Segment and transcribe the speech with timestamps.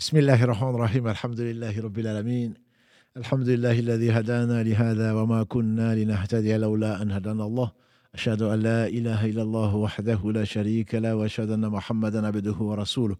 [0.00, 2.54] بسم الله الرحمن الرحيم الحمد لله رب العالمين
[3.16, 7.72] الحمد لله الذي هدانا لهذا وما كنا لنهتدي لولا أن هدانا الله
[8.14, 13.16] أشهد أن لا إله إلا الله وحده لا شريك له وأشهد أن محمدا عبده ورسوله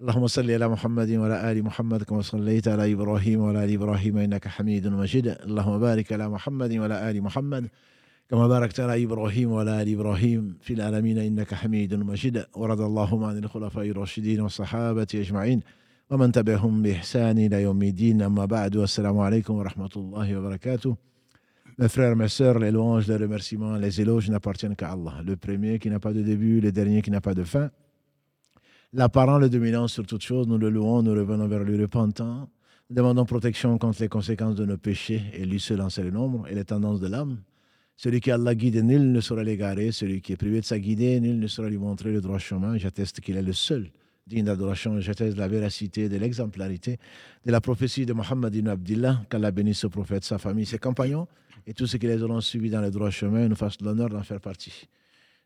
[0.00, 4.48] اللهم صل على محمد وعلى آل محمد كما صليت على إبراهيم وعلى آل إبراهيم إنك
[4.48, 7.68] حميد مجيد اللهم بارك على محمد وعلى آل محمد
[8.30, 13.38] كما باركت على إبراهيم وعلى آل إبراهيم في العالمين إنك حميد مجيد ورضى اللهم عن
[13.38, 15.62] الخلفاء الراشدين والصحابة أجمعين
[16.11, 20.97] ومن تبعهم بإحسان إلى يوم الدين أما بعد والسلام عليكم ورحمة الله وبركاته
[21.77, 25.79] Mes frères, mes sœurs, les louanges, les remerciements, les éloges n'appartiennent qu'à Allah, le premier
[25.79, 27.71] qui n'a pas de début, le dernier qui n'a pas de fin.
[28.93, 32.49] L'apparent, le dominant sur toute chose, nous le louons, nous revenons vers lui repentant.
[32.89, 36.11] Nous demandons protection contre les conséquences de nos péchés et lui seul en sait le
[36.11, 37.37] nombre et les tendances de l'âme.
[37.95, 39.93] Celui qui Allah guide, nul ne saura l'égarer.
[39.93, 42.77] Celui qui est privé de sa guidée, nul ne saura lui montrer le droit chemin.
[42.77, 43.91] J'atteste qu'il est le seul
[44.26, 45.00] digne d'adoration.
[45.00, 46.98] J'atteste la véracité, de l'exemplarité,
[47.44, 51.28] de la prophétie de Mohammed ibn Abdillah, qu'Allah bénisse ce prophète, sa famille, ses compagnons
[51.66, 54.22] et tous ceux qui les auront suivis dans le droit chemin nous fassent l'honneur d'en
[54.22, 54.88] faire partie.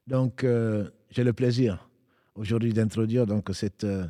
[0.07, 1.89] Donc, euh, j'ai le plaisir
[2.35, 4.07] aujourd'hui d'introduire donc cette euh,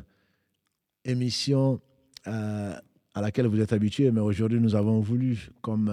[1.05, 1.79] émission
[2.27, 2.73] euh,
[3.13, 5.89] à laquelle vous êtes habitués, mais aujourd'hui nous avons voulu comme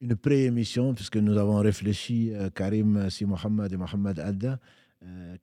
[0.00, 4.58] une pré-émission, puisque nous avons réfléchi, Karim Si Mohamed et Mohamed Adda,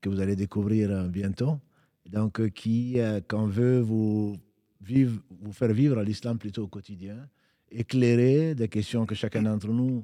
[0.02, 1.59] que vous allez découvrir bientôt,
[2.09, 4.38] donc qui, quand veut vous,
[4.81, 7.18] vivre, vous faire vivre l'islam plutôt au quotidien,
[7.72, 10.03] éclairer des questions que chacun d'entre nous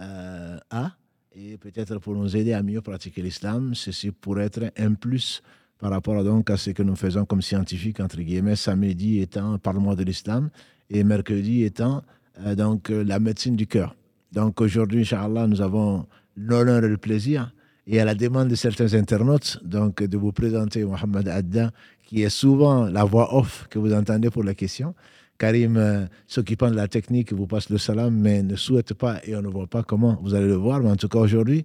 [0.00, 0.92] euh, a
[1.34, 3.74] et peut-être pour nous aider à mieux pratiquer l'islam.
[3.74, 5.42] Ceci pourrait être un plus
[5.78, 9.94] par rapport donc à ce que nous faisons comme scientifiques, entre guillemets, samedi étant Parlement
[9.94, 10.50] de l'islam
[10.90, 12.02] et mercredi étant
[12.40, 13.96] euh, donc la médecine du cœur.
[14.30, 16.06] Donc aujourd'hui, Inch'Allah, nous avons
[16.36, 17.52] l'honneur et le plaisir
[17.86, 21.70] et à la demande de certains internautes donc de vous présenter Mohamed Adda,
[22.04, 24.94] qui est souvent la voix off que vous entendez pour la question.
[25.38, 29.34] Karim, euh, s'occupant de la technique, vous passe le salam, mais ne souhaite pas et
[29.34, 30.18] on ne voit pas comment.
[30.22, 31.64] Vous allez le voir, mais en tout cas aujourd'hui,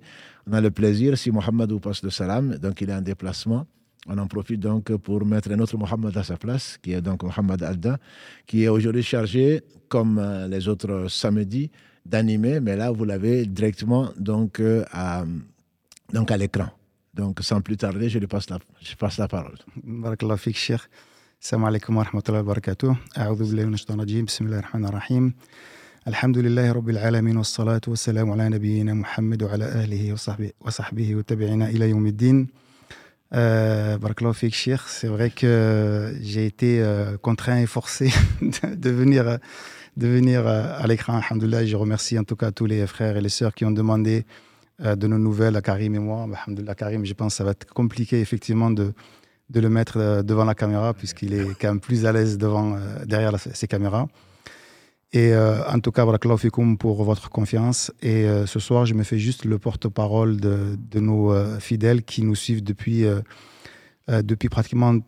[0.50, 1.16] on a le plaisir.
[1.18, 3.68] Si Mohamed vous passe le salam, donc il est en déplacement.
[4.08, 7.24] On en profite donc pour mettre un autre Mohamed à sa place, qui est donc
[7.24, 8.00] Mohamed Alda,
[8.48, 11.70] qui est aujourd'hui chargé, comme euh, les autres samedis,
[12.06, 15.26] d'animer, mais là, vous l'avez directement donc, euh, à,
[16.13, 16.69] donc à l'écran.
[17.15, 19.59] Donc, sans plus tarder, je lui passe la, je passe la parole.
[19.85, 20.37] Barakallah
[21.43, 25.35] السلام عليكم ورحمة الله وبركاته أعوذ بالله من الشيطان الرجيم بسم الله الرحمن الرحيم
[26.09, 31.91] الحمد لله رب العالمين والصلاة والسلام على نبينا محمد وعلى أهله وصحبه, وصحبه وتبعنا إلى
[31.91, 32.47] يوم الدين
[33.35, 38.13] euh, Barakallahu Fik Sheikh, c'est vrai que j'ai été euh, contraint et forcé
[38.63, 39.39] de venir,
[39.97, 41.19] de venir euh, à l'écran.
[41.19, 44.25] Alhamdoulilah, je remercie en tout cas tous les frères et les sœurs qui ont demandé
[44.27, 44.46] euh,
[44.80, 46.28] de nos nouvelles à Karim et moi.
[46.32, 48.94] Alhamdoulilah, Karim, je pense que ça va être compliqué effectivement de,
[49.50, 52.76] de le mettre euh, devant la caméra, puisqu'il est quand même plus à l'aise devant,
[52.76, 54.08] euh, derrière ces caméras.
[55.14, 56.06] Et euh, en tout cas,
[56.38, 57.92] fikoum pour votre confiance.
[58.02, 62.36] Et ce soir, je me fais juste le porte-parole de, de, nos fidèles qui nous
[62.36, 63.06] suivent depuis,
[64.10, 65.00] depuis pratiquement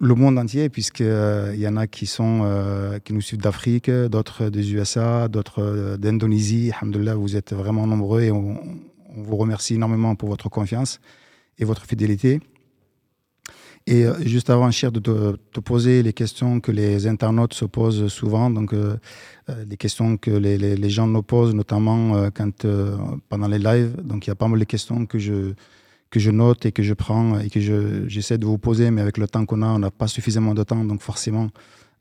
[0.00, 4.72] le monde entier, puisqu'il y en a qui, sont, qui nous suivent d'Afrique, d'autres des
[4.72, 6.72] USA, d'autres d'Indonésie.
[6.80, 8.60] Alhamdulillah, vous êtes vraiment nombreux et on,
[9.14, 11.00] vous remercie énormément pour votre confiance
[11.58, 12.40] et votre fidélité.
[13.86, 18.08] Et euh, juste avant, Cher, de te, poser les questions que les internautes se posent
[18.08, 18.96] souvent, donc euh,
[19.50, 22.30] euh, les questions que les, gens nous posent, notamment
[23.28, 23.96] pendant les lives.
[24.02, 25.52] Donc il y a pas mal de questions que je,
[26.12, 27.58] que je note et que je prends et que
[28.06, 30.62] j'essaie de vous poser, mais avec le temps qu'on a, on n'a pas suffisamment de
[30.62, 31.48] temps, donc forcément,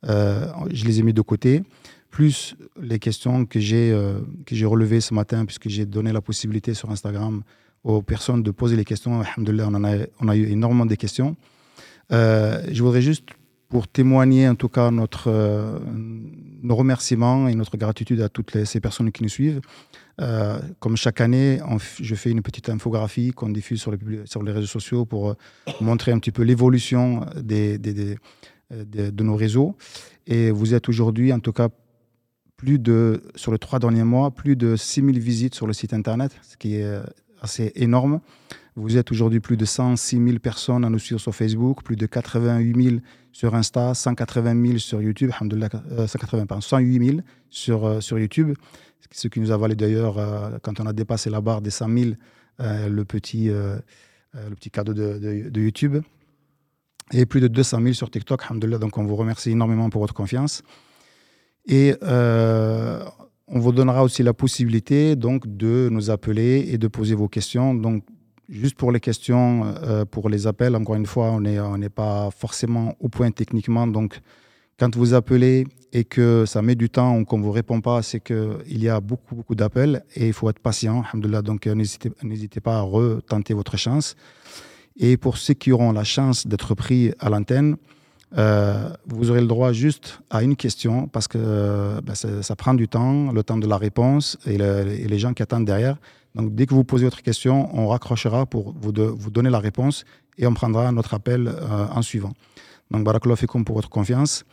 [0.04, 1.64] je les ai mis de côté.
[2.12, 3.98] Plus les questions que j'ai
[4.46, 7.42] que j'ai relevées ce matin, puisque j'ai donné la possibilité sur Instagram
[7.84, 9.22] aux personnes de poser les questions.
[9.22, 11.36] Alhamdoulilah, on, en a, on a eu énormément de questions.
[12.12, 13.30] Euh, je voudrais juste,
[13.70, 15.80] pour témoigner en tout cas notre, euh,
[16.62, 19.62] nos remerciements et notre gratitude à toutes ces personnes qui nous suivent.
[20.20, 21.60] Euh, comme chaque année,
[22.00, 25.36] je fais une petite infographie qu'on diffuse sur les, réseaux sociaux pour
[25.80, 29.76] montrer un petit peu l'évolution des, de nos réseaux.
[30.28, 31.70] Et vous êtes aujourd'hui, en tout cas,
[32.58, 36.32] plus de, sur les trois derniers mois, plus de 6000 visites sur le site internet,
[36.44, 37.02] ce qui est
[37.42, 38.22] assez énorme.
[38.76, 42.06] Vous êtes aujourd'hui plus de 106 000 personnes à nous suivre sur Facebook, plus de
[42.06, 42.96] 88 000
[43.34, 47.18] sur Insta, 180 000 sur YouTube, 180, 108 000
[47.50, 48.54] sur, euh, sur YouTube,
[49.12, 51.98] ce qui nous a valu d'ailleurs, euh, quand on a dépassé la barre des 100
[51.98, 52.12] 000,
[52.60, 55.98] euh, le, petit, le petit cadeau de, YouTube.
[57.14, 60.64] Et plus de 200 000 sur TikTok, donc on vous remercie énormément pour votre confiance.
[61.68, 67.28] Et on vous donnera aussi la possibilité donc de nous appeler et de poser vos
[67.28, 67.74] questions.
[67.74, 68.06] Donc
[68.52, 71.90] juste pour les questions, euh, pour les appels, encore une fois, on n'est on n'est
[71.90, 73.88] pas forcément au point techniquement.
[73.88, 74.20] Donc,
[74.82, 78.02] quand vous appelez et que ça met du temps ou qu'on ne vous répond pas,
[78.02, 81.04] c'est qu'il y a beaucoup, beaucoup d'appels et il faut être patient.
[81.14, 84.16] Donc, euh, n'hésitez pas à retenter votre chance.
[84.98, 87.78] Et pour ceux qui auront la chance d'être pris à l'antenne,
[88.40, 92.74] euh, vous aurez le droit juste à une question parce que euh, ben, ça, prend
[92.74, 95.98] du temps, le temps de la réponse et, le- et les gens qui attendent derrière.
[96.34, 100.06] Donc, dès que vous posez votre question, on raccrochera pour vous, donner la réponse
[100.40, 101.54] et on prendra notre appel
[101.94, 102.34] en suivant.
[102.90, 104.44] Donc, barakallahu fikoum pour votre confiance.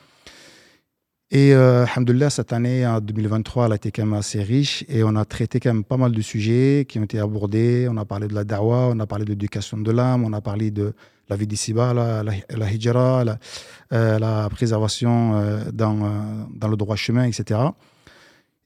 [1.30, 1.84] Et euh,
[2.30, 5.60] cette année, en 2023, elle a été quand même assez riche et on a traité
[5.60, 7.86] quand même pas mal de sujets qui ont été abordés.
[7.90, 10.40] On a parlé de la dawa, on a parlé de l'éducation de l'âme, on a
[10.40, 10.94] parlé de
[11.28, 13.38] la vie d'ici-bas, la, la, la hijra, la,
[13.92, 16.08] euh, préservation euh, dans, euh,
[16.54, 17.60] dans le droit chemin, etc.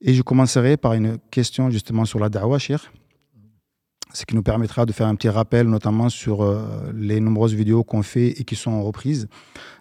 [0.01, 2.93] Et je commencerai par une question justement sur la dawa, cher.
[4.15, 7.83] Ce qui nous permettra de faire un petit rappel, notamment sur euh, les nombreuses vidéos
[7.83, 9.29] qu'on fait et qui sont reprises.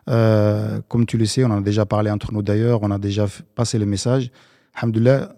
[0.09, 2.97] Euh, comme tu le sais, on en a déjà parlé entre nous d'ailleurs, on a
[2.97, 4.31] déjà passé le message.
[4.75, 5.35] Alhamdoulilah,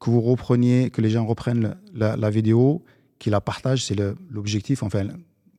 [0.00, 2.84] que vous repreniez, que les gens reprennent la, vidéo,
[3.20, 3.96] qu'ils la partagent, c'est
[4.30, 4.82] l'objectif.
[4.82, 5.04] Enfin,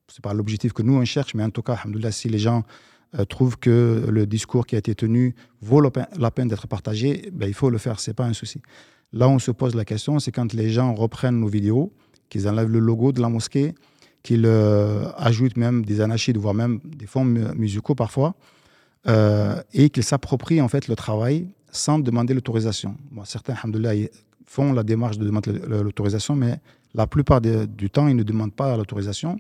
[0.09, 2.63] c'est pas l'objectif que nous on cherche, mais en tout cas, alhamdoulilah, si les gens
[3.18, 6.68] euh, trouvent que le discours qui a été tenu vaut la peine, la peine d'être
[6.68, 8.62] partagé, ben, il faut le faire, c'est pas un souci.
[9.13, 11.94] Là, on se pose la question, c'est quand les gens reprennent nos vidéos,
[12.29, 13.73] qu'ils enlèvent le logo de la mosquée,
[14.23, 18.35] qu'ils euh, ajoutent même des anachides, voire même des fonds mu- musicaux parfois,
[19.07, 22.95] euh, et qu'ils s'approprient en fait le travail sans demander l'autorisation.
[23.25, 24.07] Certains, alhamdoulilah,
[24.45, 26.59] font la démarche de demander l'autorisation, mais
[26.93, 29.39] la plupart du temps, ils ne demandent pas l'autorisation.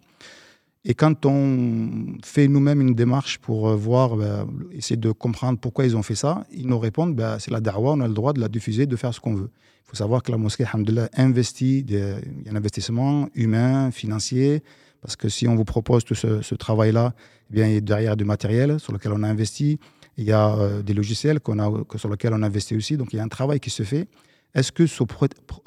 [0.85, 5.85] Et quand on fait nous-mêmes une démarche pour euh, voir, ben, essayer de comprendre pourquoi
[5.85, 8.33] ils ont fait ça, ils nous répondent ben, c'est la dawa, on a le droit
[8.33, 9.49] de la diffuser, de faire ce qu'on veut.
[9.93, 14.63] Faut savoir que la mosquée, alhamdoulilah, investit, des- il y a un investissement humain, financier,
[15.03, 17.13] parce que si on vous propose tout ce, travail-là,
[17.51, 19.77] eh bien, il y a derrière du matériel sur lequel on a investi,
[20.17, 22.97] il y a euh, des logiciels qu'on a, que- sur lesquels on a investi aussi,
[22.97, 24.07] donc il y a un travail qui se fait.
[24.55, 25.05] Est-ce que sous,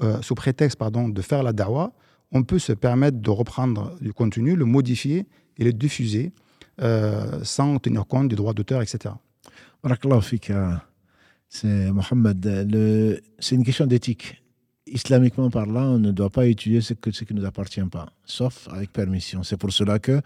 [0.02, 1.92] euh, prétexte pardon, de faire la dawa,
[2.32, 5.26] on peut se permettre de reprendre du contenu, le modifier
[5.56, 6.32] et le diffuser
[6.82, 9.14] euh, sans tenir compte du droit d'auteur, etc.
[11.58, 12.40] C'est Mohamed.
[13.38, 14.42] C'est une question d'éthique.
[14.86, 18.06] Islamiquement parlant, on ne doit pas utiliser ce, que, ce qui ne nous appartient pas,
[18.24, 19.42] sauf avec permission.
[19.42, 20.20] C'est pour cela que,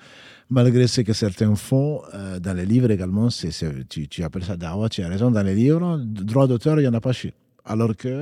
[0.50, 4.56] malgré ce que certains font, euh, dans les livres également, c'est- tu, tu appelles ça
[4.58, 7.32] dawa, tu as raison, dans les livres, droit d'auteur, il n'y en a pas chez.
[7.64, 8.14] Alors que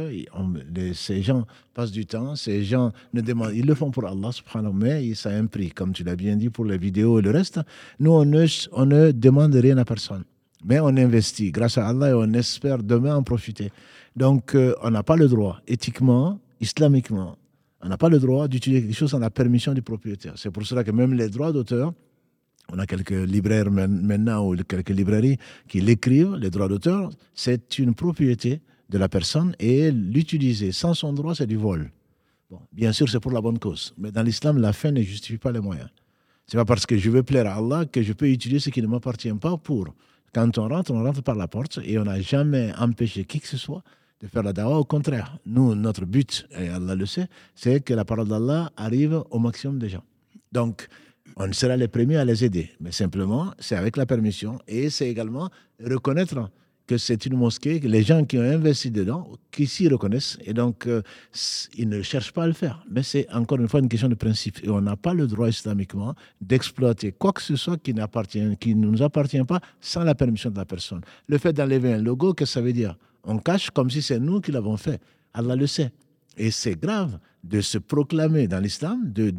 [0.94, 1.44] ces gens
[1.74, 5.30] passent du temps, ces gens ne demandent, ils le font pour Allah, subhanahu, mais ça
[5.30, 7.58] a un prix, comme tu l'as bien dit pour les vidéos et le reste.
[7.98, 10.24] Nous, on ne, on ne demande rien à personne.
[10.64, 13.70] Mais on investit grâce à Allah et on espère demain en profiter.
[14.16, 17.36] Donc, euh, on n'a pas le droit, éthiquement, islamiquement,
[17.80, 20.32] on n'a pas le droit d'utiliser quelque chose sans la permission du propriétaire.
[20.36, 21.92] C'est pour cela que même les droits d'auteur,
[22.72, 25.38] on a quelques libraires maintenant ou quelques librairies
[25.68, 28.60] qui l'écrivent, les droits d'auteur, c'est une propriété
[28.90, 31.90] de la personne et l'utiliser sans son droit, c'est du vol.
[32.50, 33.94] Bon, bien sûr, c'est pour la bonne cause.
[33.98, 35.88] Mais dans l'islam, la fin ne justifie pas les moyens.
[36.46, 38.80] C'est pas parce que je veux plaire à Allah que je peux utiliser ce qui
[38.80, 39.94] ne m'appartient pas pour.
[40.34, 43.48] Quand on rentre, on rentre par la porte et on n'a jamais empêché qui que
[43.48, 43.82] ce soit
[44.20, 44.78] de faire la dawa.
[44.78, 49.22] Au contraire, nous, notre but, et Allah le sait, c'est que la parole d'Allah arrive
[49.30, 50.04] au maximum de gens.
[50.52, 50.88] Donc,
[51.36, 52.70] on sera les premiers à les aider.
[52.80, 55.50] Mais simplement, c'est avec la permission et c'est également
[55.82, 56.50] reconnaître
[56.88, 60.54] que c'est une mosquée, que les gens qui ont investi dedans, qui s'y reconnaissent, et
[60.54, 61.02] donc euh,
[61.76, 62.82] ils ne cherchent pas à le faire.
[62.90, 64.58] Mais c'est encore une fois une question de principe.
[64.64, 68.74] Et on n'a pas le droit islamiquement d'exploiter quoi que ce soit qui, n'appartient, qui
[68.74, 71.02] ne nous appartient pas sans la permission de la personne.
[71.28, 72.96] Le fait d'enlever un logo, qu'est-ce que ça veut dire?
[73.24, 75.00] On cache comme si c'est nous qui l'avons fait.
[75.34, 75.92] Allah le sait.
[76.38, 79.30] Et c'est grave de se proclamer dans l'islam, de-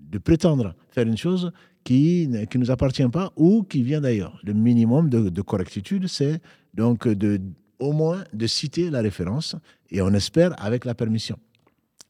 [0.00, 1.52] de prétendre faire une chose
[1.84, 4.38] qui ne nous appartient pas ou qui vient d'ailleurs.
[4.42, 6.40] Le minimum de, de correctitude, c'est
[6.74, 7.40] donc de,
[7.78, 9.56] au moins de citer la référence
[9.90, 11.38] et on espère avec la permission.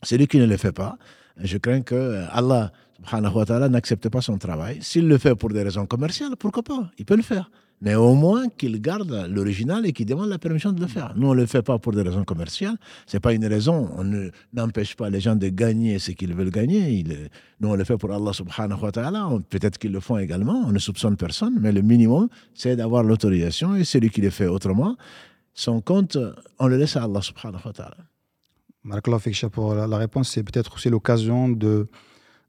[0.03, 0.99] Celui qui ne le fait pas,
[1.37, 2.73] je crains que Allah
[3.69, 4.79] n'accepte pas son travail.
[4.81, 6.91] S'il le fait pour des raisons commerciales, pourquoi pas?
[6.99, 7.51] Il peut le faire.
[7.83, 11.13] Mais au moins qu'il garde l'original et qu'il demande la permission de le faire.
[11.15, 12.77] Nous, on ne le fait pas pour des raisons commerciales.
[13.07, 13.91] Ce n'est pas une raison.
[13.97, 17.05] On ne- n'empêche pas les gens de gagner ce qu'ils veulent gagner.
[17.61, 19.29] Nous, on le fait pour Allah subhanahu wa ta'ala.
[19.51, 20.65] Peut-être qu'ils le font également.
[20.67, 21.59] On ne soupçonne personne.
[21.61, 23.77] Mais le minimum, c'est d'avoir l'autorisation.
[23.77, 24.97] Et celui qui le fait autrement,
[25.53, 26.17] son compte,
[26.59, 27.97] on le laisse à Allah subhanahu wa ta'ala.
[29.33, 31.89] Cheikh, pour la réponse, c'est peut-être aussi l'occasion de,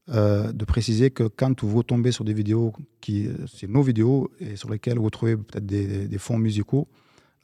[0.09, 4.31] euh, de préciser que quand vous tombez sur des vidéos, qui, euh, c'est nos vidéos,
[4.39, 6.87] et sur lesquelles vous trouvez peut-être des, des fonds musicaux,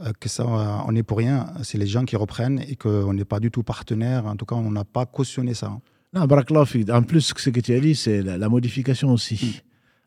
[0.02, 0.46] euh, que ça,
[0.88, 3.64] on n'est pour rien, c'est les gens qui reprennent et qu'on n'est pas du tout
[3.64, 4.26] partenaire.
[4.26, 5.78] En tout cas, on n'a pas cautionné ça.
[6.14, 6.22] Non.
[6.22, 9.62] En plus, ce que tu as dit, c'est la, la modification aussi.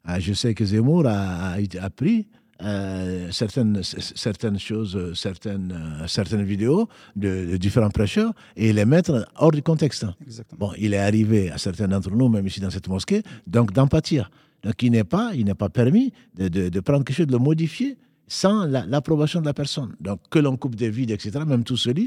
[0.05, 2.29] Ah, je sais que Zemmour a, a, a pris
[2.63, 9.29] euh, certaines, certaines choses, certaines, euh, certaines vidéos de, de, différents prêcheurs et les mettre
[9.37, 10.07] hors du contexte.
[10.23, 10.69] Exactement.
[10.69, 14.31] Bon, il est arrivé à certains d'entre nous, même ici dans cette mosquée, donc d'empathir.
[14.63, 17.33] Donc il n'est pas, il n'est pas permis de, de, de, prendre quelque chose, de
[17.33, 19.95] le modifier sans l'approbation la, de la personne.
[20.01, 22.01] Donc que l'on coupe des vides, etc., même tout cela,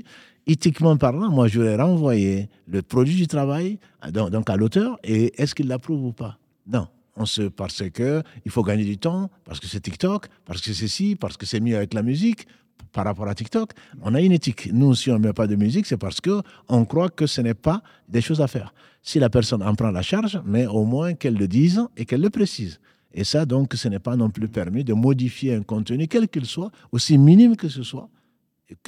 [0.47, 3.79] éthiquement parlant, moi je vais renvoyer le produit du travail
[4.11, 6.39] donc, donc à l'auteur et est-ce qu'il l'approuve ou pas?
[6.67, 6.87] Non
[7.19, 10.73] on se, parce que il faut gagner du temps, parce que c'est TikTok, parce que
[10.73, 12.47] c'est ci, parce que c'est mieux avec la musique
[12.91, 13.73] par rapport à TikTok.
[14.01, 14.69] On a une éthique.
[14.73, 17.41] Nous, si on ne met pas de musique, c'est parce que on croit que ce
[17.41, 18.73] n'est pas des choses à faire.
[19.03, 22.21] Si la personne en prend la charge, mais au moins qu'elle le dise et qu'elle
[22.21, 22.79] le précise.
[23.13, 26.45] Et ça, donc, ce n'est pas non plus permis de modifier un contenu, quel qu'il
[26.45, 28.09] soit, aussi minime que ce soit,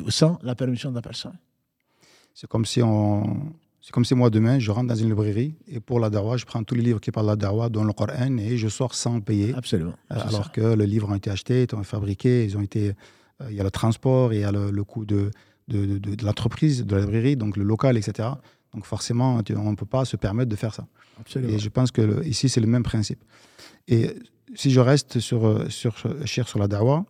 [0.09, 1.37] sans la permission de la personne.
[2.33, 5.79] C'est comme si on, c'est comme si moi, demain, je rentre dans une librairie et
[5.79, 7.93] pour la dawa, je prends tous les livres qui parlent de la dawa, dont le
[7.93, 9.55] Coran, et je sors sans payer.
[9.55, 9.95] Absolument.
[10.11, 10.51] Euh, alors ça.
[10.53, 12.89] que les livres ont été achetés, ont été fabriqués, ils ont été.
[13.41, 15.31] Euh, il y a le transport, il y a le, le coût de,
[15.67, 18.29] de, de, de l'entreprise, de la librairie, donc le local, etc.
[18.75, 20.85] Donc forcément, on ne peut pas se permettre de faire ça.
[21.19, 21.51] Absolument.
[21.51, 23.23] Et je pense que le, ici, c'est le même principe.
[23.87, 24.11] Et
[24.53, 25.95] si je reste sur, sur,
[26.25, 27.03] cher sur la dawa,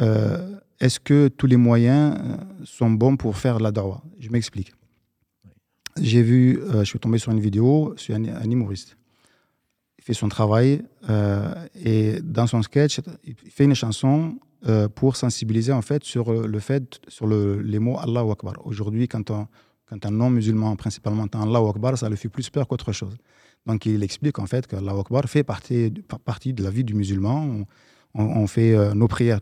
[0.00, 2.18] euh, est-ce que tous les moyens
[2.64, 4.02] sont bons pour faire la dawa?
[4.18, 4.72] Je m'explique
[6.00, 8.96] j'ai vu, euh, je suis tombé sur une vidéo sur un, un humoriste.
[9.98, 14.36] Il fait son travail euh, et dans son sketch, il fait une chanson
[14.66, 18.54] euh, pour sensibiliser en fait sur le fait, sur le, les mots Allahu Akbar.
[18.64, 23.16] Aujourd'hui, quand, un non-musulman principalement entend Allahu Akbar, ça le fait plus peur qu'autre chose.
[23.64, 27.64] Donc il explique en fait que Akbar fait partie, de la vie du musulman.
[28.16, 29.40] On, fait nos prières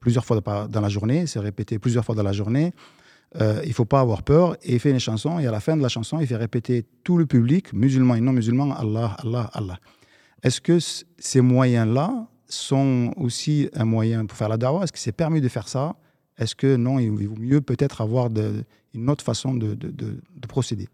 [0.00, 2.72] plusieurs fois dans la journée, c'est répété plusieurs fois dans la journée.
[3.40, 4.56] Euh, il faut pas avoir peur.
[4.62, 6.84] Et il fait une chanson, et à la fin de la chanson, il fait répéter
[7.04, 9.78] tout le public, musulman et non musulman, Allah, Allah, Allah.
[10.42, 10.78] Est-ce que
[11.18, 15.48] ces moyens-là sont aussi un moyen pour faire la dawa Est-ce que c'est permis de
[15.48, 15.94] faire ça?
[16.36, 18.28] Est-ce que non, il vaut mieux peut-être avoir
[18.94, 20.88] une autre façon de, de, de procéder?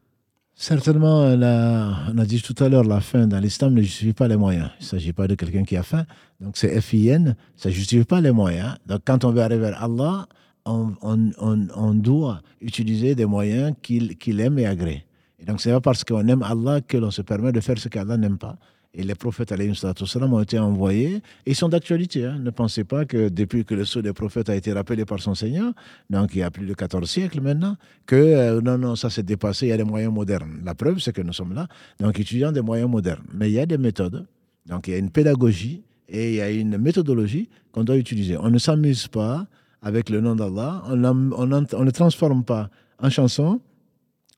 [0.60, 4.26] Certainement, la, on a dit tout à l'heure, la fin dans l'islam ne justifie pas
[4.26, 4.70] les moyens.
[4.80, 6.04] Il ne s'agit pas de quelqu'un qui a faim.
[6.40, 8.74] Donc c'est FIN, ça ne justifie pas les moyens.
[8.84, 10.26] Donc quand on veut arriver à Allah,
[10.64, 15.04] on, doit utiliser des moyens qu'il qu aime et agrée.
[15.40, 17.78] Et donc, ce n'est pas parce qu'on aime Allah que l'on se permet de faire
[17.78, 18.58] ce qu'Allah n'aime pas.
[18.94, 22.24] Et les prophètes ont été envoyés, et ils sont d'actualité.
[22.24, 22.38] Hein.
[22.40, 25.34] Ne pensez pas que depuis que le sceau des prophètes a été rappelé par son
[25.34, 25.72] Seigneur,
[26.08, 29.22] donc il y a plus de 14 siècles maintenant, que euh, non, non, ça s'est
[29.22, 30.62] dépassé, il y a des moyens modernes.
[30.64, 31.68] La preuve, c'est que nous sommes là,
[32.00, 33.24] donc étudiant des moyens modernes.
[33.34, 34.26] Mais il y a des méthodes,
[34.66, 38.38] donc il y a une pédagogie et il y a une méthodologie qu'on doit utiliser.
[38.38, 39.46] On ne s'amuse pas
[39.82, 42.70] avec le nom d'Allah, on, ne transforme pas
[43.00, 43.60] en chanson,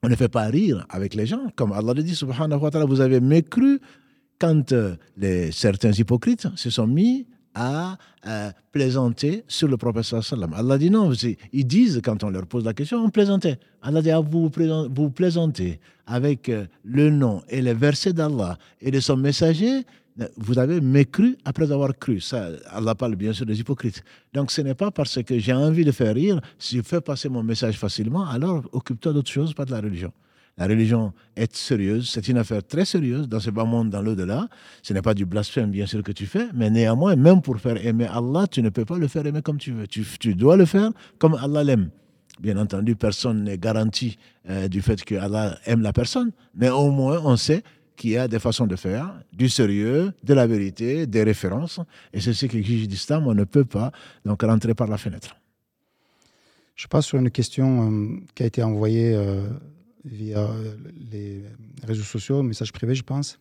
[0.02, 1.50] on ne fait pas rire avec les gens.
[1.56, 2.18] Comme Allah le dit,
[2.88, 3.80] vous avez mécru
[4.38, 10.52] quand euh, les, certains hypocrites se sont mis à euh, plaisanter sur le prophète sallam.
[10.54, 11.12] Allah dit non,
[11.52, 13.58] ils disent quand on leur pose la question, on plaisantait.
[13.82, 14.50] Allah dit ah, vous,
[14.94, 19.84] vous plaisantez avec euh, le nom et les versets d'Allah et de son messager,
[20.36, 22.20] vous avez mécru après avoir cru.
[22.20, 24.02] Ça, Allah parle bien sûr des hypocrites.
[24.32, 27.28] Donc ce n'est pas parce que j'ai envie de faire rire, si je fais passer
[27.28, 30.12] mon message facilement, alors occupe-toi d'autre chose, pas de la religion.
[30.58, 34.46] La religion est sérieuse, c'est une affaire très sérieuse dans ce bas monde, dans l'au-delà.
[34.82, 37.82] Ce n'est pas du blasphème, bien sûr, que tu fais, mais néanmoins, même pour faire
[37.84, 39.86] aimer Allah, tu ne peux pas le faire aimer comme tu veux.
[39.86, 41.88] Tu, tu dois le faire comme Allah l'aime.
[42.40, 46.90] Bien entendu, personne n'est garanti euh, du fait que Allah aime la personne, mais au
[46.90, 47.62] moins, on sait
[48.00, 51.80] qu'il y a des façons de faire, du sérieux, de la vérité, des références.
[52.14, 53.26] Et c'est ce qu'exige l'islam.
[53.26, 53.92] On ne peut pas
[54.24, 55.36] donc rentrer par la fenêtre.
[56.76, 59.50] Je passe sur une question euh, qui a été envoyée euh,
[60.06, 60.48] via
[61.12, 61.44] les
[61.86, 63.38] réseaux sociaux, message privé, je pense.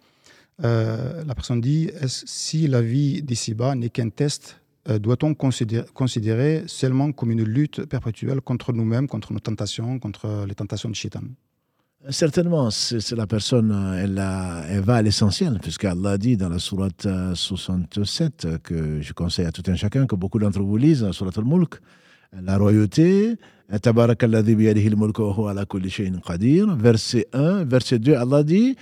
[0.62, 7.13] Euh, la personne dit si la vie d'ici-bas n'est qu'un test, doit-on considérer, considérer, seulement
[7.13, 11.24] comme une lutte perpétuelle contre nous-mêmes, contre nos tentations, contre les tentations de Shaitan?
[12.08, 18.62] Certainement, c'est la personne, elle, a, va à l'essentiel, puisqu'Allah dit dans la sourate 67,
[18.63, 21.82] que je conseille à tout un chacun, que beaucoup d'entre vous lisent, la sourate al-Mulk,
[22.41, 23.36] la royauté.
[26.77, 28.77] Verset 1, verset 2, Allah dit.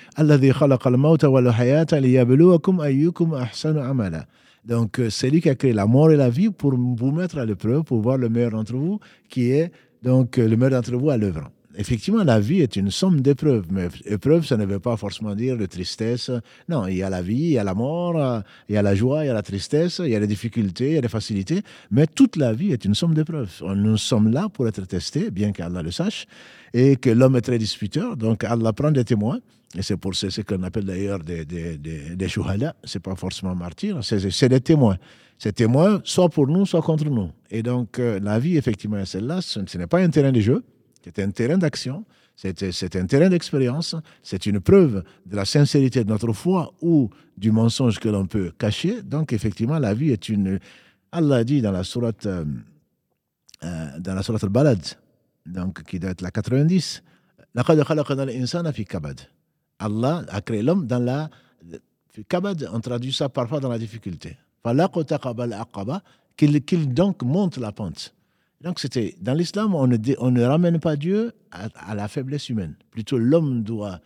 [4.64, 7.46] Donc, c'est lui qui a créé la mort et la vie pour vous mettre à
[7.46, 9.72] l'épreuve, pour voir le meilleur d'entre vous, qui est
[10.04, 11.50] donc le meilleur d'entre vous à l'œuvre.
[11.78, 15.58] Effectivement, la vie est une somme d'épreuves, mais épreuve, ça ne veut pas forcément dire
[15.58, 16.32] de tristesse.
[16.68, 18.96] Non, il y a la vie, il y a la mort, il y a la
[18.96, 21.08] joie, il y a la tristesse, il y a les difficultés, il y a les
[21.08, 23.62] facilités, mais toute la vie est une somme d'épreuves.
[23.76, 26.26] Nous sommes là pour être testés, bien qu'Allah le sache,
[26.74, 29.40] et que l'homme est très disputeur, donc Allah prend des témoins,
[29.76, 32.28] et c'est pour ce qu'on appelle d'ailleurs des, des, des, des
[32.84, 34.98] c'est pas forcément martyrs, c'est des témoins.
[35.40, 37.30] Ces témoins, soit pour nous, soit contre nous.
[37.52, 40.64] Et donc, euh, la vie, effectivement, celle-là, ce, ce n'est pas un terrain de jeu,
[41.08, 46.10] c'est un terrain d'action, c'est un terrain d'expérience, c'est une preuve de la sincérité de
[46.10, 49.02] notre foi ou du mensonge que l'on peut cacher.
[49.02, 50.60] Donc, effectivement, la vie est une.
[51.12, 52.44] Allah dit dans la sourate, euh,
[53.64, 54.82] euh, dans la sourate al-Balad,
[55.88, 57.04] qui doit être la 90,
[59.80, 61.30] Allah a créé l'homme dans la.
[62.28, 64.38] Kabad, on traduit ça parfois dans la difficulté.
[66.36, 68.17] Qu'il donc monte la pente.
[68.62, 72.76] Donc, c'était dans l'islam, on ne, ramène pas Dieu à, la faiblesse humaine.
[72.90, 74.00] Plutôt, l'homme doit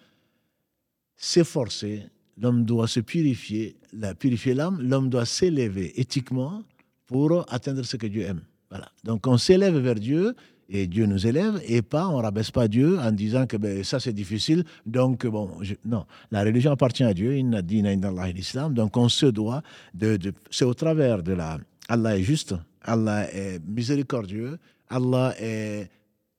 [1.16, 2.04] s'efforcer,
[2.38, 6.64] l'homme doit se purifier, la, purifier l'âme, l'homme doit s'élever éthiquement
[7.06, 8.42] pour atteindre ce que Dieu aime.
[8.70, 8.92] Voilà.
[9.04, 10.36] Donc, on s'élève vers Dieu
[10.68, 14.00] et Dieu nous élève et pas, on rabaisse pas Dieu en disant que ben, ça
[14.00, 14.64] c'est difficile.
[14.86, 15.50] Donc, bon,
[15.86, 17.94] non, la religion appartient à Dieu, inna dina
[18.28, 18.74] l'islam.
[18.74, 21.60] Donc, on se doit de, de c'est au travers de la.
[21.90, 24.58] Allah est juste, Allah est miséricordieux,
[24.90, 25.90] Allah est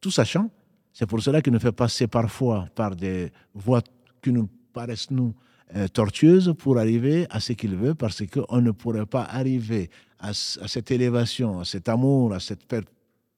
[0.01, 0.51] tout sachant.
[0.93, 3.83] C'est pour cela qu'il nous fait passer parfois par des voies
[4.21, 5.35] qui nous paraissent, nous,
[5.75, 10.35] euh, tortueuses pour arriver à ce qu'il veut, parce qu'on ne pourrait pas arriver à,
[10.35, 12.67] cette élévation, à cet amour, à cette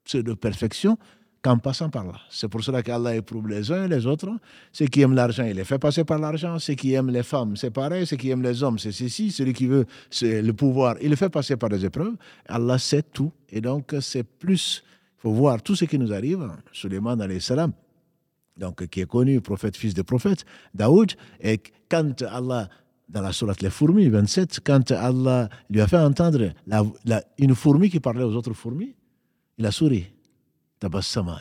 [0.04, 0.98] pseudo-perfection
[1.44, 2.14] qu'en passant par là.
[2.30, 4.30] C'est pour cela qu'Allah éprouve les uns et les autres.
[4.72, 6.58] Ceux qui aiment l'argent, il les fait passer par l'argent.
[6.58, 8.06] Ceux qui aiment les femmes, c'est pareil.
[8.06, 9.30] Ceux qui aiment les hommes, c'est ceci.
[9.30, 9.84] Celui qui veut
[10.22, 12.14] le pouvoir, il le fait passer par des épreuves.
[12.48, 13.30] Allah sait tout.
[13.50, 14.82] Et donc, c'est plus,
[15.18, 16.48] il faut voir tout ce qui nous arrive.
[16.72, 17.72] Suleiman, salam,
[18.56, 21.60] donc, qui est connu, prophète, fils de prophète, Daoud, et
[21.90, 22.70] quand Allah
[23.06, 26.54] dans la sourate Les Fourmis, 27, quand Allah lui a fait entendre
[27.36, 28.94] une fourmi qui parlait aux autres fourmis,
[29.58, 30.13] il a souri.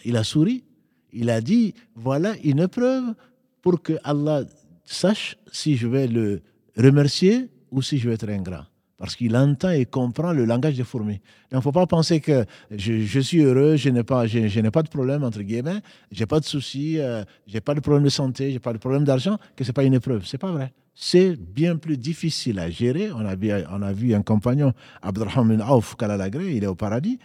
[0.06, 0.64] Il a souri.
[1.12, 3.14] Il a dit voilà une preuve
[3.62, 4.44] pour que Allah
[4.84, 6.42] sache si je vais le
[6.78, 8.68] remercier ou si je vais être ingrat.
[8.98, 11.20] Parce qu'il entend et comprend le langage des fourmis.
[11.52, 15.42] Il ne faut pas penser que je, suis heureux, je n'ai pas, de problème, entre
[15.42, 18.54] guillemets, je n'ai pas de soucis, euh, je n'ai pas de problème de santé, je
[18.54, 20.26] n'ai pas de problème d'argent, que ce n'est pas une épreuve.
[20.26, 20.72] Ce n'est pas vrai.
[20.96, 23.12] C'est bien plus difficile à gérer.
[23.12, 27.20] On a vu, un compagnon, Abdurrahman Aouf Kalalagré, il est au paradis,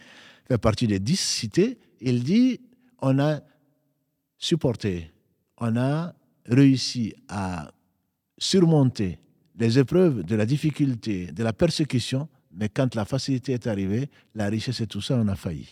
[0.47, 2.59] fait partie des dix cités il dit,
[3.01, 3.39] on a
[4.37, 5.11] supporté,
[5.57, 6.13] on a
[6.45, 7.71] réussi à
[8.37, 9.19] surmonter
[9.57, 14.47] les épreuves de la difficulté, de la persécution, mais quand la facilité est arrivée, la
[14.47, 15.67] richesse et tout ça, on a failli.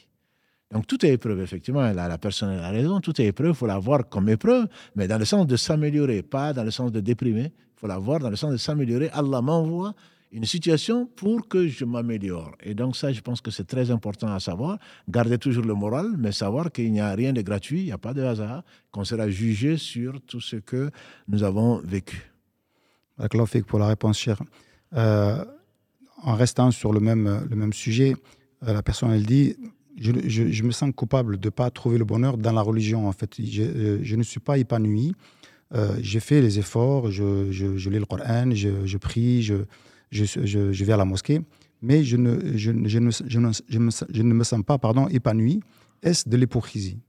[0.72, 3.68] Donc tout est épreuve, effectivement, la, la personne a raison, tout est épreuve, il faut
[3.68, 7.00] la voir comme épreuve, mais dans le sens de s'améliorer, pas dans le sens de
[7.00, 9.10] déprimer, il faut la voir dans le sens de s'améliorer.
[9.14, 9.94] Allah m'envoie
[10.32, 12.52] une situation pour que je m'améliore.
[12.62, 14.78] Et donc ça, je pense que c'est très important à savoir.
[15.10, 17.98] Garder toujours le moral, mais savoir qu'il n'y a rien de gratuit, il n'y a
[17.98, 20.92] pas de hasard, qu'on sera jugé sur tout ce que
[21.28, 22.32] nous avons vécu.
[23.48, 24.42] Fait pour la réponse, cher.
[24.96, 25.44] Euh,
[26.24, 28.16] en restant sur le même, le même sujet,
[28.68, 29.56] euh, la personne, elle dit,
[29.98, 33.08] je, me sens coupable de ne pas trouver le bonheur dans la religion.
[33.08, 35.16] En fait, je, euh, ne suis pas épanoui.
[36.00, 39.56] j'ai fait les efforts, je, lis le Coran, je, prie, je,
[40.12, 41.42] je, je, vais à la mosquée,
[41.82, 45.62] mais je ne, je, je ne, je me, je ne me sens pas pardon, épanoui.
[46.02, 47.00] Est-ce de l'hypocrisie?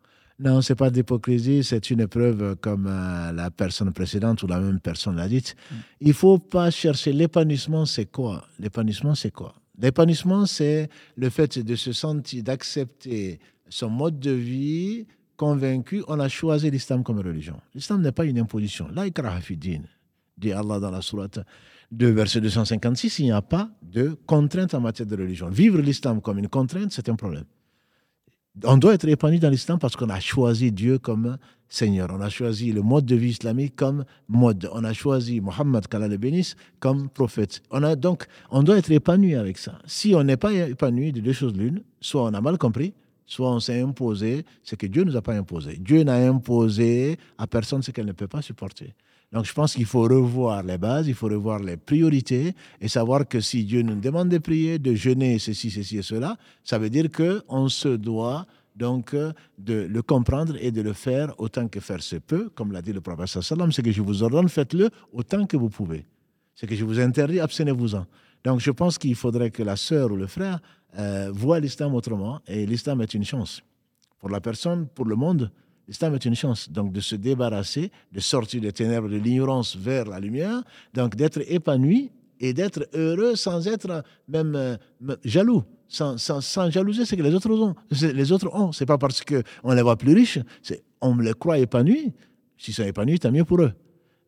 [0.41, 4.61] Non, ce n'est pas d'hypocrisie, c'est une épreuve comme euh, la personne précédente ou la
[4.61, 5.43] même personne l'a dit.
[5.71, 5.75] Mm.
[6.01, 8.47] Il ne faut pas chercher l'épanouissement, c'est quoi?
[8.61, 9.55] L'épanouissement, c'est quoi?
[9.81, 15.07] L'épanouissement, c'est le fait de se sentir, d'accepter son mode de vie
[15.37, 16.05] convaincu.
[16.07, 17.61] On a choisi l'islam comme religion.
[17.75, 18.89] L'islam n'est pas une imposition.
[18.93, 19.09] La
[20.39, 21.41] dit Allah dans la sourate
[21.91, 25.49] de verset 256, il n'y a pas de contrainte en matière de religion.
[25.49, 27.45] Vivre l'islam comme une contrainte, c'est un problème.
[28.65, 32.09] On doit être épanoui dans l'islam parce qu'on a choisi Dieu comme Seigneur.
[32.13, 34.69] On a choisi le mode de vie islamique comme mode.
[34.73, 37.63] On a choisi Mohammed, qu'Allah le bénisse, comme prophète.
[37.71, 39.79] On a donc, on doit être épanoui avec ça.
[39.87, 42.95] Si on n'est pas épanoui de deux choses l'une, soit on a mal compris,
[43.27, 45.77] soit on s'est imposé ce que Dieu ne nous a pas imposé.
[45.77, 48.95] Dieu n'a imposé à personne ce qu'elle ne peut pas supporter.
[49.31, 53.29] Donc je pense qu'il faut revoir les bases, il faut revoir les priorités et savoir
[53.29, 56.89] que si Dieu nous demande de prier, de jeûner, ceci, ceci et cela, ça veut
[56.89, 59.15] dire qu'on se doit donc
[59.59, 62.93] de le comprendre et de le faire autant que faire se peut, comme l'a dit
[62.93, 66.07] le prophète sallam, ce que je vous ordonne, faites-le autant que vous pouvez.
[66.55, 68.07] Ce que je vous interdis, abstenez-vous-en.
[68.45, 70.61] Donc je pense qu'il faudrait que la sœur ou le frère
[70.97, 73.63] euh, voient l'islam autrement et l'islam est une chance
[74.19, 75.51] pour la personne, pour le monde,
[75.89, 76.71] L'islam est une chance.
[76.71, 81.41] Donc de se débarrasser, de sortir des ténèbres, de l'ignorance vers la lumière, donc d'être
[81.51, 84.77] épanoui et d'être heureux sans être même euh,
[85.25, 87.75] jaloux, sans, sans, sans jalouser ce que les autres ont.
[87.91, 88.71] Les autres ont.
[88.73, 90.39] C'est pas parce qu'on les voit plus riches,
[91.01, 92.13] on les croit épanouis.
[92.59, 93.73] S'ils sont épanouis, tant mieux pour eux.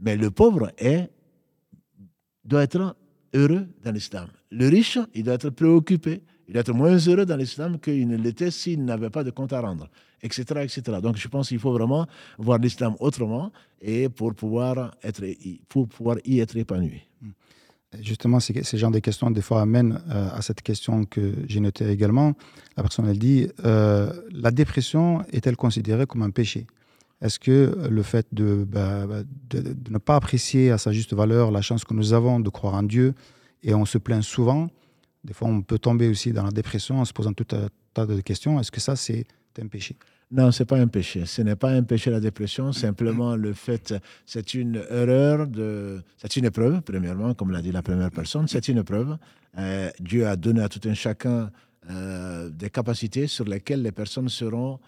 [0.00, 0.72] Mais le pauvre
[2.44, 2.96] doit être
[3.34, 4.28] heureux dans l'islam.
[4.50, 8.16] Le riche, il doit être préoccupé, il doit être moins heureux dans l'islam qu'il ne
[8.16, 9.88] l'était s'il n'avait pas de compte à rendre,
[10.22, 10.82] etc.
[11.02, 12.06] Donc je pense qu'il faut vraiment
[12.38, 15.24] voir l'islam autrement et pour pouvoir, être,
[15.68, 17.02] pour pouvoir y être épanoui.
[18.00, 21.90] Justement, ces genres de questions, des fois, amènent euh, à cette question que j'ai notée
[21.90, 22.34] également.
[22.76, 26.68] La personne, elle dit euh, La dépression est-elle considérée comme un péché?
[27.20, 31.50] Est-ce que le fait bah, bah, de, de, ne pas apprécier à sa juste valeur
[31.50, 33.12] la chance que nous avons de croire en Dieu,
[33.62, 34.70] et on se plaint souvent,
[35.24, 38.06] des fois on peut tomber aussi dans la dépression en se posant tout un tas
[38.06, 39.26] de questions, est-ce que ça c'est
[39.58, 39.96] un péché
[40.32, 41.26] non, ce n'est pas un péché.
[41.26, 42.72] Ce n'est pas un péché la dépression.
[42.72, 47.82] Simplement, le fait, c'est une erreur, de, c'est une épreuve, premièrement, comme l'a dit la
[47.82, 48.46] première personne.
[48.46, 49.18] C'est une épreuve.
[49.58, 51.50] Euh, Dieu a donné à tout un chacun
[51.90, 54.78] euh, des capacités sur lesquelles les personnes seront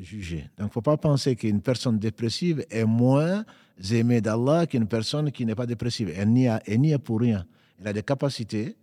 [0.00, 0.48] juger.
[0.56, 3.44] Donc, il ne faut pas penser qu'une personne dépressive est moins
[3.92, 6.10] aimée d'Allah qu'une personne qui n'est pas dépressive.
[6.16, 7.46] Elle n'y est pour rien.
[7.80, 8.76] Elle a des capacités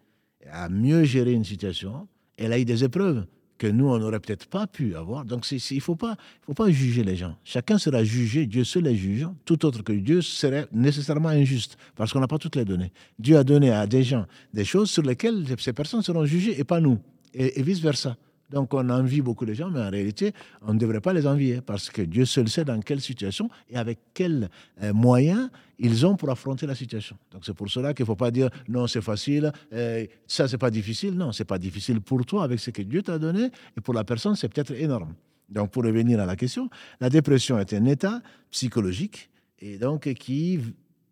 [0.51, 2.07] à mieux gérer une situation.
[2.37, 3.25] Elle a eu des épreuves
[3.57, 5.25] que nous, on n'aurait peut-être pas pu avoir.
[5.25, 7.35] Donc, il ne faut pas, faut pas juger les gens.
[7.43, 9.27] Chacun sera jugé, Dieu seul les juge.
[9.45, 12.91] Tout autre que Dieu serait nécessairement injuste, parce qu'on n'a pas toutes les données.
[13.19, 16.63] Dieu a donné à des gens des choses sur lesquelles ces personnes seront jugées et
[16.63, 16.99] pas nous,
[17.33, 18.17] et vice-versa.
[18.53, 21.59] Donc on envie beaucoup de gens, mais en réalité, on ne devrait pas les envier
[21.61, 24.47] parce que Dieu seul sait dans quelle situation et avec quels
[24.83, 27.17] euh, moyens ils ont pour affronter la situation.
[27.31, 30.59] Donc c'est pour cela qu'il ne faut pas dire non, c'est facile, euh, ça, c'est
[30.59, 31.15] pas difficile.
[31.15, 34.03] Non, c'est pas difficile pour toi avec ce que Dieu t'a donné et pour la
[34.03, 35.15] personne, c'est peut-être énorme.
[35.49, 36.69] Donc pour revenir à la question,
[37.01, 40.59] la dépression est un état psychologique et donc qui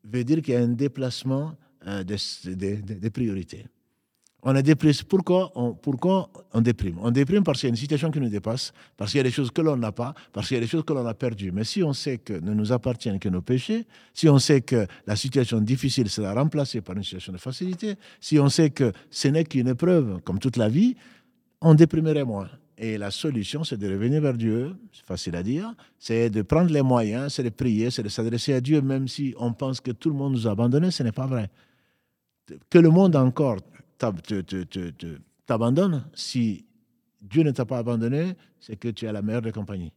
[0.04, 1.56] veut dire qu'il y a un déplacement
[1.88, 3.66] euh, des priorités.
[4.44, 5.04] On est dépressif.
[5.04, 6.98] Pourquoi on, pourquoi on déprime?
[7.02, 9.24] On déprime parce qu'il y a une situation qui nous dépasse, parce qu'il y a
[9.24, 11.14] des choses que l'on n'a pas, parce qu'il y a des choses que l'on a
[11.14, 11.52] perdues.
[11.52, 14.88] Mais si on sait que ne nous appartiennent que nos péchés, si on sait que
[15.06, 19.28] la situation difficile sera remplacée par une situation de facilité, si on sait que ce
[19.28, 20.96] n'est qu'une épreuve, comme toute la vie,
[21.62, 22.50] on déprimerait moins.
[22.80, 26.72] Et la solution, c'est de revenir vers Dieu, c'est facile à dire, c'est de prendre
[26.72, 29.92] les moyens, c'est de prier, c'est de s'adresser à Dieu, même si on pense que
[29.92, 31.52] tout le monde nous a abandonnés, ce n'est pas vrai.
[32.72, 33.58] Que le monde encore
[35.46, 36.66] t'abandonne, si
[37.22, 39.94] Dieu ne t'a pas abandonné, c'est que tu as la meilleure des compagnies.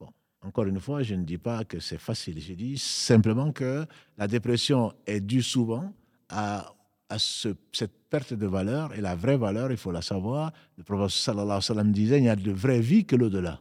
[0.00, 0.08] Bon,
[0.42, 2.40] encore une fois, je ne dis pas que c'est facile.
[2.40, 3.86] Je dis simplement que
[4.18, 5.92] la dépression est due souvent
[6.28, 6.72] à,
[7.16, 8.92] cette perte de valeur.
[8.94, 10.52] Et la vraie valeur, il faut la savoir.
[10.76, 13.60] Le prophète sallallahu alayhi wa sallam disait il n'y a de vraie vie que l'au-delà.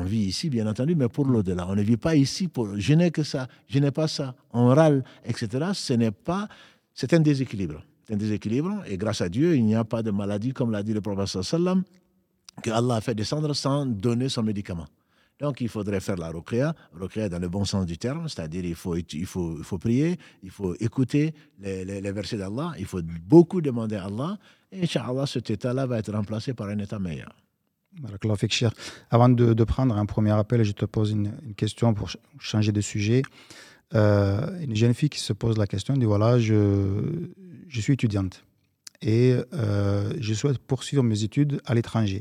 [0.00, 1.66] On vit ici, bien entendu, mais pour l'au-delà.
[1.68, 4.66] On ne vit pas ici pour je n'ai que ça, je n'ai pas ça, on
[4.68, 5.70] râle, etc.
[5.74, 6.46] Ce n'est pas.
[6.94, 8.82] C'est un déséquilibre un déséquilibre.
[8.86, 11.42] Et grâce à Dieu, il n'y a pas de maladie, comme l'a dit le prophète
[11.42, 11.82] sallam,
[12.62, 14.86] que Allah a fait descendre sans donner son médicament.
[15.40, 18.74] Donc, il faudrait faire la ruqya, ruqya dans le bon sens du terme, c'est-à-dire il
[18.74, 23.60] faut, il, faut, il faut prier, il faut écouter les, versets d'Allah, il faut beaucoup
[23.60, 24.38] demander à Allah,
[24.72, 27.32] et Inch'Allah, cet état-là va être remplacé par un état meilleur.
[29.10, 33.22] Avant de, prendre un premier appel, je te pose une question pour changer de sujet.
[33.94, 37.30] Euh, une jeune fille qui se pose la question, dit voilà, je,
[37.68, 38.44] je suis étudiante
[39.00, 42.20] et euh, je souhaite poursuivre mes études à l'étranger.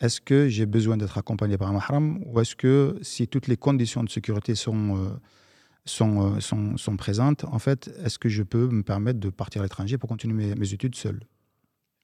[0.00, 3.56] Est-ce que j'ai besoin d'être accompagné par un mahram ou est-ce que si toutes les
[3.56, 5.10] conditions de sécurité sont, euh,
[5.84, 9.98] sont, sont, présentes, en fait, est-ce que je peux me permettre de partir à l'étranger
[9.98, 11.20] pour continuer mes, études seul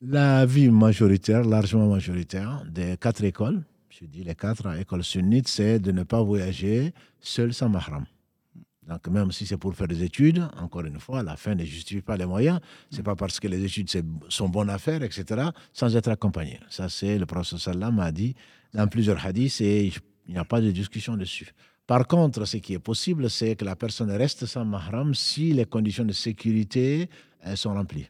[0.02, 5.78] La vie majoritaire, largement majoritaire, des quatre écoles, je dis les quatre écoles sunnites, c'est
[5.78, 8.04] de ne pas voyager seul sans mahram.
[8.88, 12.02] Donc, même si c'est pour faire des études, encore une fois, la fin ne justifie
[12.02, 12.60] pas les moyens.
[12.90, 13.90] Ce n'est pas parce que les études
[14.28, 15.24] sont bonnes à faire, etc.,
[15.72, 16.60] sans être accompagné.
[16.70, 18.34] Ça, c'est le prophète sallam a dit
[18.72, 19.86] dans plusieurs hadiths et
[20.28, 21.52] il n'y a pas de discussion dessus.
[21.86, 25.66] Par contre, ce qui est possible, c'est que la personne reste sans mahram si les
[25.66, 27.08] conditions de sécurité
[27.54, 28.08] sont remplies.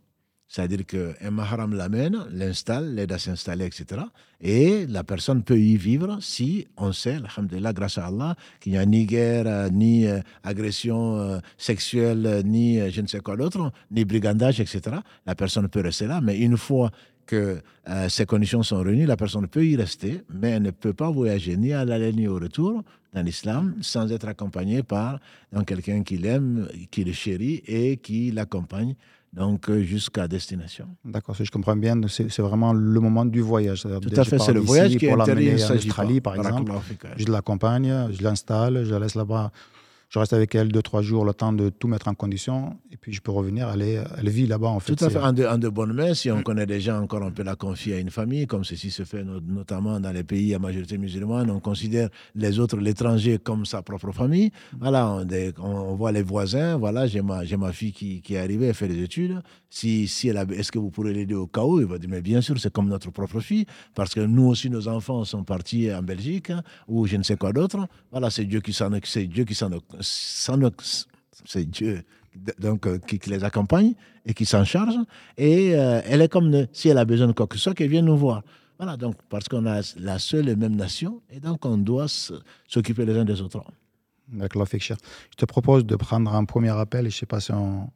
[0.48, 4.02] C'est-à-dire qu'un mahram l'amène, l'installe, l'aide à s'installer, etc.
[4.40, 8.78] Et la personne peut y vivre si on sait, alhamdulillah, grâce à Allah, qu'il n'y
[8.78, 13.72] a ni guerre, euh, ni euh, agression euh, sexuelle, ni je ne sais quoi d'autre,
[13.90, 14.96] ni brigandage, etc.
[15.26, 16.90] La personne peut rester là, mais une fois
[17.26, 17.60] que
[18.08, 21.56] ces conditions sont réunies, la personne peut y rester, mais elle ne peut pas voyager
[21.56, 25.18] ni à l'aller ni au retour dans l'islam sans être accompagnée par
[25.66, 28.94] quelqu'un qui l'aime, qui le chérit et qui l'accompagne
[29.36, 30.86] donc euh, jusqu'à destination.
[31.04, 33.82] D'accord, si je comprends bien, c'est vraiment le moment du voyage.
[33.82, 36.72] Tout à fait, c'est le voyage qui est interdit en Australie, par exemple.
[37.16, 39.52] Je l'accompagne, je l'installe, je la laisse là-bas
[40.08, 42.96] je reste avec elle deux, trois jours, le temps de tout mettre en condition, et
[42.96, 43.68] puis je peux revenir.
[43.70, 44.94] Elle, elle vit là-bas, en fait.
[44.94, 46.14] Tout à fait, en de, bonnes mains.
[46.14, 48.90] Si on connaît des gens encore, on peut la confier à une famille, comme ceci
[48.90, 51.50] se fait notamment dans les pays à majorité musulmane.
[51.50, 54.52] On considère les autres, l'étranger, comme sa propre famille.
[54.78, 55.24] Voilà,
[55.58, 56.76] on, voit les voisins.
[56.76, 59.42] Voilà, j'ai ma, ma fille qui, qui, est arrivée, elle fait des études.
[59.68, 61.80] Si, si elle est-ce que vous pourrez l'aider au cas où?
[61.80, 64.70] Il va dire, mais bien sûr, c'est comme notre propre fille, parce que nous aussi,
[64.70, 66.52] nos enfants sont partis en Belgique,
[66.86, 67.88] ou je ne sais quoi d'autre.
[68.12, 68.90] Voilà, c'est Dieu qui s'en
[69.60, 69.72] s'en
[71.44, 72.04] c'est Dieu
[72.58, 74.94] donc, euh, qui, les accompagne et qui s'en charge.
[75.36, 77.90] Et euh, elle est comme si elle a besoin de quoi que ce soit, qu'elle
[77.90, 78.42] vienne nous voir.
[78.78, 83.06] Voilà, donc parce qu'on a la seule et même nation, et donc on doit s'occuper
[83.06, 83.64] les uns des autres.
[84.28, 84.94] D'accord, Je
[85.36, 87.90] te propose de prendre un premier appel, et je ne sais pas si on,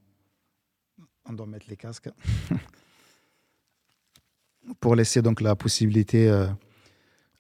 [1.29, 2.09] on doit mettre les casques,
[4.81, 6.47] pour laisser donc la possibilité euh,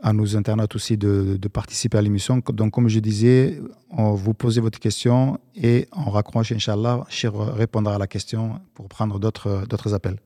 [0.02, 2.38] à nos internautes aussi de, de participer à l'émission.
[2.38, 3.60] Donc, comme je disais,
[3.90, 8.88] on vous posez votre question et on raccroche, Inch'Allah, Chir répondra à la question pour
[8.88, 10.18] prendre d'autres, d'autres appels.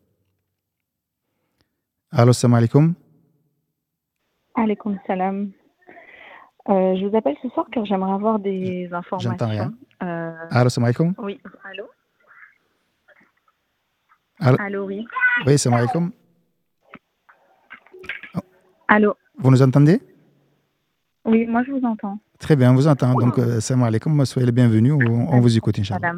[2.13, 2.95] Allô, salam alaikum.
[4.55, 5.51] Alaikum salam.
[6.69, 9.31] Euh, je vous appelle ce soir car j'aimerais avoir des informations.
[9.31, 9.75] J'entends rien.
[10.03, 10.33] Euh...
[10.51, 11.15] Allô, salam alaikum.
[11.19, 11.85] Oui, allô.
[14.39, 15.05] Allô, allô oui.
[15.47, 16.13] Oui, salam alaikum.
[18.87, 19.17] Allô.
[19.39, 20.01] Vous nous entendez?
[21.25, 22.19] Oui, moi je vous entends.
[22.39, 23.15] Très bien, on vous entend.
[23.15, 24.93] Donc, euh, salam alaikum, soyez les bienvenus.
[24.93, 26.13] On, on vous écoute, Inch'Allah.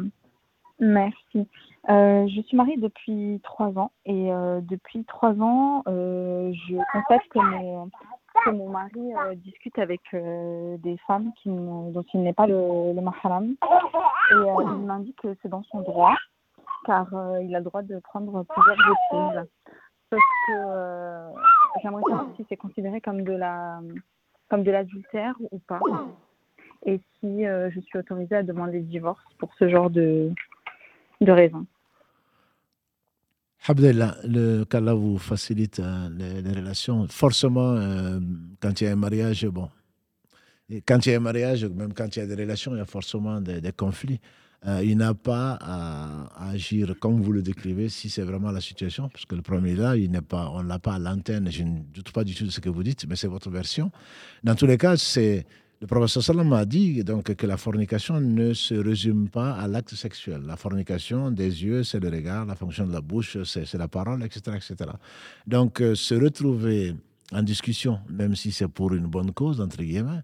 [0.79, 1.47] Merci.
[1.89, 7.21] Euh, je suis mariée depuis trois ans et euh, depuis trois ans, euh, je constate
[7.29, 7.89] que mon,
[8.45, 13.55] que mon mari discute avec des femmes qui, dont il n'est pas le, le mahram.
[14.31, 16.15] Et il m'indique que c'est dans son droit,
[16.85, 17.07] car
[17.41, 19.47] il a le droit de prendre plusieurs épouses.
[20.11, 20.53] Sauf que
[21.81, 23.79] j'aimerais savoir si c'est considéré comme de la
[24.49, 25.79] comme de l'adultère ou pas.
[26.85, 30.31] Et si euh, je suis autorisée à demander le divorce pour ce genre de,
[31.19, 31.65] de raisons.
[33.67, 37.05] le qu'Allah vous facilite euh, les, relations.
[37.09, 38.19] Forcément, euh,
[38.61, 39.69] quand il y a un mariage, bon,
[40.87, 42.81] quand il y a un mariage, même quand il y a des relations, il y
[42.81, 44.21] a forcément des conflits.
[44.65, 49.07] Euh, il n'a pas à, agir comme vous le décrivez si c'est vraiment la situation,
[49.09, 51.51] parce que le premier là, il n'est pas, on l'a pas à l'antenne.
[51.51, 53.91] Je ne doute pas du tout de ce que vous dites, mais c'est votre version.
[54.43, 55.45] Dans tous les cas, c'est
[55.79, 59.93] le professeur Salam a dit donc que la fornication ne se résume pas à l'acte
[59.93, 60.41] sexuel.
[60.47, 64.23] La fornication des yeux, c'est le regard, la fonction de la bouche, c'est la parole,
[64.23, 64.89] etc., etc.
[65.45, 66.95] Donc, euh, se retrouver
[67.31, 70.23] en discussion, même si c'est pour une bonne cause, entre guillemets,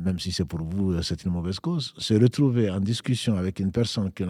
[0.00, 3.60] même si c'est pour vous, euh, c'est une mauvaise cause, se retrouver en discussion avec
[3.60, 4.24] une personne que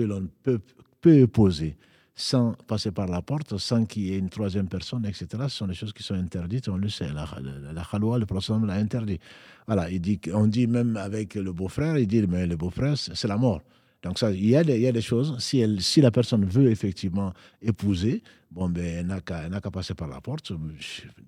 [0.00, 0.60] l'on peut,
[1.00, 1.76] peut poser
[2.18, 5.26] sans passer par la porte, sans qu'il y ait une troisième personne, etc.
[5.48, 7.12] Ce sont des choses qui sont interdites, on le sait.
[7.12, 7.28] La,
[7.72, 9.20] la, le prophète l'a interdit.
[9.66, 13.28] Voilà, il dit, on dit même avec le beau-frère, il dit, mais le beau-frère, c'est
[13.28, 13.60] la mort.
[14.02, 16.10] Donc ça, il y a des, il y a des choses, si, elle, si la
[16.10, 20.52] personne veut effectivement épouser, bon, ben, elle n'a qu'à passer par la porte,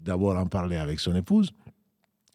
[0.03, 1.51] d'abord en parler avec son épouse,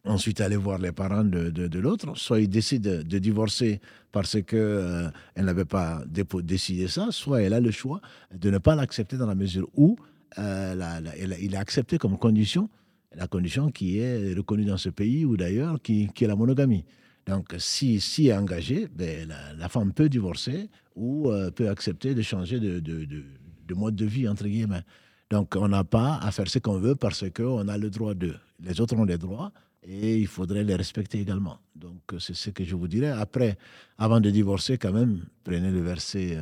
[0.04, 3.80] ensuite aller voir les parents de, de, l'autre, soit il décide de, divorcer
[4.12, 6.02] parce qu'elle euh, n'avait pas
[6.42, 8.00] décidé ça, soit elle a le choix
[8.34, 9.96] de ne pas l'accepter dans la mesure où
[10.38, 11.00] euh,
[11.40, 12.68] il a accepté comme condition,
[13.16, 16.84] la condition qui est reconnue dans ce pays ou d'ailleurs, qui, qui, est la monogamie.
[17.26, 22.20] Donc, si, si est engagée, ben, la, femme peut divorcer ou euh, peut accepter de
[22.22, 24.82] changer de, de, de, mode de vie, entre guillemets.
[25.30, 28.34] Donc, on n'a pas à faire ce qu'on veut parce qu'on a le droit de.
[28.62, 29.52] Les autres ont les droits,
[29.86, 31.58] et il faudrait les respecter également.
[31.74, 33.10] Donc, euh, c'est ce que je vous dirais.
[33.10, 33.56] Après,
[33.98, 36.38] avant de divorcer, quand même, prenez le verset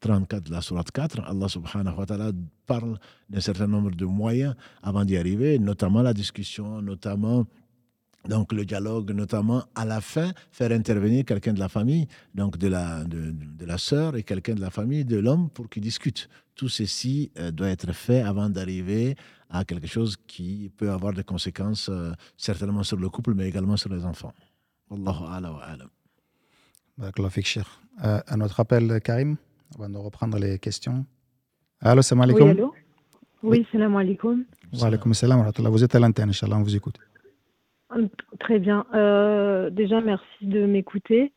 [0.00, 1.20] 34 euh, de la Sourate 4.
[1.26, 2.32] Allah subhanahu wa ta'ala
[2.66, 2.98] parle
[3.30, 7.46] d'un certain nombre de moyens avant d'y arriver, notamment la discussion, notamment
[8.28, 12.68] donc le dialogue, notamment à la fin, faire intervenir quelqu'un de la famille, donc de
[12.68, 16.28] la, de, de la sœur et quelqu'un de la famille de l'homme pour qu'ils discutent.
[16.54, 19.16] Tout ceci euh, doit être fait avant d'arriver
[19.50, 23.76] à quelque chose qui peut avoir des conséquences euh, certainement sur le couple, mais également
[23.76, 24.32] sur les enfants.
[24.90, 25.88] Wallahu ala wa alam.
[27.00, 29.36] Euh, un autre appel, Karim,
[29.74, 31.04] avant de reprendre les questions.
[31.80, 32.48] Allô, salam alaikum.
[32.48, 32.74] Oui, allô
[33.42, 34.44] Oui, salam alaikum.
[34.72, 36.98] Wa alaikum salam Vous êtes à l'antenne, Inch'Allah, on vous écoute.
[38.40, 38.86] Très bien.
[38.94, 41.32] Euh, déjà, merci de m'écouter.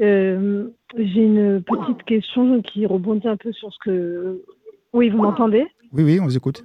[0.00, 4.42] Euh, j'ai une petite question qui rebondit un peu sur ce que.
[4.94, 5.66] Oui, vous m'entendez?
[5.92, 6.64] Oui, oui, on vous écoute.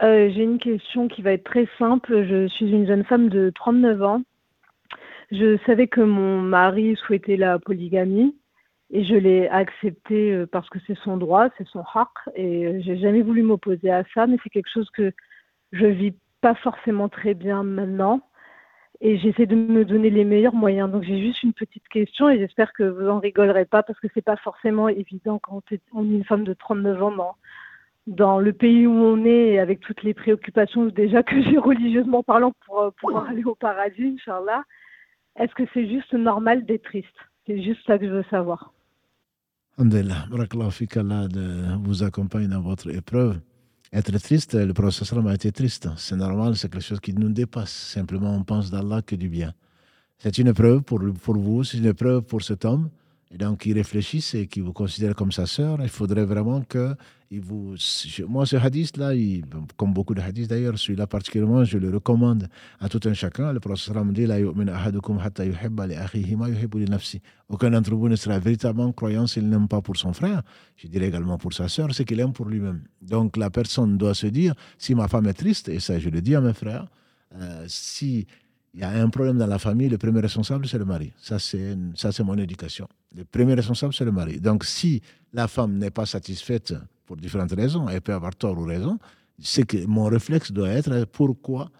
[0.00, 2.24] Euh, j'ai une question qui va être très simple.
[2.24, 4.22] Je suis une jeune femme de 39 ans.
[5.32, 8.36] Je savais que mon mari souhaitait la polygamie
[8.90, 12.80] et je l'ai accepté euh, parce que c'est son droit, c'est son haq et euh,
[12.80, 15.12] j'ai jamais voulu m'opposer à ça, mais c'est quelque chose que
[15.72, 18.20] je vis pas forcément très bien maintenant
[19.00, 20.90] et j'essaie de me donner les meilleurs moyens.
[20.90, 24.08] Donc j'ai juste une petite question et j'espère que vous en rigolerez pas parce que
[24.12, 25.62] c'est pas forcément évident quand
[25.94, 27.34] on est une femme de 39 ans dans,
[28.06, 32.22] dans le pays où on est et avec toutes les préoccupations déjà que j'ai religieusement
[32.22, 34.64] parlant pour euh, pouvoir aller au paradis, Inch'Allah.
[35.38, 37.08] Est-ce que c'est juste normal d'être triste?
[37.46, 38.74] C'est juste ça que je veux savoir.
[39.78, 41.28] Alhamdulillah, Allah
[41.78, 43.40] vous accompagne dans votre épreuve.
[43.92, 45.88] Être triste, le prophète a été triste.
[45.96, 47.72] C'est normal, c'est quelque chose qui nous dépasse.
[47.72, 49.52] Simplement, on pense d'Allah que du bien.
[50.18, 52.88] C'est une épreuve pour, pour vous, c'est une épreuve pour cet homme.
[53.32, 55.78] Et donc, il réfléchisse et qu'il vous considère comme sa sœur.
[55.82, 56.96] Il faudrait vraiment que
[57.30, 57.76] il vous.
[58.26, 59.12] Moi, ce hadith-là,
[59.76, 62.48] comme beaucoup de hadiths d'ailleurs, celui-là particulièrement, je le recommande
[62.80, 63.52] à tout un chacun.
[63.52, 64.26] Le prophète dit
[67.48, 70.42] Aucun d'entre vous ne sera véritablement croyant s'il n'aime pas pour son frère.
[70.74, 72.82] Je dirais également pour sa sœur, c'est qu'il aime pour lui-même.
[73.00, 76.20] Donc, la personne doit se dire si ma femme est triste, et ça, je le
[76.20, 76.88] dis à mes frères,
[77.36, 78.26] euh, si
[78.74, 81.12] y a un problème dans la famille, le premier responsable, c'est le mari.
[81.16, 82.88] Ça, c'est mon éducation.
[83.16, 84.40] Le premier responsable, c'est le mari.
[84.40, 86.74] Donc, si la femme n'est pas satisfaite
[87.06, 88.98] pour différentes raisons, elle peut avoir tort ou raison,
[89.38, 91.70] c'est que mon réflexe doit être pourquoi,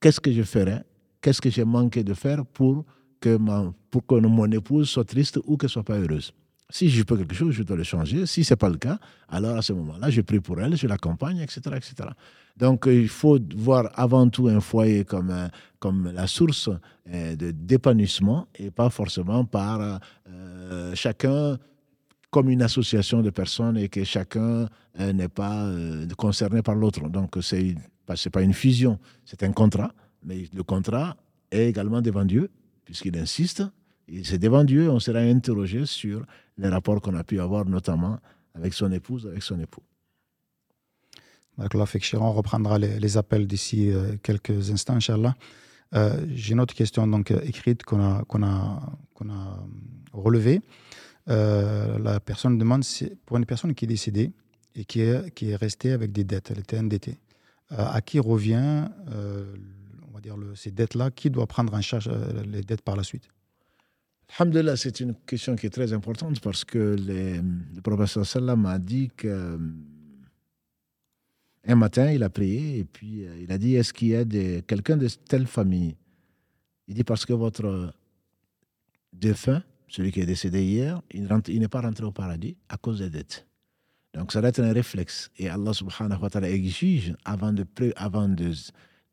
[0.00, 0.84] qu'est-ce que je ferais,
[1.20, 2.84] qu'est-ce que j'ai manqué de faire pour
[3.20, 6.32] que, ma, pour que mon épouse soit triste ou qu'elle soit pas heureuse.
[6.70, 8.26] Si je peux quelque chose, je dois le changer.
[8.26, 10.86] Si ce n'est pas le cas, alors à ce moment-là, je prie pour elle, je
[10.86, 12.08] l'accompagne, etc., etc.
[12.56, 16.70] Donc, il faut voir avant tout un foyer comme, euh, comme la source
[17.12, 19.98] euh, d'épanouissement et pas forcément par
[20.70, 21.58] euh, chacun
[22.30, 25.68] comme une association de personnes et que chacun n'est pas
[26.16, 27.08] concerné par l'autre.
[27.08, 27.74] Donc, ce n'est
[28.32, 29.92] pas une fusion, c'est un contrat.
[30.22, 31.16] Mais le contrat
[31.50, 32.50] est également devant Dieu,
[32.84, 33.64] puisqu'il insiste.
[34.22, 36.24] C'est devant Dieu, on sera interrogé sur
[36.58, 38.18] les rapports qu'on a pu avoir, notamment
[38.54, 39.82] avec son épouse, avec son époux.
[41.58, 45.34] On reprendra les, appels d'ici euh, quelques instants, Inch'Allah.
[45.94, 48.80] Euh, j'ai une autre question donc, euh, écrite qu'on a, qu'on a,
[49.14, 49.66] qu'on a
[50.12, 50.60] relevée.
[51.26, 52.84] la personne demande
[53.26, 54.32] pour une personne qui est décédée
[54.74, 57.18] et qui est, qui est restée avec des dettes, elle était endettée,
[57.70, 58.88] à qui revient
[60.08, 61.10] on va dire ces dettes-là?
[61.10, 62.10] Qui doit prendre en charge
[62.44, 63.28] les dettes par la suite?
[64.38, 69.10] Alhamdulillah, c'est une question qui est très importante parce que le professeur Sallam a dit
[69.16, 69.58] que
[71.70, 74.24] un matin, il a prié et puis euh, il a dit Est-ce qu'il y a
[74.62, 75.96] quelqu'un de telle famille?
[76.88, 77.92] Il dit Parce que votre
[79.12, 81.28] défunt, celui qui est décédé hier, il,
[81.58, 83.46] n'est pas rentré au paradis à cause des dettes.
[84.14, 85.30] Donc ça doit être un réflexe.
[85.38, 87.64] Et Allah subhanahu wa ta'ala exige, avant de,
[87.96, 88.52] avant de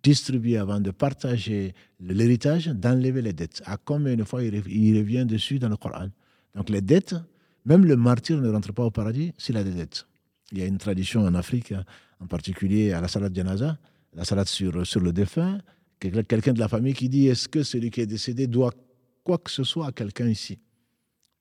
[0.04, 3.62] distribuer, avant de partager l'héritage, d'enlever les dettes.
[3.66, 6.10] À combien de fois il revient dessus dans le Coran?
[6.56, 7.16] Donc les dettes,
[7.66, 10.08] même le martyr ne rentre pas au paradis s'il a des dettes.
[10.52, 11.74] Il y a une tradition en Afrique
[12.20, 13.78] en particulier à la salade janaza,
[14.14, 15.60] la salade sur, sur le défunt,
[16.00, 18.74] quelqu'un de la famille qui dit est-ce que celui qui est décédé doit
[19.24, 20.60] quoi que ce soit à quelqu'un ici?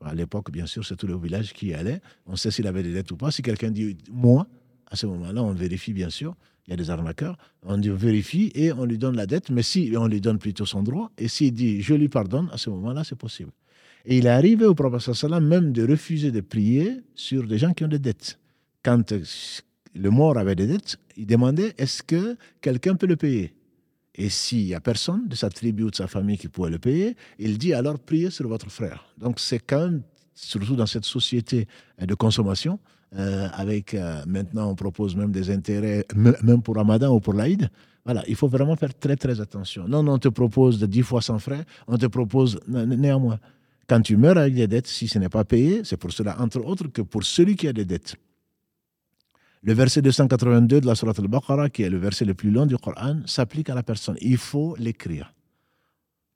[0.05, 2.01] À l'époque, bien sûr, c'est tout le village qui y allait.
[2.27, 3.31] On sait s'il avait des dettes ou pas.
[3.31, 4.47] Si quelqu'un dit moi,
[4.91, 6.37] à ce moment-là, on vérifie, bien sûr.
[6.67, 7.39] Il y a des arnaqueurs.
[7.63, 10.83] On vérifie et on lui donne la dette, mais si on lui donne plutôt son
[10.83, 13.53] droit, et s'il dit je lui pardonne, à ce moment-là, c'est possible.
[14.05, 17.85] Et il est arrivé au prophète même de refuser de prier sur des gens qui
[17.85, 18.39] ont des dettes.
[18.83, 19.13] Quand
[19.97, 23.55] le mort avait des dettes, il demandait est-ce que quelqu'un peut le payer?
[24.15, 26.79] Et s'il n'y a personne de sa tribu ou de sa famille qui pourrait le
[26.79, 29.05] payer, il dit alors priez sur votre frère.
[29.19, 30.03] Donc c'est quand même,
[30.35, 31.67] surtout dans cette société
[32.01, 32.79] de consommation,
[33.15, 37.71] euh, avec euh, maintenant on propose même des intérêts, même pour Ramadan ou pour l'Aïd.
[38.05, 39.87] Voilà, il faut vraiment faire très très attention.
[39.89, 43.39] Non, non, on te propose de 10 fois sans frais, on te propose néanmoins.
[43.89, 46.61] Quand tu meurs avec des dettes, si ce n'est pas payé, c'est pour cela, entre
[46.65, 48.17] autres, que pour celui qui a des dettes.
[49.67, 52.79] Le verset 282 de la Surah Al-Baqarah, qui est le verset le plus long du
[52.79, 54.17] Coran, s'applique à la personne.
[54.21, 55.35] Il faut l'écrire.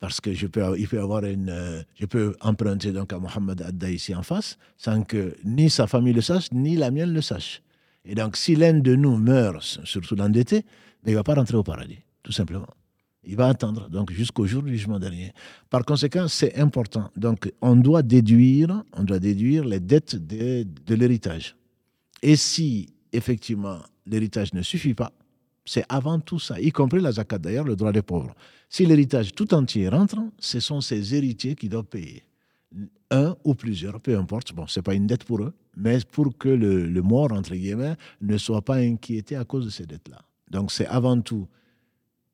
[0.00, 3.62] Parce que je peux, il peut avoir une, euh, je peux emprunter donc à Mohammed
[3.62, 7.20] Adda ici en face, sans que ni sa famille le sache, ni la mienne le
[7.20, 7.62] sache.
[8.04, 10.62] Et donc, si l'un de nous meurt, surtout l'endetté,
[11.04, 12.66] ben, il ne va pas rentrer au paradis, tout simplement.
[13.22, 15.32] Il va attendre, donc jusqu'au jour du jugement dernier.
[15.68, 17.12] Par conséquent, c'est important.
[17.14, 21.54] Donc, on doit déduire, on doit déduire les dettes de, de l'héritage.
[22.22, 25.12] Et si effectivement, l'héritage ne suffit pas.
[25.64, 28.34] C'est avant tout ça, y compris la zakat d'ailleurs, le droit des pauvres.
[28.68, 32.24] Si l'héritage tout entier rentre, ce sont ces héritiers qui doivent payer.
[33.10, 34.52] Un ou plusieurs, peu importe.
[34.52, 37.96] Bon, ce n'est pas une dette pour eux, mais pour que le, mort, entre guillemets,
[38.20, 40.22] ne soit pas inquiété à cause de ces dettes-là.
[40.50, 41.48] Donc c'est avant tout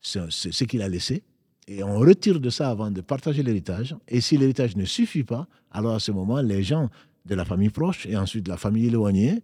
[0.01, 1.23] ce qu'il a laissé.
[1.69, 3.97] Et on retire de ça avant de partager l'héritage.
[4.07, 6.91] Et si l'héritage ne suffit pas, alors à ce moment, les gens
[7.25, 9.43] de la famille proche et ensuite de la famille éloignée,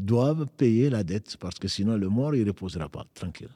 [0.00, 3.50] doivent payer la dette parce que sinon le mort, il ne reposera pas tranquille.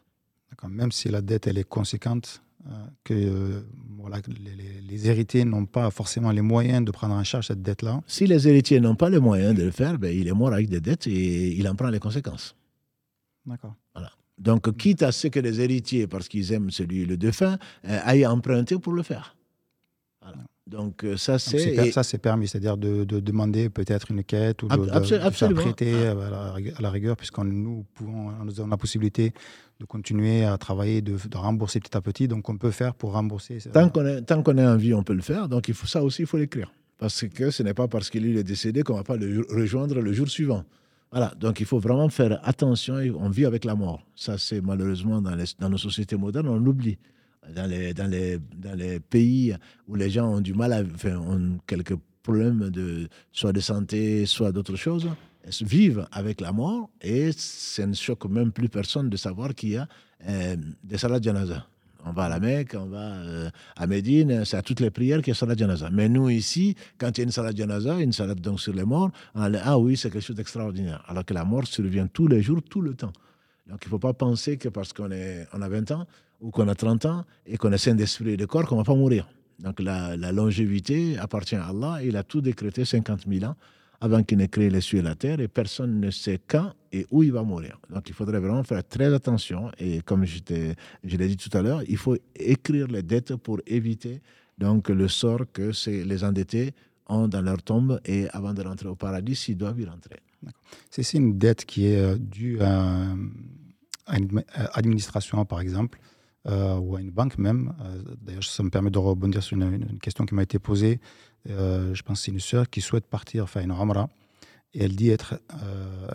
[0.68, 2.70] Même si la dette, elle est conséquente, euh,
[3.04, 3.60] que euh,
[3.96, 4.18] voilà,
[4.88, 8.02] les, héritiers n'ont pas forcément les moyens de prendre en charge cette dette-là.
[8.06, 10.68] Si les héritiers n'ont pas les moyens de le faire, ben, il est mort avec
[10.68, 12.56] des dettes et il en prend les conséquences.
[13.46, 13.76] D'accord.
[13.94, 14.10] Voilà.
[14.38, 18.26] Donc, quitte à ce que les héritiers, parce qu'ils aiment celui, le défunt, euh, aillent
[18.26, 19.36] emprunter pour le faire.
[20.20, 20.38] Voilà.
[20.68, 24.76] Donc euh, ça c'est ça c'est permis, c'est-à-dire de, demander peut-être une quête ou de,
[24.76, 26.54] de, prêter ah.
[26.76, 29.32] à la, rigueur, puisqu'on nous pouvons, nous avons la possibilité
[29.80, 32.28] de continuer à travailler, de, rembourser petit à petit.
[32.28, 33.58] Donc on peut faire pour rembourser.
[33.72, 35.48] Tant qu'on est tant qu'on est en vie, on peut le faire.
[35.48, 38.36] Donc il faut ça aussi, il faut l'écrire, parce que ce n'est pas parce qu'il
[38.36, 40.64] est décédé qu'on va pas le rejoindre le jour suivant.
[41.10, 42.96] Voilà, donc il faut vraiment faire attention.
[43.18, 44.02] On vit avec la mort.
[44.14, 46.98] Ça, c'est malheureusement dans, les, dans nos sociétés modernes, on l'oublie
[47.54, 49.54] dans les, dans, les, dans les pays
[49.86, 54.26] où les gens ont du mal, à, enfin, ont quelques problèmes de, soit de santé,
[54.26, 55.08] soit d'autres choses,
[55.62, 59.76] vivent avec la mort et ça ne choque même plus personne de savoir qu'il y
[59.76, 59.88] a
[60.26, 61.66] euh, des salades janaza.
[62.04, 65.18] On va à la Mecque, on va euh, à Médine, c'est à toutes les prières
[65.18, 65.90] qu'il y a salade janaza.
[65.90, 68.84] Mais nous, ici, quand il y a une salade janaza, une salade donc sur les
[68.84, 71.02] morts, on ah oui, c'est quelque chose d'extraordinaire.
[71.08, 73.12] Alors que la mort survient tous les jours, tout le temps.
[73.66, 75.10] Donc il ne faut pas penser que parce qu'on
[75.52, 76.06] on a 20 ans,
[76.40, 78.80] ou qu'on a 30 ans et qu'on est sain d'esprit et de corps, qu'on ne
[78.80, 79.28] va pas mourir.
[79.58, 81.98] Donc la, longévité appartient à Allah.
[82.02, 83.56] Il a tout décrété 50 000 ans
[84.00, 87.06] avant qu'il n'ait créé les cieux et la terre et personne ne sait quand et
[87.10, 87.80] où il va mourir.
[87.90, 90.38] Donc il faudrait vraiment faire très attention et comme je,
[91.02, 94.20] l'ai dit tout à l'heure, il faut écrire les dettes pour éviter
[94.56, 96.72] donc le sort que les endettés
[97.08, 100.20] ont dans leur tombe et avant de rentrer au paradis, s'ils doivent y rentrer.
[100.90, 103.06] C'est une dette qui est euh, due à,
[104.06, 106.17] à une administration, par exemple, euh,
[106.48, 107.74] ou à une banque même.
[107.80, 111.00] Euh, d'ailleurs, ça me permet de rebondir sur une, question qui m'a été posée.
[111.48, 114.08] Euh, je pense que c'est une sœur qui souhaite partir faire une Ramra
[114.74, 115.40] et elle dit être,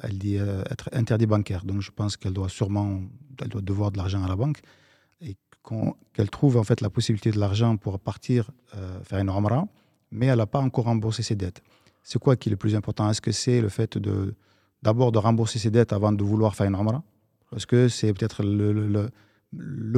[0.04, 1.66] elle dit être interdit bancaire.
[1.66, 3.02] Donc je pense qu'elle doit sûrement,
[3.42, 4.62] elle doit devoir de l'argent à la banque
[5.22, 5.36] et
[6.14, 8.52] qu'elle trouve en fait la possibilité de l'argent pour partir
[9.04, 9.68] faire une Ramra,
[10.12, 11.64] mais elle n'a pas encore remboursé ses dettes.
[12.04, 13.10] C'est quoi qui est le plus important?
[13.10, 14.36] Est-ce que c'est le fait de
[14.84, 17.02] d'abord de rembourser ses dettes avant de vouloir faire une Ramra?
[17.50, 19.10] Parce que c'est peut-être le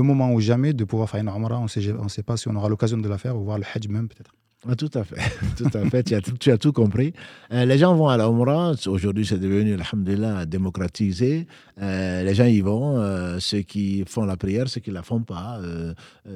[0.01, 1.59] moment ou jamais de pouvoir faire une Umrah.
[1.59, 3.87] On ne sait pas si on aura l'occasion de la faire ou voir le Hajj
[3.89, 4.33] même peut-être.
[4.67, 5.15] Ah, tout à fait,
[5.57, 6.03] tout à fait.
[6.39, 7.13] tu, as tout, compris.
[7.51, 8.27] Euh, les gens vont à la.
[8.29, 11.45] Aujourd'hui, c'est devenu, alhamdulillah, démocratisé.
[11.79, 12.97] Euh, les gens y vont.
[12.97, 15.59] Euh, ceux qui font la prière, ceux qui ne la font pas.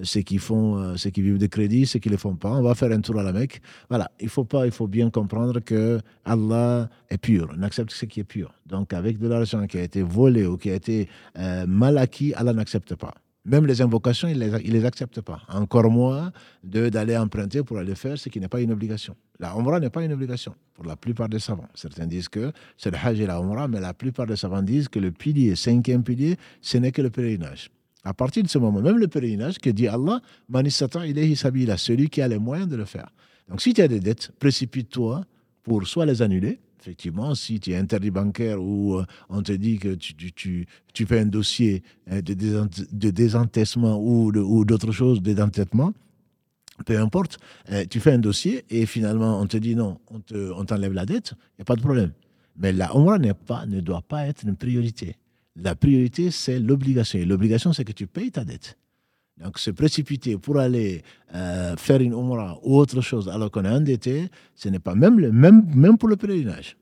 [0.03, 2.51] ceux qui font, ceux qui vivent de crédit, ceux qui ne le font pas.
[2.51, 3.61] On va faire un tour à la Mecque.
[3.89, 4.11] Voilà.
[4.19, 7.49] Il faut pas, il faut bien comprendre que Allah est pur.
[7.57, 8.53] On accepte ce qui est pur.
[8.67, 11.09] Donc, avec de l'argent qui a été volé ou qui a été
[11.67, 13.15] mal acquis, Allah n'accepte pas.
[13.45, 15.41] Même les invocations, il ne les, accepte pas.
[15.47, 16.31] Encore moins
[16.63, 19.15] d'aller emprunter pour aller faire ce qui n'est pas une obligation.
[19.39, 21.69] La Umrah n'est pas une obligation pour la plupart des savants.
[21.73, 24.89] Certains disent que c'est le Hajj et la Umrah, mais la plupart des savants disent
[24.89, 27.71] que le pilier, cinquième pilier, ce n'est que le pèlerinage.
[28.03, 32.09] À partir de ce moment, même le pèlerinage, que dit Allah, Manisata ilayhi sabila, celui
[32.09, 33.09] qui a les moyens de le faire.
[33.47, 35.23] Donc si tu as des dettes, précipite-toi
[35.63, 39.77] pour soit les annuler, effectivement, si tu es interdit bancaire ou euh, on te dit
[39.77, 45.21] que tu, tu, tu, fais un dossier euh, de, de désentêtement ou, ou d'autres choses,
[45.21, 45.93] d'entêtement,
[46.85, 47.39] peu importe,
[47.71, 51.33] euh, tu fais un dossier et finalement on te dit non, on t'enlève la dette,
[51.33, 52.11] il n'y a pas de problème.
[52.57, 55.15] Mais la Umrah pas, ne doit pas être une priorité.
[55.55, 57.19] La priorité, c'est l'obligation.
[57.19, 58.77] Et l'obligation, c'est que tu payes ta dette.
[59.39, 61.01] Donc, se précipiter pour aller
[61.33, 65.15] euh, faire une Umrah ou autre chose alors qu'on est endetté, ce n'est pas même,
[65.31, 66.75] même, même pour le pèlerinage.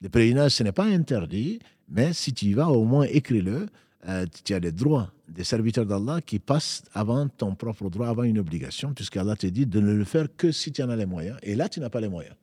[0.00, 3.66] Le pèlerinage, ce n'est pas interdit, mais si tu y vas, au moins écris-le.
[4.08, 8.22] Euh, tu as des droits des serviteurs d'Allah qui passent avant ton propre droit, avant
[8.22, 11.04] une obligation, puisqu'Allah te dit de ne le faire que si tu en as les
[11.04, 11.36] moyens.
[11.42, 12.34] Et là, tu n'as pas les moyens.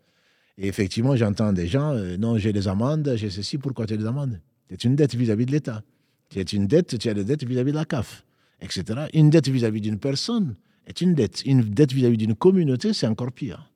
[0.58, 3.98] Et effectivement, j'entends des gens, euh, non, j'ai des amendes, j'ai ceci, pourquoi tu as
[3.98, 4.40] des amendes?
[4.70, 5.82] C'est une dette vis-à-vis de l'État.
[6.36, 8.26] As une dette, tu as des dettes vis-à-vis de la CAF
[8.62, 9.08] etc.
[9.14, 10.56] Une dette vis-à-vis d'une personne
[10.88, 11.44] est une dette.
[11.46, 13.70] Une dette vis-à-vis d'une communauté, c'est encore pire.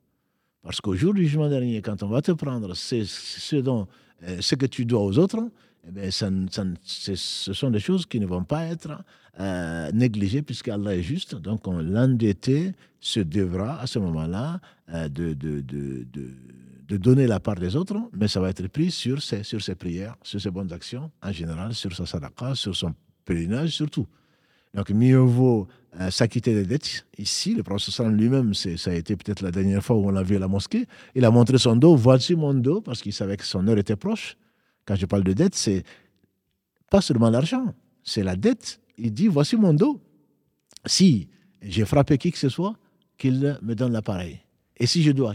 [0.62, 3.88] Parce qu'au jour du jugement dernier, quand on va te prendre ce, dont,
[4.22, 5.50] euh, ce que tu dois aux autres,
[5.88, 9.02] eh bien, ce sont des choses qui ne vont pas être
[9.38, 11.34] euh, négligées puisqu'Allah est juste.
[11.34, 14.60] Donc l'endetté se devra à ce moment-là
[14.92, 16.06] euh, de, de, de,
[16.88, 19.76] de, donner la part des autres, mais ça va être pris sur ses, sur ses
[19.76, 22.92] prières, sur ses bonnes actions en général, sur sa sadaqa, sur son
[23.24, 24.06] pèlerinage, surtout.
[24.74, 25.66] Donc, mieux vaut
[26.00, 27.06] euh, s'acquitter des dettes.
[27.18, 30.36] Ici, le professeur lui-même, ça a été peut-être la dernière fois où on l'a vu
[30.36, 30.86] à la mosquée.
[31.14, 33.96] Il a montré son dos, voici mon dos, parce qu'il savait que son heure était
[33.96, 34.36] proche.
[34.84, 35.84] Quand je parle de dette, c'est
[36.90, 38.80] pas seulement l'argent, c'est la dette.
[38.98, 40.00] Il dit, voici mon dos.
[40.86, 41.28] Si
[41.62, 42.76] j'ai frappé qui que ce soit,
[43.18, 44.40] qu'il me donne l'appareil.
[44.76, 45.34] Et si je dois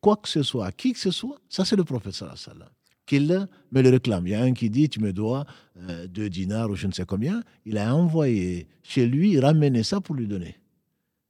[0.00, 2.68] quoi que ce soit, qui que ce soit, ça c'est le prophète sallallahu
[3.06, 4.26] qu'il me le réclame.
[4.26, 5.46] Il y a un qui dit Tu me dois
[5.78, 7.42] euh, deux dinars ou je ne sais combien.
[7.64, 10.58] Il a envoyé chez lui, ramené ça pour lui donner.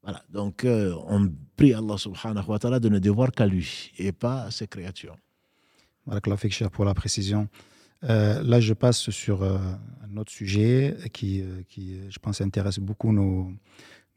[0.02, 0.22] Voilà.
[0.30, 4.44] Donc, euh, on prie Allah subhanahu wa ta'ala de ne devoir qu'à lui et pas
[4.44, 5.16] à ses créatures.
[6.06, 6.20] Voilà,
[6.50, 7.48] cher pour la précision.
[8.04, 13.50] Euh, là, je passe sur un autre sujet qui, qui, je pense, intéresse beaucoup nos,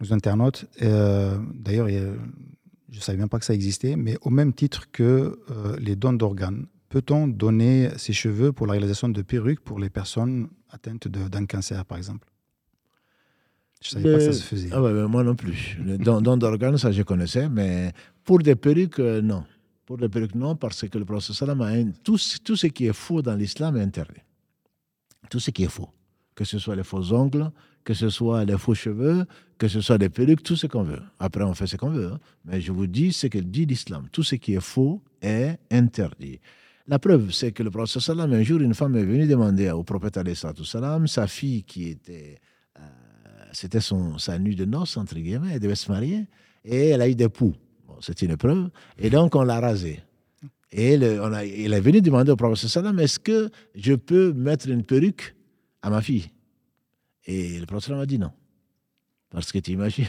[0.01, 0.66] nos internautes.
[0.82, 5.39] D'ailleurs, je ne savais même pas que ça existait, mais au même titre que
[5.80, 10.50] les dons d'organes, Peut-on donner ses cheveux pour la réalisation de perruques pour les personnes
[10.70, 12.28] atteintes d'un cancer, par exemple?
[13.82, 14.70] Je ne savais pas que ça se faisait.
[14.72, 15.78] Ah moi non plus.
[16.00, 17.92] Dans d'organes, ça je connaissais, mais
[18.24, 19.44] pour des perruques, euh, non.
[19.86, 23.22] Pour des perruques, non, parce que le prophète a tout, tout ce qui est faux
[23.22, 24.22] dans l'islam est interdit.
[25.30, 25.90] Tout ce qui est faux.
[26.36, 27.52] Que ce soit les faux ongles,
[27.84, 29.26] que ce soit les faux cheveux,
[29.58, 31.02] que ce soit des perruques, tout ce qu'on veut.
[31.20, 32.12] Après, on fait ce qu'on veut.
[32.14, 32.20] Hein.
[32.46, 34.08] Mais je vous dis ce que dit l'islam.
[34.12, 36.40] Tout ce qui est faux est interdit.
[36.90, 39.84] La preuve, c'est que le prophète sallam, un jour, une femme est venue demander au
[39.84, 40.18] prophète
[40.64, 42.40] sallam, sa fille qui était,
[42.80, 42.82] euh,
[43.52, 46.28] c'était son, sa nuit de noces, entre guillemets, elle devait se marier,
[46.64, 47.54] et elle a eu des poux.
[48.00, 48.70] c'est une preuve.
[48.98, 50.00] Et donc, on l'a rasée.
[50.72, 54.32] Et elle, on a, il est venu demander au prophète sallam, est-ce que je peux
[54.32, 55.36] mettre une perruque
[55.82, 56.30] à ma fille?
[57.26, 58.32] Et le prophète sallam a dit non.
[59.30, 60.08] Parce que tu imagines,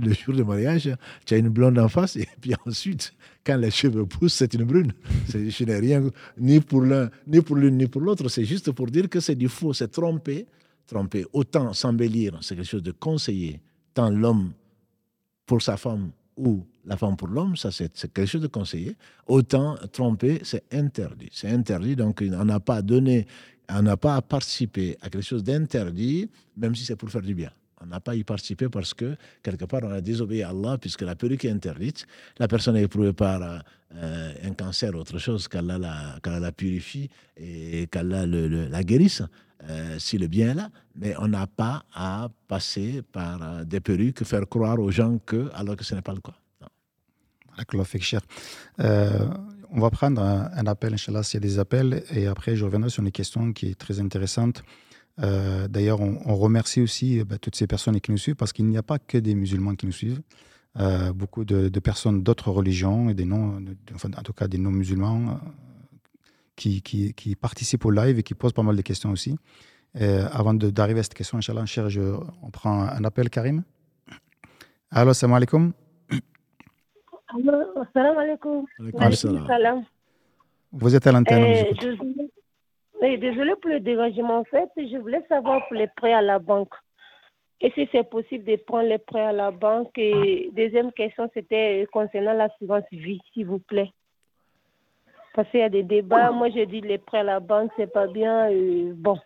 [0.00, 0.90] le jour du mariage,
[1.24, 3.12] tu as une blonde en face, et puis ensuite,
[3.44, 4.92] quand les cheveux poussent, c'est une brune.
[5.28, 6.02] Je n'ai rien,
[6.38, 8.28] ni pour l'un, ni pour l'une, ni pour l'autre.
[8.28, 10.46] C'est juste pour dire que c'est du faux, c'est tromper.
[10.86, 11.26] Tromper.
[11.34, 13.60] Autant s'embellir, c'est quelque chose de conseillé.
[13.92, 14.52] Tant l'homme
[15.44, 18.96] pour sa femme ou la femme pour l'homme, ça c'est quelque chose de conseillé.
[19.26, 21.28] Autant tromper, c'est interdit.
[21.32, 23.26] C'est interdit, donc on n'a pas donné,
[23.68, 27.50] on n'a pas participé à quelque chose d'interdit, même si c'est pour faire du bien.
[27.80, 31.02] On n'a pas y participé parce que, quelque part, on a désobéi à Allah, puisque
[31.02, 32.06] la perruque est interdite.
[32.38, 33.62] La personne est éprouvée par
[33.94, 39.22] euh, un cancer, autre chose, qu'Allah la, purifie et qu'Allah la guérisse,
[39.64, 40.70] euh, si le bien est là.
[40.96, 45.50] Mais on n'a pas à passer par euh, des perruques, faire croire aux gens que,
[45.54, 46.34] alors que ce n'est pas le cas.
[49.70, 52.64] on va prendre un, un appel, Inch'Allah, s'il y a des appels, et après je
[52.64, 54.62] reviendrai sur une question qui est très intéressante.
[55.20, 58.66] Euh, d'ailleurs, on, remercie aussi euh, bah, toutes ces personnes qui nous suivent parce qu'il
[58.66, 60.22] n'y a pas que des musulmans qui nous suivent.
[60.78, 65.40] Euh, beaucoup de, personnes d'autres religions et des non, en tout cas des non-musulmans
[66.54, 69.36] qui, qui, participent au live et qui posent pas mal de questions aussi.
[69.94, 73.64] avant d'arriver à cette question, Inch'Allah, je, on prend un appel, Karim.
[74.90, 75.72] Allô, salam alaikum.
[77.92, 78.64] Salam alaikum.
[80.72, 81.64] Vous êtes à l'antenne.
[83.00, 84.38] Oui, désolé pour le dérangement.
[84.38, 86.74] En fait, je voulais savoir pour les prêts à la banque.
[87.60, 89.96] Et si c'est possible de prendre les prêts à la banque?
[89.96, 93.90] Et deuxième question, c'était concernant l'assurance vie, s'il vous plaît.
[95.34, 96.30] Parce qu'il y a des débats.
[96.30, 98.48] Moi, je dis les prêts à la banque, c'est pas bien.
[98.94, 99.18] bon,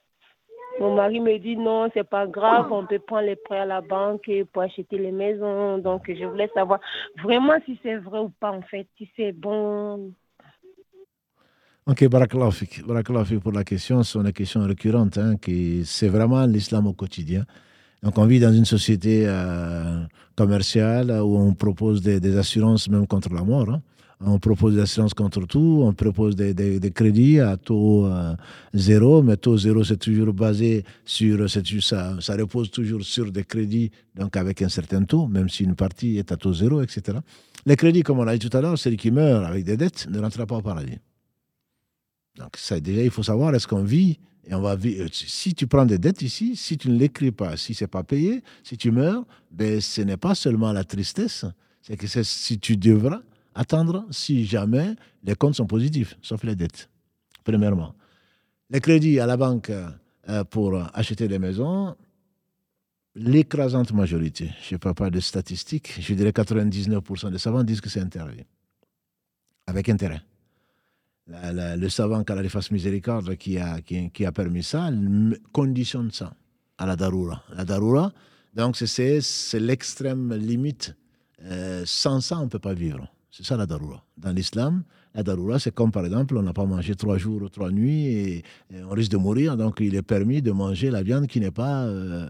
[0.81, 3.81] mon mari me dit non, c'est pas grave, on peut prendre les prêts à la
[3.81, 5.79] banque pour acheter les maisons.
[5.79, 6.81] Donc, je voulais savoir
[7.23, 10.13] vraiment si c'est vrai ou pas, en fait, si c'est bon.
[11.85, 14.05] Ok, Barakallahu pour la question.
[14.05, 17.45] C'est une question récurrente, hein, qui c'est vraiment l'islam au quotidien.
[18.05, 20.05] Donc on vit dans une société euh,
[20.37, 23.69] commerciale où on propose des, assurances même contre la mort.
[23.69, 23.83] Hein.
[24.21, 28.37] On propose des assurances contre tout, on propose des, des, crédits à taux euh,
[28.73, 33.91] zéro, mais taux zéro c'est toujours basé sur, ça, ça repose toujours sur des crédits,
[34.15, 37.19] donc avec un certain taux, même si une partie est à taux zéro, etc.
[37.67, 40.07] Les crédits, comme on l'a dit tout à l'heure, celui qui meurt avec des dettes
[40.09, 40.99] ne rentrera pas au paradis.
[42.37, 45.05] Donc, ça, déjà, il faut savoir, est-ce qu'on vit et on va vivre.
[45.05, 48.03] Euh, si tu prends des dettes ici, si tu ne l'écris pas, si c'est pas
[48.03, 51.45] payé, si tu meurs, ben, ce n'est pas seulement la tristesse,
[51.81, 53.23] c'est que si tu devras
[53.55, 56.89] attendre si jamais les comptes sont positifs, sauf les dettes,
[57.45, 57.95] premièrement.
[58.71, 61.95] Les crédits à la banque euh, pour acheter des maisons,
[63.15, 67.91] l'écrasante majorité, je ne parle pas de statistiques, je dirais 99% des savants disent que
[67.91, 68.45] c'est interdit,
[69.67, 70.23] avec intérêt
[71.29, 74.91] le savant fasse Miséricorde qui a, qui, a permis ça,
[75.53, 76.35] conditionne ça
[76.79, 77.43] à la Darura.
[77.55, 78.13] La Darura,
[78.55, 79.21] donc c'est
[79.55, 80.95] l'extrême limite.
[81.45, 83.09] Euh, sans ça, on ne peut pas vivre.
[83.31, 84.05] C'est ça la Darura.
[84.17, 87.49] Dans l'islam, la Darura, c'est comme par exemple, on n'a pas mangé trois jours ou
[87.49, 91.27] trois nuits et, on risque de mourir, donc il est permis de manger la viande
[91.27, 92.29] qui n'est pas, euh,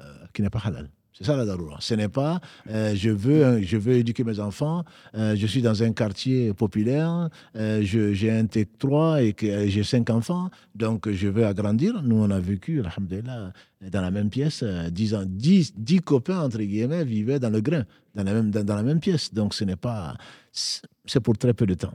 [0.51, 0.89] pas halal.
[1.23, 1.77] C'est ça la daroura.
[1.81, 5.83] Ce n'est pas euh, je, veux, je veux éduquer mes enfants, euh, je suis dans
[5.83, 11.29] un quartier populaire, euh, j'ai un Tech 3 et que j'ai cinq enfants, donc je
[11.29, 12.03] veux agrandir.
[12.03, 13.53] Nous, on a vécu, alhamdoulilah,
[13.91, 17.85] dans la même pièce, 10 ans, 10, 10, copains, entre guillemets, vivaient dans le grain,
[18.15, 19.33] dans la même, dans, la même pièce.
[19.33, 20.17] Donc ce n'est pas.
[20.53, 21.95] C'est pour très peu de temps.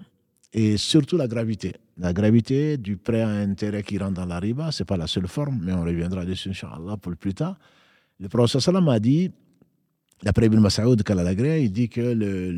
[0.53, 1.75] Et surtout la gravité.
[1.97, 5.07] La gravité du prêt à intérêt qui rentre dans la riba, ce n'est pas la
[5.07, 7.57] seule forme, mais on reviendra dessus, Inch'Allah, pour plus tard.
[8.19, 9.31] Le prophète sallam a dit,
[10.23, 12.51] d'après Ibn Mas'ud il dit que le,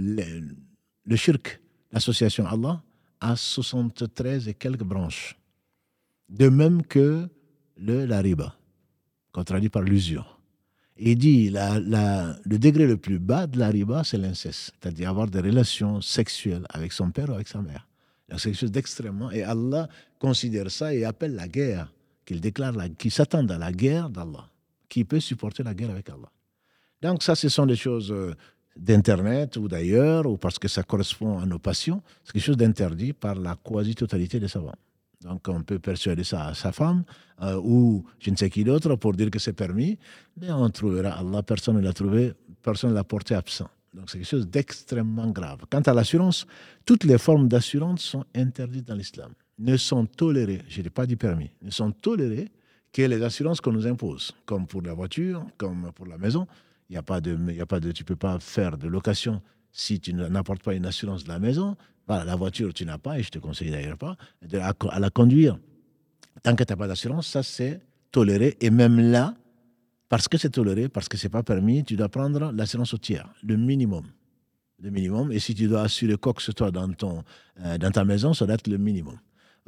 [1.05, 1.59] le, shirk,
[1.91, 2.81] l'association Allah,
[3.19, 5.37] a 73 et quelques branches.
[6.29, 7.27] De même que
[7.77, 8.55] le, la riba,
[9.31, 10.39] contradit par l'usure.
[10.97, 15.09] Il dit la, la, le degré le plus bas de la riba, c'est l'inceste, c'est-à-dire
[15.09, 17.87] avoir des relations sexuelles avec son père ou avec sa mère.
[18.37, 19.31] C'est quelque chose d'extrêmement.
[19.31, 19.89] Et Allah
[20.19, 21.91] considère ça et appelle la guerre,
[22.25, 24.48] qu'il déclare, qu'il s'attend à la guerre d'Allah
[24.89, 26.31] qui peut supporter la guerre avec Allah.
[27.01, 28.33] Donc ça, ce sont des choses euh,
[28.75, 32.01] d'Internet ou d'ailleurs, ou parce que ça correspond à nos passions.
[32.23, 34.75] C'est quelque chose d'interdit par la quasi-totalité des savants.
[35.21, 37.03] Donc on peut persuader ça à sa femme
[37.41, 39.97] euh, ou je ne sais qui d'autre pour dire que c'est permis,
[40.39, 43.69] mais on trouvera Allah, personne ne l'a trouvé, personne ne l'a porté absent.
[43.93, 45.65] Donc c'est quelque chose d'extrêmement grave.
[45.69, 46.45] Quant à l'assurance,
[46.85, 51.17] toutes les formes d'assurance sont interdites dans l'islam, ne sont tolérées, je n'ai pas dit
[51.17, 52.49] permis, ne sont tolérées
[52.91, 56.47] que les assurances qu'on nous impose, comme pour la voiture, comme pour la maison.
[56.89, 59.41] Il n'y a pas de, il a pas de, tu peux pas faire de location
[59.71, 61.75] si tu n'apportes pas une assurance de la maison.
[62.07, 64.99] Voilà, la voiture, tu n'as pas, et je te conseille d'ailleurs pas, de, à, à,
[64.99, 65.59] la conduire.
[66.41, 67.79] Tant que tu n'as pas d'assurance, ça c'est
[68.11, 68.57] toléré.
[68.61, 69.35] Et même là,
[70.07, 73.31] parce que c'est toléré, parce que c'est pas permis, tu dois prendre l'assurance au tiers,
[73.43, 74.05] le minimum.
[74.81, 75.31] Le minimum.
[75.31, 77.23] Et si tu dois assurer quoi que ce soit dans, ton,
[77.63, 79.19] euh, dans ta maison, ça doit être le minimum.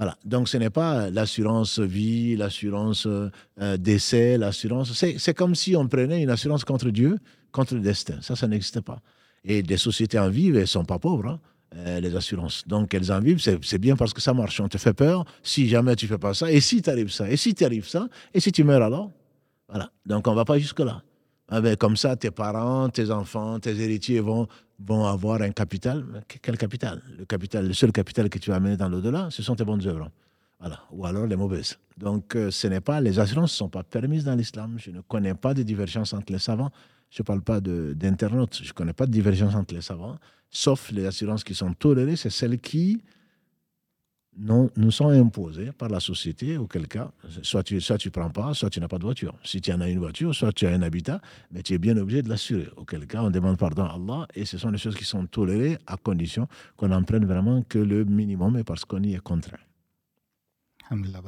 [0.02, 0.18] Voilà.
[0.26, 4.92] Donc, ce n'est pas l'assurance vie, l'assurance euh, décès, l'assurance.
[4.94, 7.20] C'est comme si on prenait une assurance contre Dieu,
[7.52, 8.16] contre le destin.
[8.20, 9.00] Ça, ça n'existe pas.
[9.46, 11.40] Et des sociétés en vivent, elles ne sont pas pauvres, hein,
[11.76, 12.64] euh, les assurances.
[12.66, 14.60] Donc, elles en vivent, c'est bien parce que ça marche.
[14.60, 16.52] On te fait peur si jamais tu ne fais pas ça.
[16.52, 19.12] Et si tu arrives ça Et si tu arrives ça Et si tu meurs alors?
[19.70, 19.92] Voilà.
[20.08, 21.04] Donc, on ne va pas jusque-là.
[21.48, 24.48] Ah ben, comme ça, tes parents, tes enfants, tes héritiers vont,
[24.86, 26.24] vont avoir un capital.
[26.42, 27.02] Quel capital?
[27.18, 29.86] Le, capital le seul capital que tu vas amener dans l'au-delà, ce sont tes bonnes
[29.88, 30.10] œuvres.
[30.60, 30.80] Voilà.
[30.92, 31.78] Ou alors les mauvaises.
[31.98, 34.76] Donc, euh, ce n'est pas, les assurances ne sont pas permises dans l'islam.
[34.78, 36.72] Je ne connais pas de divergence entre les savants.
[37.10, 38.60] Je ne parle pas d'internautes.
[38.62, 40.18] Je ne connais pas de divergence entre les savants.
[40.50, 43.02] Sauf les assurances qui sont tolérées, c'est celles qui
[44.38, 47.12] non, nous sont imposés par la société, auquel cas,
[47.42, 49.38] soit tu ne soit tu prends pas, soit tu n'as pas de voiture.
[49.44, 51.20] Si tu en as une voiture, soit tu as un habitat,
[51.52, 52.70] mais tu es bien obligé de l'assurer.
[52.78, 55.78] Auquel cas, on demande pardon à Allah, et ce sont des choses qui sont tolérées
[55.86, 59.58] à condition qu'on n'en prenne vraiment que le minimum, et parce qu'on y est contraint.
[60.90, 61.22] Alhamdulillah,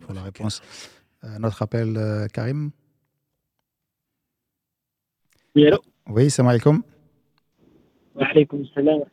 [0.00, 0.60] pour la réponse.
[1.24, 2.72] Euh, notre appel, euh, Karim
[5.54, 5.78] Oui, allô?
[6.08, 6.82] Oui, salam alaikum.
[8.16, 9.04] Wa alaykum salam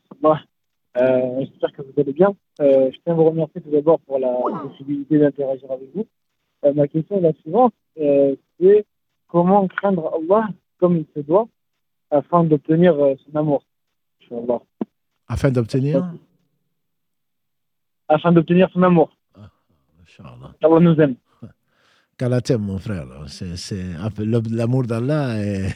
[0.99, 2.35] euh, J'espère que vous allez bien.
[2.61, 4.33] Euh, je tiens à vous remercier tout d'abord pour la
[4.63, 6.05] possibilité d'interagir avec vous.
[6.65, 8.85] Euh, ma question est la suivante c'est
[9.27, 10.47] comment craindre Allah
[10.77, 11.47] comme il se doit
[12.11, 13.63] afin d'obtenir son amour
[14.21, 14.59] Inch'Allah.
[15.27, 16.11] Afin d'obtenir?
[18.07, 19.09] Afin d'obtenir son amour.
[19.35, 19.49] Ah,
[20.01, 20.55] Inch'Allah.
[20.61, 21.15] Allah nous aime.
[22.17, 23.05] Qu'Allah t'aime, mon frère.
[24.49, 25.67] L'amour d'Allah et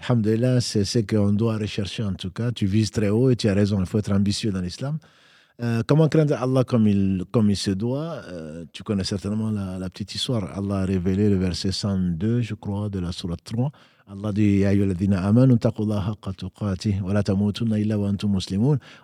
[0.00, 2.52] Alhamdulillah, c'est ce qu'on doit rechercher en tout cas.
[2.52, 4.98] Tu vises très haut et tu as raison, il faut être ambitieux dans l'islam.
[5.60, 8.22] Euh, comment craindre Allah comme il, comme il se doit?
[8.30, 10.56] Euh, Tu connais certainement la, petite histoire.
[10.56, 13.72] Allah a révélé le verset 102, je crois, de la sourate 3.
[14.08, 14.64] Allah dit.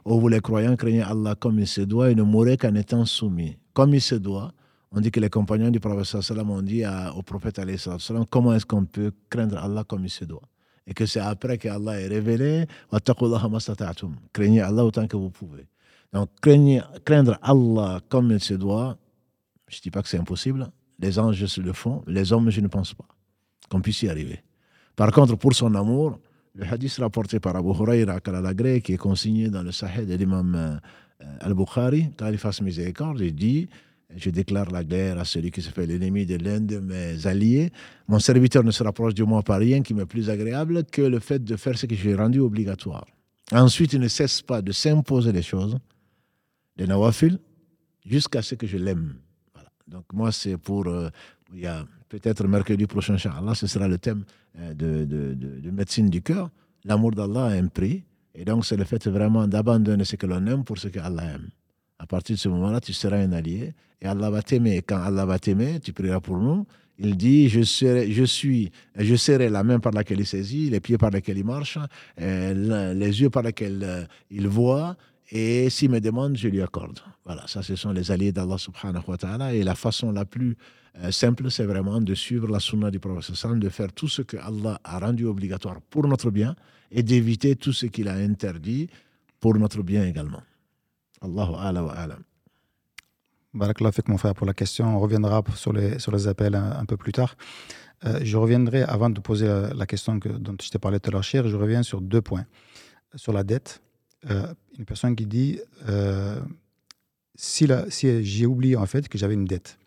[0.05, 3.05] Ô vous les croyants, craignez Allah comme il se doit et ne mourrez qu'en étant
[3.05, 3.57] soumis.
[3.72, 4.53] Comme il se doit,
[4.92, 8.55] on dit que les compagnons du prophète sallam ont dit à, au prophète sallam, comment
[8.55, 10.42] est-ce qu'on peut craindre Allah comme il se doit?
[10.87, 12.66] Et que c'est après que Allah est révélé
[14.32, 15.66] Craignez Allah autant que vous pouvez.
[16.12, 16.28] Donc,
[17.05, 18.97] craindre Allah comme il se doit,
[19.68, 20.70] je ne dis pas que c'est impossible.
[21.01, 23.07] Les anges le font, les hommes, je ne pense pas
[23.68, 24.43] qu'on puisse y arriver.
[24.95, 26.20] Par contre, pour son amour,
[26.55, 30.55] le hadith rapporté par Abu Huraira Kalalagré, qui est consigné dans le Sahih de l'imam
[30.55, 33.68] euh, al-Bukhari, quand il fasse miséricorde, il dit
[34.16, 37.72] Je déclare la guerre à celui qui se fait l'ennemi de l'un de mes alliés.
[38.06, 41.18] Mon serviteur ne se rapproche de moi par rien qui m'est plus agréable que le
[41.18, 43.06] fait de faire ce que j'ai rendu obligatoire.
[43.52, 45.76] Ensuite, il ne cesse pas de s'imposer des choses
[46.76, 47.38] les nawafil
[48.04, 49.14] jusqu'à ce que je l'aime.
[49.86, 50.86] Donc moi, c'est pour...
[50.86, 51.08] Euh,
[51.52, 54.24] il y a peut-être mercredi prochain, Inch'Allah, ce sera le thème
[54.58, 56.50] euh, de, de, de, de, médecine du cœur.
[56.84, 58.04] L'amour d'Allah a un prix.
[58.34, 61.34] Et donc, c'est le fait vraiment d'abandonner ce que l'on aime pour ce que Allah
[61.34, 61.48] aime.
[62.05, 64.82] À partir de ce moment-là, tu seras un allié et Allah va t'aimer.
[64.86, 66.66] Quand Allah va t'aimer, tu prieras pour nous
[66.98, 70.80] Il dit je, serai, je suis, je serai la main par laquelle il saisit, les
[70.80, 71.78] pieds par lesquels il marche,
[72.20, 74.98] euh, les yeux par lesquels euh, il voit,
[75.30, 77.00] et s'il me demande, je lui accorde.
[77.24, 79.55] Voilà, ça, ce sont les alliés d'Allah subhanahu wa ta'ala.
[79.55, 80.59] Et la façon la plus
[80.98, 84.36] euh, simple, c'est vraiment de suivre la sunna du prophète de faire tout ce que
[84.36, 86.55] Allah a rendu obligatoire pour notre bien
[86.92, 88.90] et d'éviter tout ce qu'il a interdit
[89.40, 90.42] pour notre bien également.
[91.24, 92.22] Allahu ala wa alam.
[93.54, 94.96] Barakallah fait mon frère pour la question.
[94.96, 97.36] On reviendra sur les, sur les appels un, peu plus tard.
[98.04, 101.12] Euh, je reviendrai, avant de poser la, question que, dont je t'ai parlé tout à
[101.12, 102.46] l'heure, cher, je reviens sur deux points.
[103.14, 103.80] Sur la dette,
[104.28, 106.40] euh, une personne qui dit euh,
[107.36, 109.78] si, si j'ai oublié en fait que j'avais une dette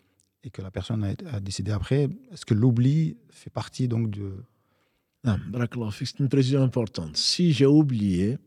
[0.44, 4.32] et que la personne a, décidé après, est-ce que l'oubli fait partie donc de.
[5.24, 5.36] Non,
[5.92, 7.16] c'est une précision importante.
[7.16, 8.38] Si j'ai oublié,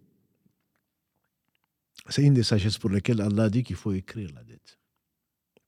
[2.11, 4.77] c'est une des sagesses pour lesquelles Allah dit qu'il faut écrire la dette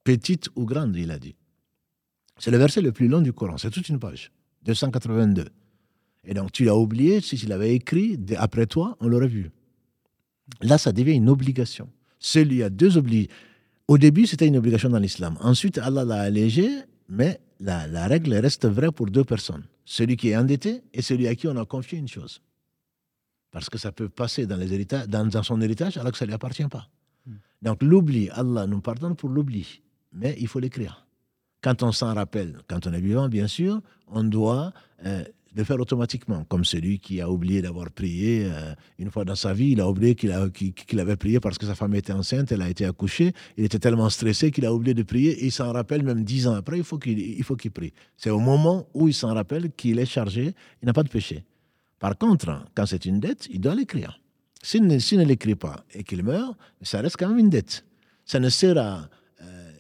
[0.04, 1.36] petite ou grande, il a dit.
[2.40, 4.32] C'est le verset le plus long du Coran, c'est toute une page,
[4.64, 5.46] 282.
[6.26, 9.52] Et donc tu l'as oublié, si tu l'avais écrit, après toi, on l'aurait vu.
[10.62, 11.90] Là, ça devient une obligation.
[12.20, 13.34] Celui a deux obligations.
[13.88, 15.38] Au début, c'était une obligation dans l'islam.
[15.42, 16.70] Ensuite, Allah l'a allégé,
[17.10, 19.64] mais la, la, règle reste vraie pour deux personnes.
[19.84, 22.42] Celui qui est endetté et celui à qui on a confié une chose.
[23.54, 26.26] Parce que ça peut passer dans, les héritages, dans, dans son héritage alors que ça
[26.26, 26.90] ne lui appartient pas.
[27.26, 27.36] Hmm.
[27.62, 29.80] Donc l'oubli, Allah nous pardonne pour l'oubli
[30.14, 31.06] mais il faut l'écrire.
[31.62, 34.74] Quand on s'en rappelle, quand on est vivant, bien sûr, on doit
[35.06, 35.24] euh,
[35.56, 39.54] le faire automatiquement, comme celui qui a oublié d'avoir prié euh, une fois dans sa
[39.54, 40.32] vie, il a oublié qu'il
[41.00, 44.10] avait prié parce que sa femme était enceinte, elle a été accouchée, il était tellement
[44.10, 46.84] stressé qu'il a oublié de prier et il s'en rappelle même dix ans après, il
[46.84, 47.94] faut qu'il prie.
[48.18, 51.46] C'est au moment où il s'en rappelle qu'il est chargé, il n'a pas de péché.
[52.04, 54.20] Par contre, quand c'est une dette, il doit l'écrire.
[54.62, 57.86] S'il ne, ne l'écrit pas et qu'il meurt, ça reste quand même une dette.
[58.26, 59.08] Ça ne sert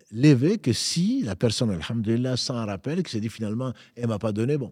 [0.09, 4.31] lever que si la personne, alhamdulillah, s'en rappelle, qui s'est dit finalement, elle m'a pas
[4.31, 4.71] donné, bon,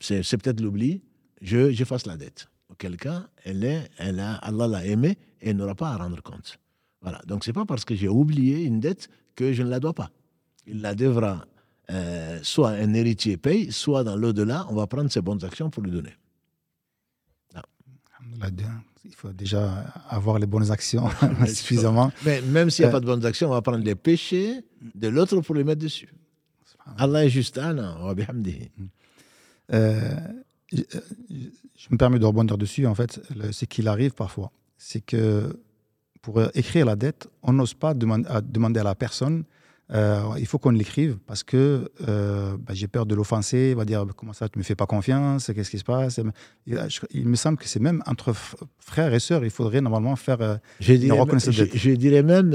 [0.00, 1.02] c'est peut-être l'oubli,
[1.42, 2.48] je, fasse la dette.
[2.70, 6.22] Auquel cas, elle est, elle a, Allah l'a aimée et elle n'aura pas à rendre
[6.22, 6.58] compte.
[7.02, 7.20] Voilà.
[7.26, 10.10] Donc, c'est pas parce que j'ai oublié une dette que je ne la dois pas.
[10.66, 11.44] Il la devra,
[11.90, 15.82] euh, soit un héritier paye, soit dans l'au-delà, on va prendre ses bonnes actions pour
[15.82, 16.14] lui donner
[19.04, 21.08] il faut déjà avoir les bonnes actions
[21.46, 22.12] suffisamment.
[22.24, 24.60] Mais même s'il n'y a pas de bonnes actions, on va prendre les péchés
[24.94, 26.08] de l'autre pour les mettre dessus.
[26.98, 27.96] Allah est juste Allah,
[29.72, 30.16] euh,
[30.72, 30.82] je,
[31.76, 32.86] je me permets de rebondir dessus.
[32.86, 33.20] En fait,
[33.50, 35.60] ce qu'il arrive parfois, c'est que
[36.22, 39.44] pour écrire la dette, on n'ose pas demander à la personne
[39.92, 43.68] euh, il faut qu'on l'écrive parce que euh, bah, j'ai peur de l'offenser.
[43.70, 46.20] Il va dire Comment ça, tu me fais pas confiance Qu'est-ce qui se passe?
[46.66, 48.34] Il, me semble que c'est même entre
[48.78, 50.56] frères et sœurs, il faudrait normalement faire euh,
[50.86, 52.52] une reconnaissance je, je, dirais même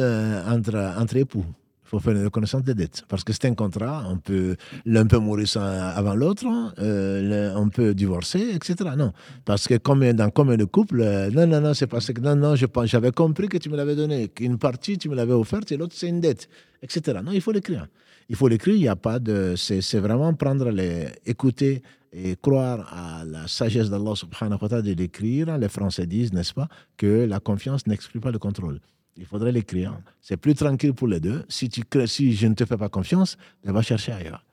[0.47, 1.45] entre, entre époux.
[1.91, 3.03] Faut faire une reconnaissance des dettes.
[3.09, 4.05] Parce que c'est un contrat.
[4.09, 8.91] On peut, l'un peut mourir avant l'autre, on peut divorcer, etc.
[8.97, 9.11] Non.
[9.43, 12.55] Parce que comme dans combien de couples, non, non, non, c'est parce que non, non,
[12.85, 15.93] j'avais compris que tu me l'avais donné, qu'une partie tu me l'avais offerte et l'autre
[15.95, 16.47] c'est une dette
[16.81, 17.19] etc.
[17.23, 17.87] Non, il faut l'écrire.
[18.29, 19.55] Il faut l'écrire, il n'y a pas de.
[19.57, 21.07] C'est vraiment prendre les.
[21.25, 21.81] écouter
[22.13, 25.57] et croire à la sagesse d'Allah subhanahu wa ta'ala de l'écrire.
[25.57, 26.67] Les Français disent, n'est-ce pas,
[26.97, 28.79] que la confiance n'exclut pas le contrôle.
[29.17, 29.99] Il faudrait l'écrire.
[30.21, 31.43] C'est plus tranquille pour les deux.
[31.49, 34.45] Si, tu, si je ne te fais pas confiance, va chercher ailleurs.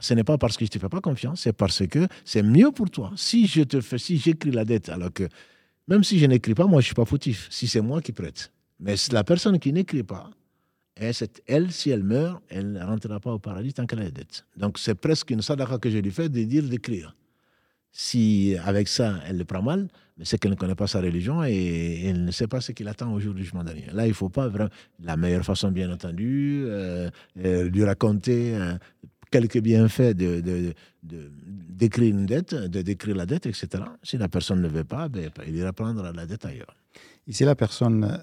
[0.00, 2.42] Ce n'est pas parce que je ne te fais pas confiance, c'est parce que c'est
[2.42, 3.12] mieux pour toi.
[3.16, 5.28] Si je te fais, si j'écris la dette, alors que
[5.86, 8.12] même si je n'écris pas, moi je ne suis pas fautif, si c'est moi qui
[8.12, 8.52] prête.
[8.80, 10.30] Mais la personne qui n'écrit pas,
[10.96, 14.44] elle, si elle meurt, elle ne rentrera pas au paradis tant qu'elle a des dettes.
[14.56, 17.14] Donc c'est presque une sadaqa que je lui fais de dire d'écrire.
[17.92, 19.88] Si avec ça, elle le prend mal,
[20.22, 23.12] c'est qu'elle ne connaît pas sa religion et elle ne sait pas ce qu'il attend
[23.12, 23.86] au jour du jugement dernier.
[23.92, 24.70] Là, il ne faut pas vraiment.
[25.02, 27.10] La meilleure façon, bien entendu, euh,
[27.44, 28.74] euh, lui raconter euh,
[29.30, 33.68] quelques bienfaits de, d'écrire une dette, de décrire la dette, etc.
[34.02, 36.74] Si la personne ne veut pas, ben, il ira prendre la dette ailleurs.
[37.26, 38.18] Ici, la personne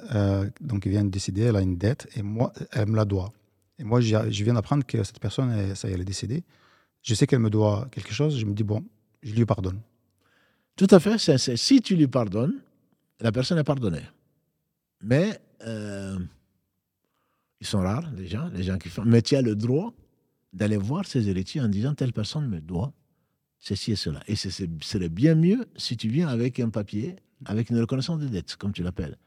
[0.62, 3.32] donc, vient de décider, elle a une dette et moi, elle me la doit.
[3.78, 6.44] Et moi, je viens d'apprendre que cette personne, ça y est, elle est décédée.
[7.04, 8.40] Je sais qu'elle me doit quelque chose.
[8.40, 8.84] Je me dis, bon,
[9.26, 9.82] je lui pardonne.
[10.76, 11.18] Tout à fait.
[11.58, 12.62] si tu lui pardonnes,
[13.20, 14.04] la personne est pardonnée.
[15.02, 16.18] Mais euh,
[17.60, 19.04] ils sont rares, les gens, les gens qui font.
[19.06, 19.94] Mais tu as le droit
[20.54, 22.94] d'aller voir ses héritiers en disant telle personne me doit
[23.60, 24.22] ceci et cela.
[24.28, 27.16] Et ce serait bien mieux si tu viens avec un papier
[27.46, 29.18] avec une reconnaissance de dette, comme tu l'appelles.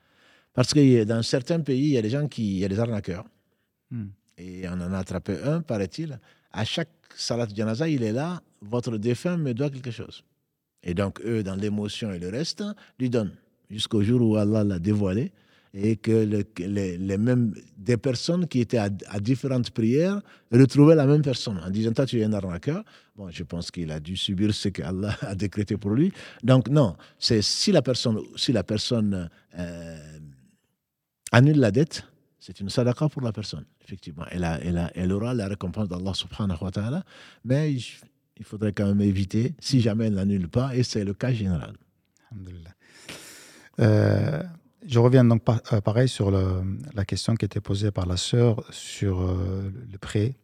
[0.54, 2.80] Parce que dans certains pays, il y a des gens qui, il y a des
[2.80, 3.26] arnaqueurs.
[3.90, 4.06] Hmm.
[4.38, 6.18] Et on en a attrapé un, paraît-il.
[6.52, 10.24] À chaque salat janaza, il est là, votre défunt me doit quelque chose.
[10.82, 12.64] Et donc, eux, dans l'émotion et le reste,
[12.98, 13.34] lui donnent.
[13.70, 15.32] Jusqu'au jour où Allah l'a dévoilé.
[15.74, 18.88] et que les, mêmes, des personnes qui étaient à,
[19.20, 22.84] différentes prières retrouvaient la même personne en disant Toi, tu es un arnaqueur.
[23.16, 26.12] Bon, je pense qu'il a dû subir ce qu'Allah a décrété pour lui.
[26.42, 29.28] Donc, non, c'est si la personne, si la personne
[29.58, 30.18] euh,
[31.32, 32.04] annule la dette,
[32.38, 34.24] c'est une sadaqa pour la personne, effectivement.
[34.30, 37.04] Elle, a, elle, a, elle aura la récompense d'Allah subhanahu wa ta'ala,
[37.44, 37.76] mais
[38.38, 41.74] il faudrait quand même éviter, si jamais elle n'annule pas, et c'est le cas général.
[43.80, 44.42] Euh,
[44.86, 49.20] je reviens donc euh, pareil sur la question qui était posée par la sœur sur
[49.20, 50.34] euh, le prêt.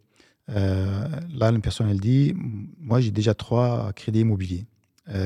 [0.49, 2.34] là, une personne, elle dit,
[2.78, 4.66] moi j'ai déjà trois crédits immobiliers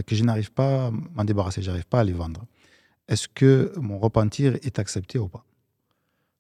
[0.07, 2.45] que je n'arrive pas à m'en débarrasser, je n'arrive pas à les vendre.
[3.09, 5.45] Est-ce que mon repentir est accepté ou pas?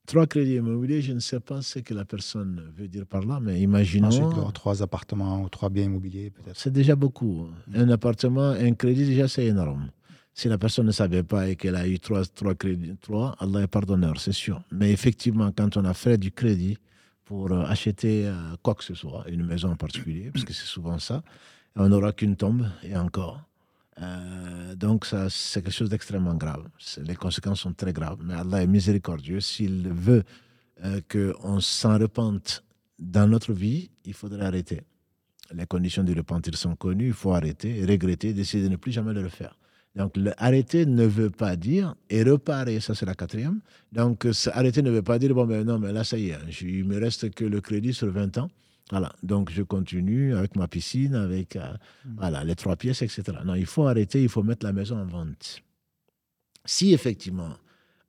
[0.09, 3.41] Trois crédits immobiliers, je ne sais pas ce que la personne veut dire par là,
[3.43, 4.07] mais imaginons.
[4.09, 6.59] Ensuite, trois appartements ou trois biens immobiliers, peut-être.
[6.59, 7.47] C'est déjà beaucoup.
[7.75, 9.91] Un appartement, un crédit, déjà, c'est énorme.
[10.33, 13.61] Si la personne ne savait pas et qu'elle a eu trois, trois crédits, trois, Allah
[13.65, 14.63] est pardonneur, c'est sûr.
[14.73, 16.79] Mais effectivement, quand on a fait du crédit
[17.27, 18.33] pour euh, acheter euh,
[18.63, 21.23] quoi que ce soit, une maison en particulier, parce que c'est souvent ça,
[21.77, 23.48] on n'aura qu'une tombe et encore.
[24.01, 26.69] Euh, donc, ça, c'est quelque chose d'extrêmement grave.
[26.99, 28.19] Les conséquences sont très graves.
[28.23, 29.41] Mais Allah est miséricordieux.
[29.41, 30.25] S'il veut
[30.85, 32.65] euh, qu'on s'en repente
[32.99, 34.83] dans notre vie, il faudrait arrêter.
[35.53, 37.09] Les conditions du repentir sont connues.
[37.09, 39.57] Il faut arrêter, regretter, décider de ne plus jamais le refaire.
[39.97, 43.61] Donc, arrêter ne veut pas dire, et reparer, ça c'est la quatrième.
[43.91, 46.85] Donc, arrêter ne veut pas dire, bon, mais non, mais là, ça y est, il
[46.85, 48.49] me reste que le crédit sur 20 ans.
[48.91, 51.73] Voilà, donc je continue avec ma piscine, avec euh,
[52.05, 52.17] mm.
[52.17, 53.23] voilà, les trois pièces, etc.
[53.45, 55.63] Non, il faut arrêter, il faut mettre la maison en vente.
[56.65, 57.55] Si effectivement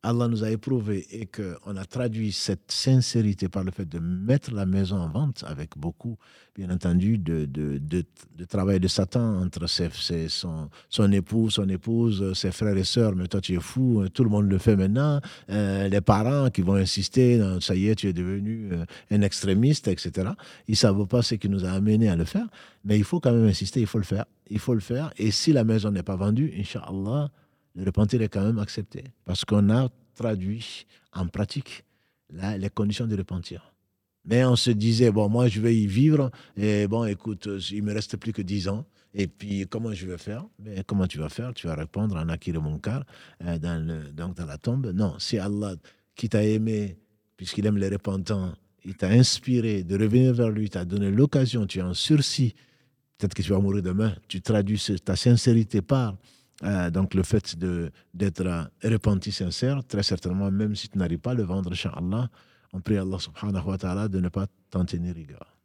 [0.02, 4.54] Allah nous a éprouvé et qu'on a traduit cette sincérité par le fait de mettre
[4.54, 6.18] la maison en vente avec beaucoup,
[6.56, 9.90] bien entendu, de, de, de, travail de Satan entre ses,
[10.30, 13.14] son, son époux, son épouse, ses frères et sœurs.
[13.14, 15.20] Mais toi, tu es fou, tout le monde le fait maintenant.
[15.50, 19.90] Euh, les parents qui vont insister, ça y est, tu es devenu euh, un extrémiste,
[19.90, 20.30] etc.
[20.70, 22.48] Ils ne savent pas ce qui nous a amené à le faire.
[22.86, 24.26] Mais il faut quand même insister, il faut le faire.
[24.50, 25.12] Il faut le faire.
[25.18, 27.30] Et si la maison n'est pas vendue, Inch'Allah,
[27.76, 29.04] le repentir est quand même accepté.
[29.26, 31.86] Parce qu'on a traduit en pratique
[32.32, 33.74] les conditions de repentir.
[34.26, 36.30] Mais on se disait, bon, moi, je vais y vivre.
[36.58, 38.86] Et bon, écoute, il me reste plus que 10 ans.
[39.14, 40.46] Et puis, comment je vais faire?
[40.60, 41.54] Mais comment tu vas faire?
[41.54, 43.04] Tu vas répondre en mon cœur,
[43.44, 44.92] euh, dans, le, donc dans la tombe.
[44.94, 45.74] Non, si Allah,
[46.16, 46.98] qui t'a aimé,
[47.36, 48.54] puisqu'il aime les repentants,
[48.86, 52.54] il t'a inspiré de revenir vers lui, t'a donné l'occasion, tu es en sursis,
[53.18, 56.16] peut-être que tu vas mourir demain, tu traduis ta sincérité par
[56.64, 57.58] euh, donc le fait
[58.14, 62.30] d'être repenti sincère, très certainement, même si tu n'arrives pas à le vendre, Inch'Allah,
[62.74, 65.56] on prie Allah subhanahu wa ta'ala de ne pas t'en tenir rigueur.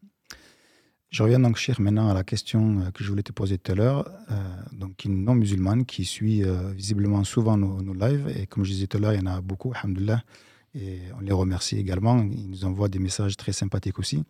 [1.10, 3.72] Je reviens donc, cher, maintenant à la question euh, que je voulais te poser tout
[3.72, 4.08] à l'heure.
[4.30, 4.34] Euh,
[4.72, 6.42] donc, une non-musulmane qui suit
[6.74, 9.26] visiblement souvent nos, nos, lives, et comme je disais tout à l'heure, il y en
[9.26, 10.22] a beaucoup, alhamdoulilah,
[10.74, 12.22] et on les remercie également.
[12.22, 14.24] Ils nous envoient des messages très sympathiques aussi.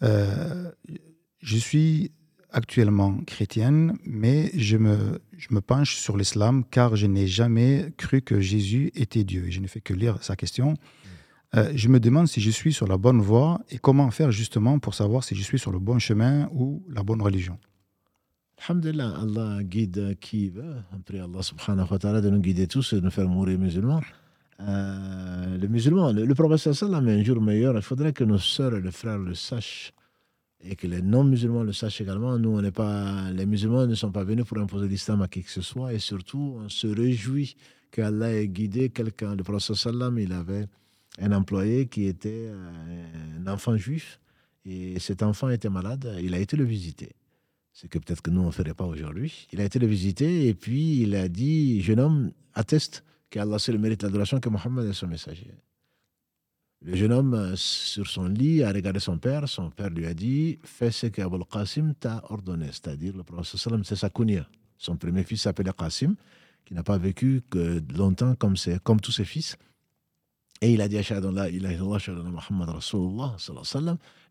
[0.00, 2.10] je suis
[2.52, 8.22] actuellement chrétienne, mais je me, je me penche sur l'islam car je n'ai jamais cru
[8.22, 9.46] que Jésus était Dieu.
[9.48, 10.74] Je ne fais que lire sa question.
[11.56, 14.78] Euh, je me demande si je suis sur la bonne voie et comment faire justement
[14.78, 17.58] pour savoir si je suis sur le bon chemin ou la bonne religion.
[18.66, 20.76] Alhamdulillah, Allah guide qui veut.
[20.92, 24.02] Après Allah subhanahu wa ta'ala de nous guider tous et de nous faire mourir musulmans.
[24.60, 28.74] Euh, le musulman, le, le prophète sallam un jour meilleur, il faudrait que nos sœurs
[28.74, 29.92] et les frères le sachent
[30.64, 32.38] et que les non-musulmans le sachent également.
[32.38, 35.50] Nous, on pas, les musulmans ne sont pas venus pour imposer l'islam à qui que
[35.50, 35.92] ce soit.
[35.92, 37.56] Et surtout, on se réjouit
[37.90, 39.36] qu'Allah ait guidé quelqu'un.
[39.36, 40.66] Le prophète sallam, il avait
[41.20, 44.20] un employé qui était euh, un enfant juif.
[44.64, 46.16] Et cet enfant était malade.
[46.22, 47.10] Il a été le visiter.
[47.72, 49.46] C'est que peut-être que nous, on ne ferait pas aujourd'hui.
[49.52, 53.72] Il a été le visiter et puis il a dit, jeune homme, atteste qu'Allah c'est
[53.72, 55.54] le mérite l'adoration, que Mohammed est son messager.
[56.80, 59.48] Le jeune homme, euh, sur son lit, a regardé son père.
[59.48, 62.66] Son père lui a dit Fais ce qu'Abul Qasim t'a ordonné.
[62.66, 64.46] C'est-à-dire, le prophète c'est sa kunya.
[64.76, 66.14] Son premier fils s'appelait Qasim,
[66.64, 68.54] qui n'a pas vécu que longtemps comme,
[68.84, 69.56] comme tous ses fils.
[70.60, 73.36] Et il a dit Ashhadu la Muhammad Rasulullah.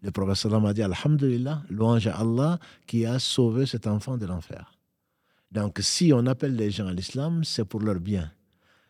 [0.01, 4.73] Le prophète a dit Alhamdulillah, louange à Allah qui a sauvé cet enfant de l'enfer.
[5.51, 8.31] Donc, si on appelle les gens à l'islam, c'est pour leur bien.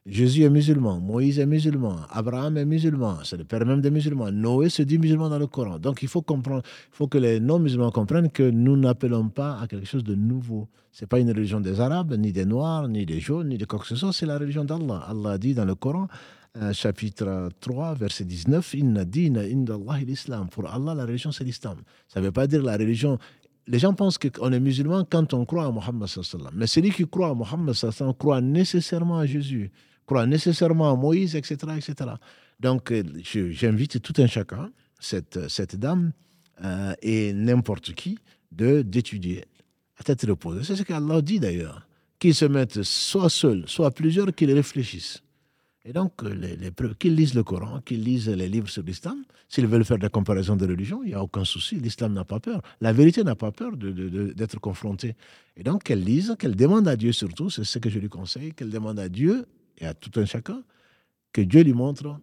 [0.09, 4.31] Jésus est musulman, Moïse est musulman, Abraham est musulman, c'est le père même des musulmans.
[4.31, 5.79] Noé se dit musulman dans le Coran.
[5.79, 9.85] Donc il faut comprendre, faut que les non-musulmans comprennent que nous n'appelons pas à quelque
[9.85, 10.69] chose de nouveau.
[10.93, 13.65] Ce n'est pas une religion des Arabes, ni des Noirs, ni des Jaunes, ni de
[13.65, 15.03] quoi que ce soit, c'est la religion d'Allah.
[15.09, 16.07] Allah dit dans le Coran,
[16.55, 19.41] euh, chapitre 3, verset 19, Inna dina
[20.05, 20.47] l'islam.
[20.47, 21.79] Pour Allah, la religion c'est l'islam.
[22.07, 23.19] Ça ne veut pas dire la religion
[23.69, 26.07] les gens pensent qu'on est musulman quand on croit à Mohammed.
[26.53, 27.75] Mais celui qui croit à Mohammed
[28.17, 29.69] croit nécessairement à Jésus
[30.07, 31.55] croit nécessairement à Moïse, etc.
[31.77, 32.09] etc.
[32.59, 33.03] Donc, euh,
[33.51, 36.13] j'invite tout un chacun, cette, cette dame
[36.63, 38.17] euh, et n'importe qui,
[38.51, 39.45] d'étudier
[39.99, 40.63] à tête reposée.
[40.63, 41.83] C'est ce qu'Allah dit d'ailleurs.
[42.19, 45.21] Qu'ils se mettent soit seuls, soit plusieurs, qu'ils réfléchissent.
[45.85, 49.23] Et donc, euh, qu'ils lisent le Coran, qu'ils lisent les livres sur l'islam.
[49.47, 51.75] S'ils veulent faire des comparaisons de religion, il n'y a aucun souci.
[51.75, 52.61] L'islam n'a pas peur.
[52.81, 55.15] La vérité n'a pas peur d'être confrontée.
[55.55, 58.51] Et donc, qu'elle lise, qu'elle demande à Dieu surtout, c'est ce que je lui conseille,
[58.53, 59.45] qu'elle demande à Dieu
[59.77, 60.63] et à tout un chacun,
[61.31, 62.19] que Dieu lui montre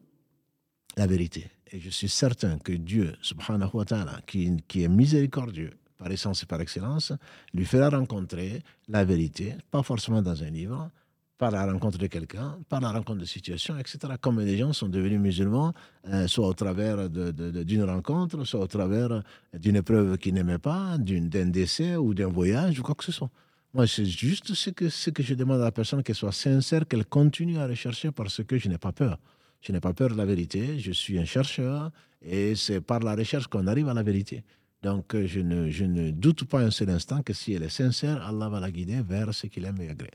[0.97, 1.51] la vérité.
[1.71, 6.43] Et je suis certain que Dieu, subhanahu wa ta'ala, qui, qui est miséricordieux par essence
[6.43, 7.13] et par excellence,
[7.53, 10.91] lui fera rencontrer la vérité, pas forcément dans un livre,
[11.37, 14.15] par la rencontre de quelqu'un, par la rencontre de situations, etc.
[14.21, 15.73] Comme les gens sont devenus musulmans,
[16.09, 21.47] euh, soit au travers d'une rencontre, soit au travers d'une épreuve qu'ils n'aimaient pas, d'un
[21.47, 23.31] décès ou d'un voyage ou quoi que ce soit.
[23.75, 26.87] Moi, c'est juste ce que, ce que je demande à la personne, qu'elle soit sincère,
[26.87, 29.19] qu'elle continue à rechercher parce que je n'ai pas peur.
[29.61, 31.91] Je n'ai pas peur de la vérité, je suis un chercheur
[32.23, 34.45] et c'est par la recherche qu'on arrive à la vérité.
[34.83, 38.25] Donc, je ne, je ne doute pas un seul instant que si elle est sincère,
[38.27, 40.11] Allah va la guider vers ce qu'il aime et agrée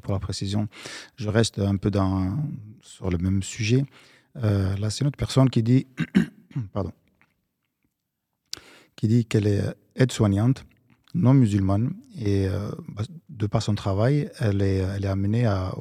[0.00, 0.68] pour la précision.
[1.16, 2.36] Je reste un peu dans,
[2.82, 3.84] sur le même sujet.
[4.36, 5.86] Euh, là, c'est une autre personne qui dit,
[6.72, 6.92] pardon,
[8.96, 9.62] qui dit qu'elle est
[9.96, 10.64] aide-soignante,
[11.14, 15.74] non musulmane, et euh, bah, de par son travail, elle est, amenée à,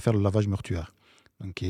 [0.00, 0.94] faire le lavage mortuaire.
[1.40, 1.64] Donc,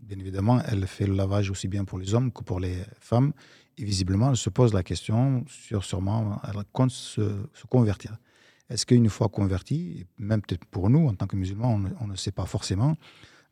[0.00, 3.32] bien évidemment, elle fait le lavage aussi bien pour les hommes que pour les femmes.
[3.78, 8.16] Et visiblement, elle se pose la question sur sûrement, elle compte se, convertir.
[8.68, 12.32] Est-ce qu'une fois converti, même peut-être pour nous en tant que musulmans, on, ne sait
[12.32, 12.96] pas forcément,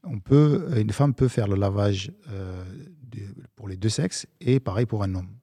[0.05, 2.65] on peut, une femme peut faire le lavage euh,
[3.55, 5.40] pour les deux sexes et pareil pour un homme?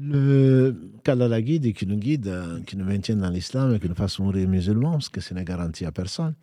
[0.00, 0.74] Le
[1.04, 3.88] qu'Allah la guide et qui nous guide, euh, qui nous maintient dans l'islam et qui
[3.88, 6.34] nous fasse mourir musulmans, parce que ce n'est garanti à personne.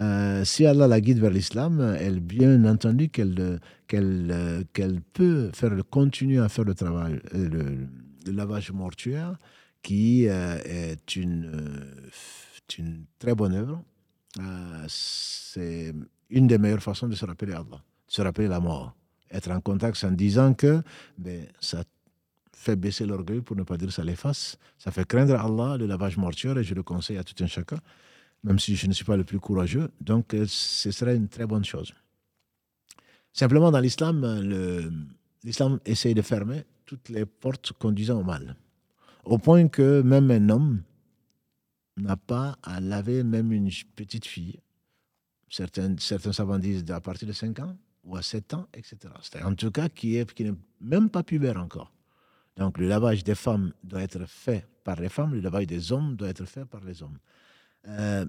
[0.00, 5.72] Euh, si Allah la guide vers l'islam, elle, bien entendu qu'elle qu'elle qu'elle peut faire,
[5.90, 9.36] continuer à faire le travail, le lavage mortuaire,
[9.86, 12.10] qui euh, est une, euh,
[12.76, 13.84] une très bonne œuvre.
[14.40, 15.94] Euh, c'est
[16.28, 18.96] une des meilleures façons de se rappeler Allah, de se rappeler la mort.
[19.30, 20.82] Être en contact en disant que
[21.16, 21.84] ben, ça
[22.56, 24.58] fait baisser l'orgueil, pour ne pas dire ça l'efface.
[24.78, 27.78] Ça fait craindre Allah, le lavage mortuaire, et je le conseille à tout un chacun,
[28.42, 29.90] même si je ne suis pas le plus courageux.
[30.00, 31.92] Donc, ce serait une très bonne chose.
[33.32, 34.16] Simplement, dans l'islam,
[35.44, 38.56] l'islam essaye de fermer toutes les portes conduisant au mal.
[39.24, 40.82] Au point que même un homme
[41.98, 44.58] n'a pas à laver même une petite fille.
[45.48, 48.96] Certains, certains savants disent à partir de 5 ans ou à 7 ans, etc.
[49.44, 50.50] En tout cas, qui n'est qui
[50.80, 51.92] même pas pubère encore.
[52.56, 56.16] Donc le lavage des femmes doit être fait par les femmes, le lavage des hommes
[56.16, 57.18] doit être fait par les hommes.
[57.88, 58.24] Euh,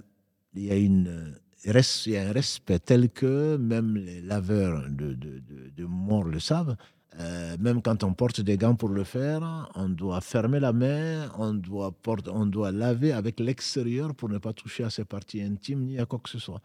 [0.54, 5.14] il, y a une, il y a un respect tel que même les laveurs de,
[5.14, 6.76] de, de, de morts le savent.
[7.20, 11.30] Euh, même quand on porte des gants pour le faire, on doit fermer la main,
[11.38, 15.42] on doit, porter, on doit laver avec l'extérieur pour ne pas toucher à ses parties
[15.42, 16.62] intimes ni à quoi que ce soit.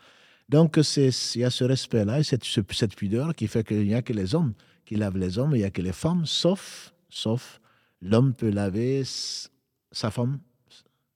[0.49, 4.03] Donc il y a ce respect-là et cette, cette pudeur qui fait qu'il n'y a
[4.03, 4.53] que les hommes
[4.85, 7.61] qui lavent les hommes, il n'y a que les femmes, sauf, sauf
[8.01, 10.41] l'homme peut laver sa femme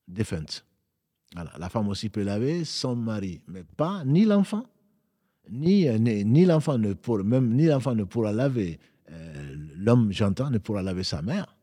[0.06, 0.64] défunte.
[1.58, 4.64] La femme aussi peut laver son mari, mais pas ni l'enfant,
[5.50, 8.78] ni, ni, l'enfant ne, pour, même, ni l'enfant ne pourra laver
[9.10, 11.56] euh, l'homme, j'entends, ne pourra laver sa mère,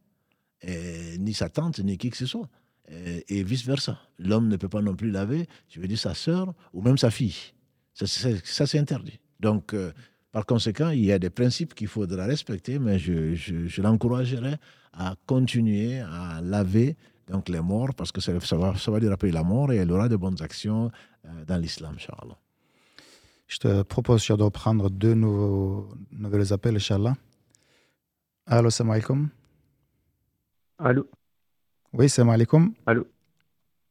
[1.20, 2.50] ni sa tante, ni qui que ce soit.
[3.28, 3.98] Et, vice-versa.
[4.20, 7.12] L'homme ne peut pas non plus laver, je veux dire, sa sœur ou même sa
[7.12, 7.54] fille.
[7.94, 8.06] Ça,
[8.66, 9.20] c'est interdit.
[9.40, 9.92] Donc, euh,
[10.34, 14.56] par conséquent, il y a des principes qu'il faudra respecter, mais je, je, l'encouragerai
[14.92, 19.32] à continuer à laver donc les morts, parce que ça, va, ça va lui rappeler
[19.32, 20.92] la mort et elle aura de bonnes actions
[21.26, 22.36] euh, dans l'islam, Inch'Allah.
[23.48, 27.16] Je te propose de reprendre deux nouveaux, nouveaux appels, Inch'Allah.
[28.48, 29.30] Allô, salam alaikum.
[30.80, 31.08] Allô.
[31.94, 32.74] Oui, salam alaikum.
[32.88, 33.06] Allô.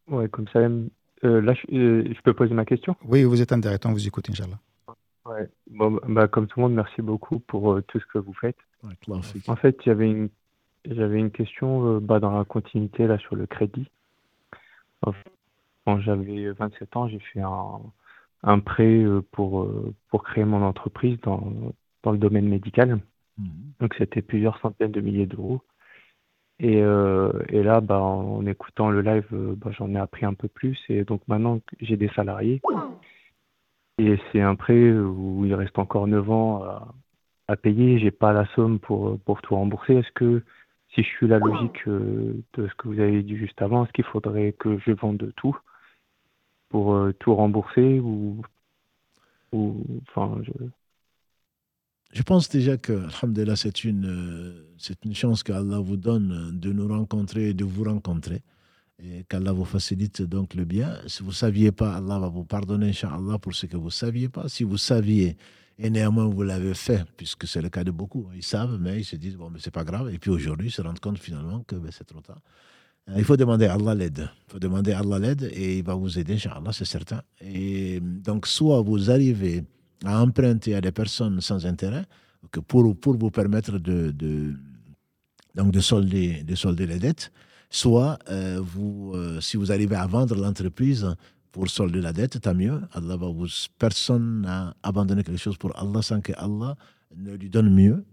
[0.09, 0.59] Ouais, comme ça.
[0.59, 0.91] Euh,
[1.23, 2.97] là, euh, je, peux poser ma question?
[3.05, 4.59] Oui, vous êtes intéressant, vous écoutez, Inch'Allah.
[5.25, 5.49] Ouais.
[5.71, 8.57] Bon, bah, comme tout le monde, merci beaucoup pour euh, tout ce que vous faites.
[9.49, 10.29] en fait, j'avais une,
[10.85, 13.89] j'avais une question bah, dans la continuité là sur le crédit.
[15.85, 17.81] Quand j'avais 27 ans, j'ai fait un,
[18.43, 19.69] un prêt pour,
[20.09, 21.53] pour créer mon entreprise dans,
[22.03, 23.01] dans le domaine médical.
[23.39, 23.49] Mhm.
[23.81, 25.61] Donc c'était plusieurs centaines de milliers d'euros.
[26.59, 30.35] Et, euh, et, là, bah, en écoutant le live, euh, bah, j'en ai appris un
[30.35, 30.79] peu plus.
[30.89, 32.61] Et donc maintenant, j'ai des salariés.
[34.05, 36.95] Et c'est un prêt où il reste encore 9 ans à,
[37.49, 37.99] à payer.
[37.99, 39.95] J'ai pas la somme pour, pour tout rembourser.
[39.95, 40.43] Est-ce que,
[40.95, 43.93] si je suis la logique euh, de ce que vous avez dit juste avant, est-ce
[43.93, 45.57] qu'il faudrait que je vende tout
[46.69, 48.43] pour tout rembourser ou
[49.53, 50.53] ou, enfin, je...
[52.13, 53.07] je pense déjà que,
[53.57, 58.43] c'est une, c'est une chance qu'Allah vous donne de nous rencontrer, de vous rencontrer,
[58.99, 60.99] et qu'Allah vous facilite donc le bien.
[61.07, 63.91] Si vous ne saviez pas, Allah va vous pardonner, Inch'Allah, pour ce que vous ne
[63.91, 64.49] saviez pas.
[64.49, 65.37] Si vous saviez,
[65.79, 69.05] et néanmoins vous l'avez fait, puisque c'est le cas de beaucoup, ils savent, mais ils
[69.05, 70.13] se disent, bon, mais c'est pas grave.
[70.13, 72.41] Et puis aujourd'hui, ils se rendent compte finalement que ben, c'est trop tard.
[73.09, 74.29] Euh, il faut demander à Allah l'aide.
[74.49, 77.23] Il faut demander à Allah l'aide et il va vous aider, Inch'Allah, c'est certain.
[77.41, 79.65] Et donc, soit vous arrivez
[80.05, 82.05] à emprunter à des personnes sans intérêt
[82.51, 84.13] que pour, vous permettre de,
[85.55, 87.33] donc de, solder, de solder les dettes,
[87.73, 91.17] soit euh, vous, euh, si vous arrivez à vendre l'entreprise
[91.51, 92.81] pour solder la dette, tant mieux.
[92.93, 93.47] Allah va vous,
[93.79, 96.77] personne n'a abandonné quelque chose pour Allah sans que Allah
[97.17, 98.05] ne lui donne mieux.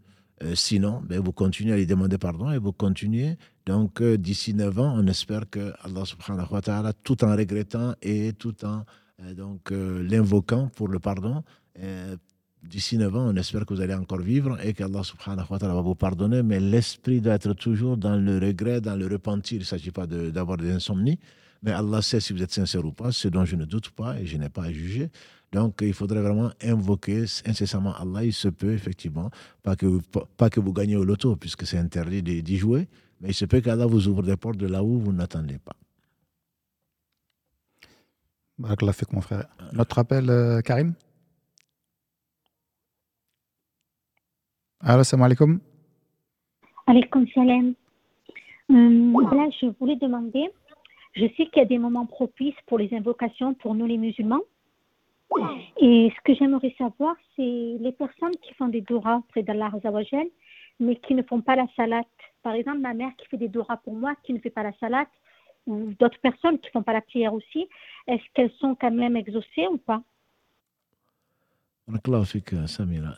[0.41, 3.37] Euh, sinon, ben, vous continuez à lui demander pardon et vous continuez.
[3.65, 8.33] Donc, d'ici 9 ans, on espère que Allah subhanahu wa ta'ala, tout en regrettant et
[8.33, 8.85] tout en
[9.35, 11.43] donc l'invoquant pour le pardon,
[12.63, 15.73] d'ici 9 ans, on espère que vous allez encore vivre et qu'Allah subhanahu wa ta'ala
[15.73, 16.43] va vous pardonner.
[16.43, 19.57] Mais l'esprit doit être toujours dans le regret, dans le repentir.
[19.57, 21.19] Il ne s'agit pas d'avoir des insomnies.
[21.61, 24.19] Mais Allah sait si vous êtes sincère ou pas, ce dont je ne doute pas
[24.19, 25.09] et je n'ai pas à juger.
[25.51, 28.23] Donc, il faudrait vraiment invoquer incessamment Allah.
[28.23, 29.31] Il se peut, effectivement,
[29.63, 30.01] pas que, vous,
[30.37, 32.87] pas que vous gagnez au loto, puisque c'est interdit d'y jouer,
[33.19, 35.75] mais il se peut qu'Allah vous ouvre des portes de là où vous n'attendez pas.
[38.59, 39.47] Barakallah fait mon frère.
[39.73, 40.93] Notre appel, euh, Karim?
[44.81, 45.59] Allô, salam alaikum.
[46.87, 47.75] Alaikum salam.
[48.71, 50.49] Euh, là, je voulais demander,
[51.15, 54.41] je sais qu'il y a des moments propices pour les invocations pour nous les musulmans.
[55.81, 60.27] Et ce que j'aimerais savoir, c'est les personnes qui font des douras près d'Allah Azawajal,
[60.79, 62.03] mais qui ne font pas la salat.
[62.41, 64.73] Par exemple, ma mère qui fait des douras pour moi, qui ne fait pas la
[64.79, 65.07] salat,
[65.67, 67.67] ou d'autres personnes qui ne font pas la prière aussi,
[68.07, 70.01] est-ce qu'elles sont quand même exaucées ou pas?
[72.67, 73.15] Samira.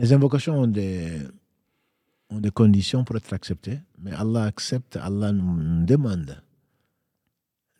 [0.00, 1.20] Les invocations ont des,
[2.54, 6.42] conditions pour être acceptées, mais Allah accepte, Allah nous demande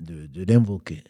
[0.00, 1.02] de, de l'invoquer.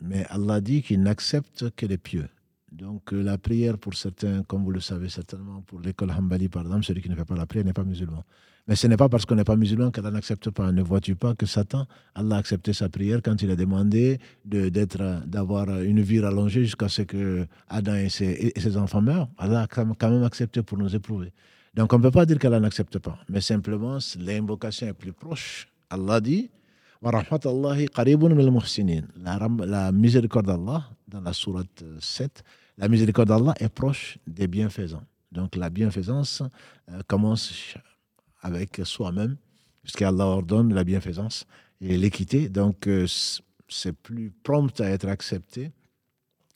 [0.00, 2.28] Mais Allah dit qu'il n'accepte que les pieux.
[2.70, 6.62] Donc euh, la prière pour certains, comme vous le savez certainement, pour l'école Hanbali par
[6.62, 8.24] exemple, celui qui ne fait pas la prière n'est pas musulman.
[8.68, 10.72] Mais ce n'est pas parce qu'on n'est pas musulman qu'Allah n'accepte pas.
[10.72, 11.86] Ne vois-tu pas que Satan,
[12.16, 17.02] Allah a accepté sa prière quand il a demandé d'avoir une vie rallongée jusqu'à ce
[17.02, 19.28] que Adam et ses, enfants meurent?
[19.38, 21.32] Allah a quand même accepté pour nous éprouver.
[21.74, 23.18] Donc on ne peut pas dire qu'Allah n'accepte pas.
[23.28, 25.68] Mais simplement, l'invocation est plus proche.
[25.88, 26.50] Allah dit
[27.02, 27.22] la,
[29.66, 32.42] la miséricorde d'Allah, dans la sourate 7,
[32.78, 35.04] la miséricorde d'Allah est proche des bienfaisants.
[35.30, 36.42] Donc la bienfaisance
[36.90, 37.76] euh, commence
[38.46, 39.36] avec soi-même,
[39.82, 41.46] puisqu'Allah ordonne la bienfaisance
[41.80, 42.48] et l'équité.
[42.48, 43.06] Donc euh,
[43.68, 45.72] c'est plus prompt à être accepté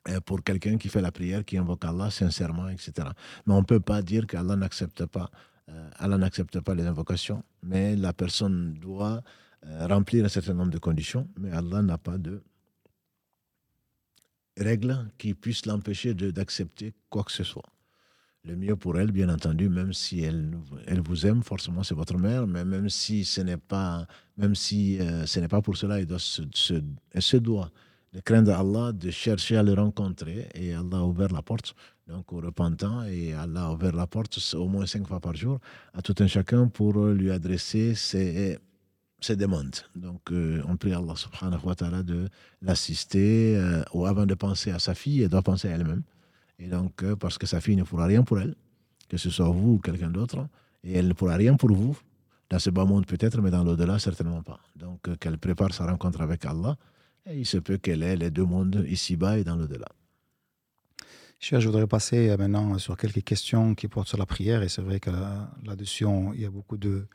[0.09, 3.09] euh, pour quelqu'un qui fait la prière, qui invoque Allah sincèrement, etc.
[3.47, 5.31] Mais on ne peut pas dire qu'Allah n'accepte pas,
[5.99, 9.23] Allah n'accepte pas les invocations, mais la personne doit
[9.67, 12.43] euh, remplir un certain nombre de conditions, mais Allah n'a pas de
[14.57, 17.71] règles qui puissent l'empêcher d'accepter quoi que ce soit.
[18.45, 22.17] Le mieux pour elle, bien entendu, même si elle, elle vous aime, forcément c'est votre
[22.17, 24.07] mère, mais même si ce n'est pas,
[24.39, 27.71] même si euh, ce n'est pas pour cela, elle, doit se, doit
[28.15, 31.75] de craindre Allah, de chercher à le rencontrer, et Allah a ouvert la porte
[32.09, 35.61] donc au repentant, et Allah a ouvert la porte au moins cinq fois par jour
[35.93, 38.59] à tout un chacun pour lui adresser ses
[39.21, 39.77] ses demandes.
[39.95, 42.29] Donc, euh, on prie Allah subhanahu wa ta'ala de
[42.63, 46.03] l'assister, euh, ou avant de penser à sa fille, elle doit penser à elle-même.
[46.61, 48.55] Et donc, euh, parce que sa fille ne pourra rien pour elle,
[49.09, 50.47] que ce soit vous ou quelqu'un d'autre,
[50.85, 51.99] et elle ne pourra rien pour vous,
[52.49, 54.61] dans ce bas monde peut-être, mais dans l'au-delà, certainement pas.
[54.77, 56.77] Donc, qu'elle prépare sa rencontre avec Allah,
[57.27, 59.89] et il se peut qu'elle ait les deux mondes, ici-bas et dans l'au-delà.
[61.41, 65.01] Je voudrais passer maintenant sur quelques questions qui portent sur la prière, et c'est vrai
[65.01, 65.11] que
[65.65, 66.05] là-dessus,
[66.35, 67.07] il y a beaucoup de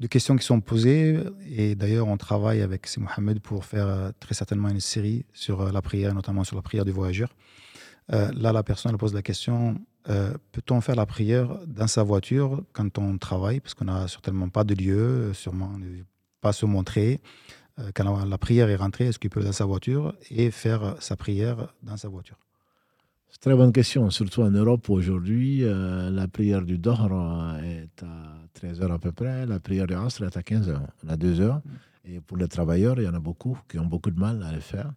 [0.00, 1.18] de questions qui sont posées.
[1.46, 2.88] Et d'ailleurs, on travaille avec.
[2.98, 6.62] Mohamed pour faire euh, très certainement une série sur euh, la prière, notamment sur la
[6.62, 7.34] prière du voyageur.
[8.12, 9.80] Euh, là, la personne pose la question
[10.52, 13.60] peut-on faire la prière dans sa voiture quand on travaille?
[13.60, 15.78] Parce qu'on n'a certainement pas de lieu, sûrement
[16.42, 17.22] pas se montrer.
[17.94, 21.16] quand la prière est rentrée, est-ce qu'il peut aller dans sa voiture et faire sa
[21.16, 22.36] prière dans sa voiture?
[23.44, 25.64] Très bonne question, surtout en Europe aujourd'hui.
[25.64, 26.98] Euh, la prière du Dohr
[27.62, 30.80] est à 13 h à peu près, la prière du Asr est à 15 h
[31.04, 31.60] on a 2 heures.
[32.06, 34.50] Et pour les travailleurs, il y en a beaucoup qui ont beaucoup de mal à
[34.50, 34.90] le faire.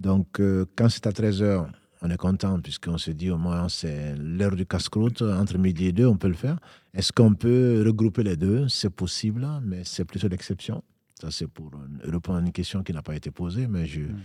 [0.00, 1.66] Donc, euh, quand c'est à 13 h
[2.04, 5.92] on est content puisqu'on se dit au moins c'est l'heure du casse-croûte, entre midi et
[5.92, 6.58] deux, on peut le faire.
[6.92, 8.68] Est-ce qu'on peut regrouper les deux?
[8.68, 10.84] C'est possible, mais c'est plutôt l'exception.
[11.20, 11.70] Ça, c'est pour
[12.02, 14.02] répondre à une question qui n'a pas été posée, mais je.
[14.02, 14.20] Mm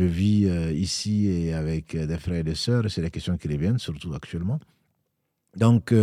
[0.00, 3.46] Je vis euh, ici et avec des frères et des sœurs, c'est la question qui
[3.48, 4.58] reviennent, surtout actuellement.
[5.54, 5.94] Donc,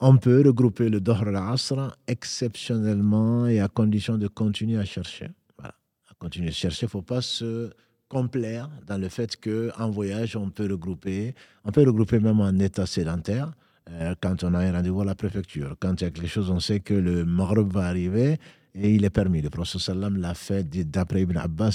[0.00, 5.28] on peut regrouper le Dohr al-Asr exceptionnellement et à condition de continuer à chercher.
[5.58, 5.74] Voilà,
[6.10, 7.70] à continuer à chercher, il ne faut pas se
[8.08, 12.86] complaire dans le fait qu'en voyage, on peut regrouper, on peut regrouper même en état
[12.86, 13.52] sédentaire.
[13.90, 16.50] Euh, quand on a un rendez-vous à la préfecture, quand il y a quelque chose,
[16.50, 18.38] on sait que le Maghreb va arriver
[18.74, 19.40] et il est permis.
[19.40, 21.72] Le prophète sallam l'a fait d'après Ibn Abbas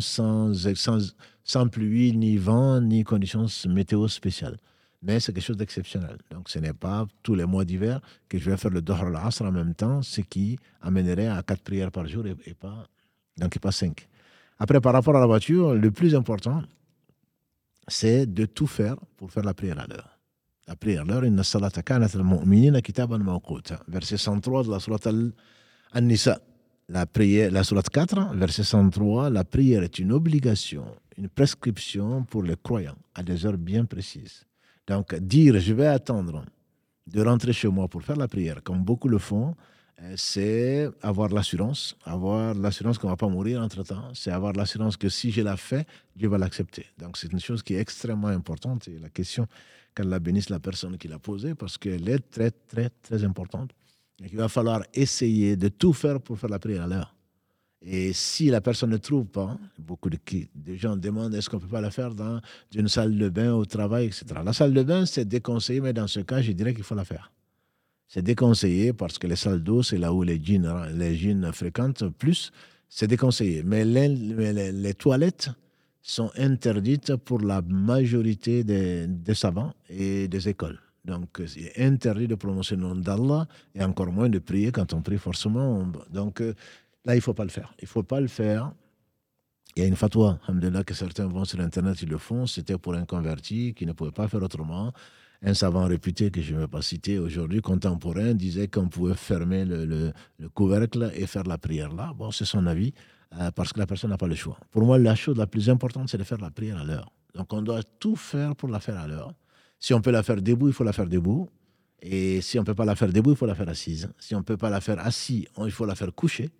[0.00, 1.14] sans, sans,
[1.44, 4.58] sans pluie, ni vent, ni conditions météo spéciales.
[5.02, 6.18] Mais c'est quelque chose d'exceptionnel.
[6.30, 9.42] Donc ce n'est pas tous les mois d'hiver que je vais faire le Dohr al-Asr
[9.42, 12.86] en même temps, ce qui amènerait à quatre prières par jour et, pas,
[13.36, 14.08] donc pas cinq.
[14.62, 16.62] Après, par rapport à la voiture, le plus important,
[17.88, 20.16] c'est de tout faire pour faire la prière à l'heure.
[20.68, 23.80] La prière à l'heure, inna salata kanat al-mu'minina kitaban mawquta.
[23.88, 25.00] Verset 103 de la surat
[25.92, 26.38] al-Nisa.
[26.90, 30.84] La prière, la surat 4, verset 103, la prière est une obligation,
[31.18, 34.44] une prescription pour les croyants à des heures bien précises.
[34.86, 36.44] Donc, dire je vais attendre
[37.08, 39.56] de rentrer chez moi pour faire la prière, comme beaucoup le font,
[40.16, 45.08] c'est avoir l'assurance, avoir l'assurance qu'on ne va pas mourir entre-temps, c'est avoir l'assurance que
[45.08, 45.86] si je l'ai fait,
[46.16, 46.86] Dieu va l'accepter.
[46.98, 49.46] Donc c'est une chose qui est extrêmement importante et la question,
[49.94, 53.70] qu'Allah bénisse la personne qui l'a posée, parce qu'elle est très, très, très importante.
[54.22, 57.14] Et il va falloir essayer de tout faire pour faire la prière à l'heure.
[57.84, 60.18] Et si la personne ne trouve pas, beaucoup de,
[60.74, 62.40] gens demandent est-ce qu'on ne peut pas la faire dans
[62.74, 64.24] une salle de bain, au travail, etc.
[64.44, 67.04] La salle de bain, c'est déconseillé, mais dans ce cas, je dirais qu'il faut la
[67.04, 67.32] faire.
[68.12, 70.68] C'est déconseillé parce que les salles d'eau, c'est là où les djinns,
[70.98, 72.52] les fréquentent plus.
[72.86, 73.62] C'est déconseillé.
[73.62, 75.48] Mais les, toilettes
[76.02, 80.78] sont interdites pour la majorité des, savants et des écoles.
[81.06, 85.00] Donc, c'est interdit de prononcer le nom d'Allah et encore moins de prier quand on
[85.00, 85.90] prie forcément.
[86.10, 86.42] Donc,
[87.04, 87.74] Là, il ne faut pas le faire.
[87.80, 88.72] Il ne faut pas le faire.
[89.74, 90.38] Il y a une fatwa,
[90.86, 92.46] que certains vont sur Internet, ils le font.
[92.46, 94.92] C'était pour un converti qui ne pouvait pas faire autrement.
[95.44, 99.64] Un savant réputé que je ne vais pas citer aujourd'hui, contemporain, disait qu'on pouvait fermer
[99.64, 100.12] le,
[100.54, 102.12] couvercle et faire la prière là.
[102.16, 102.92] Bon, c'est son avis,
[103.40, 104.56] euh, parce que la personne n'a pas le choix.
[104.70, 107.10] Pour moi, la chose la plus importante, c'est de faire la prière à l'heure.
[107.34, 109.32] Donc, on doit tout faire pour la faire à l'heure.
[109.80, 111.48] Si on peut la faire debout, il faut la faire debout.
[112.00, 114.08] Et si on ne peut pas la faire debout, il faut la faire assise.
[114.18, 116.50] Si on ne peut pas la faire assis, il faut la faire coucher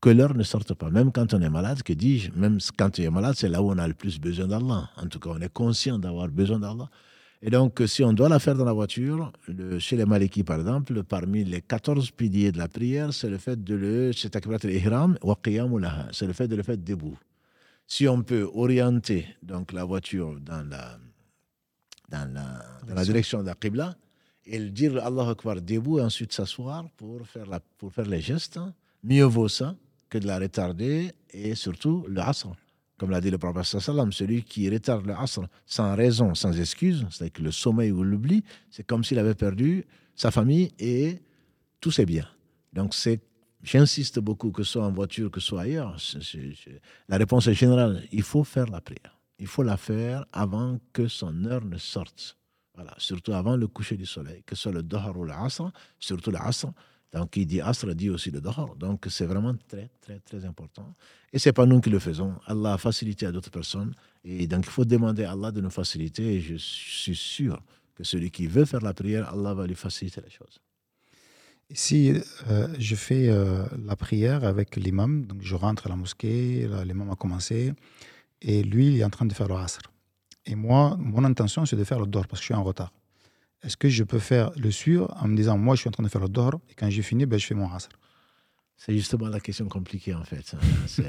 [0.00, 0.90] que l'heure ne sorte pas.
[0.90, 3.70] Même quand on est malade, que dis-je, même quand on est malade, c'est là où
[3.70, 4.90] on a le plus besoin d'Allah.
[4.96, 6.88] En tout cas, on est conscient d'avoir besoin d'Allah.
[7.42, 9.32] Et donc, si on doit la faire dans la voiture,
[9.78, 13.62] chez les Malikis, par exemple, parmi les 14 piliers de la prière, c'est le fait
[13.62, 17.18] de le, c'est c'est le fait de le faire debout.
[17.86, 20.98] Si on peut orienter donc la voiture dans la,
[22.10, 23.96] dans la, dans la direction de la Qibla
[24.44, 28.60] et dire Allah Akbar debout et ensuite s'asseoir pour faire, la, pour faire les gestes,
[29.02, 29.74] mieux vaut ça
[30.10, 32.48] que de la retarder et surtout le asr.
[33.00, 37.06] Comme l'a dit le prophète sallam, celui qui retarde le asr sans raison, sans excuse,
[37.08, 41.22] c'est-à-dire que le sommeil ou l'oubli, c'est comme s'il avait perdu sa famille et
[41.80, 42.28] tous ses biens.
[42.74, 43.22] Donc c'est
[43.62, 45.96] J'insiste beaucoup, que ce soit en voiture, que ce soit ailleurs.
[47.08, 48.02] la réponse est générale.
[48.12, 49.18] Il faut faire la prière.
[49.38, 52.36] Il faut la faire avant que son heure ne sorte.
[52.74, 56.30] Voilà, surtout avant le coucher du soleil, que ce soit le Dohar ou l'Asr, surtout
[56.30, 56.72] l'Asr,
[57.12, 58.76] donc, il dit Asra dit aussi le Dahar.
[58.76, 60.94] Donc, c'est vraiment très, très, très important.
[61.32, 62.34] Et ce n'est pas nous qui le faisons.
[62.46, 63.94] Allah a facilité à d'autres personnes.
[64.24, 66.36] Et donc, il faut demander à Allah de nous faciliter.
[66.36, 67.60] Et je suis sûr
[67.96, 70.60] que celui qui veut faire la prière, Allah va lui faciliter les choses.
[71.72, 72.12] Si
[72.48, 77.10] euh, je fais euh, la prière avec l'imam, donc je rentre à la mosquée, l'imam
[77.10, 77.72] a commencé,
[78.40, 79.80] et lui, il est en train de faire le Asr.
[80.46, 82.92] Et moi, mon intention, c'est de faire le Dor parce que je suis en retard
[83.62, 86.02] est-ce que je peux faire le suivre en me disant, moi, je suis en train
[86.02, 87.88] de faire le dor, et quand j'ai fini, ben, je fais mon asr?
[88.76, 90.54] C'est justement la question compliquée, en fait.
[90.54, 91.02] Hein.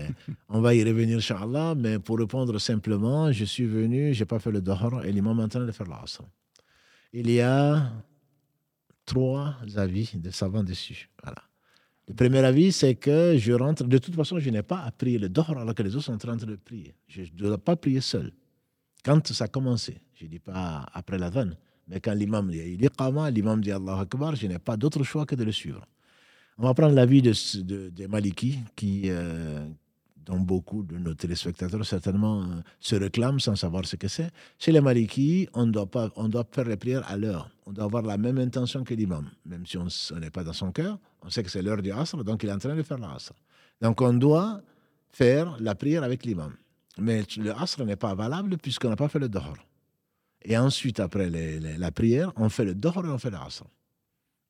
[0.50, 4.40] on va y revenir, Inch'Allah, mais pour répondre simplement, je suis venu, je n'ai pas
[4.40, 6.24] fait le dor, et l'imam est en train de faire l'asr.
[7.14, 7.92] Il y a
[9.06, 11.10] trois avis de savants dessus.
[11.24, 11.44] Voilà.
[12.08, 13.86] Le premier avis, c'est que je rentre.
[13.86, 16.14] De toute façon, je n'ai pas à prier le dor alors que les autres sont
[16.14, 16.96] en train de prier.
[17.08, 18.34] Je ne dois pas prier seul.
[19.04, 21.56] Quand ça a commencé, je ne dis pas après la vanne,
[21.92, 22.78] mais quand l'imam dit
[23.36, 25.86] l'imam dit Allah Akbar, je n'ai pas d'autre choix que de le suivre.
[26.58, 29.68] On va prendre l'avis des de, de Maliki, qui, euh,
[30.26, 34.32] dont beaucoup de nos téléspectateurs certainement euh, se réclament sans savoir ce que c'est.
[34.58, 37.50] Chez les Maliki, on doit, on doit faire les prières à l'heure.
[37.66, 39.30] On doit avoir la même intention que l'imam.
[39.46, 39.88] Même si on
[40.18, 42.54] n'est pas dans son cœur, on sait que c'est l'heure du Asr, donc il est
[42.54, 43.34] en train de faire l'Asr.
[43.82, 44.62] Donc on doit
[45.10, 46.54] faire la prière avec l'imam.
[46.98, 49.56] Mais le Asr n'est pas valable puisqu'on n'a pas fait le Dahar.
[50.44, 53.66] Et ensuite, après la prière, on fait le Dohr et on fait l'Asr.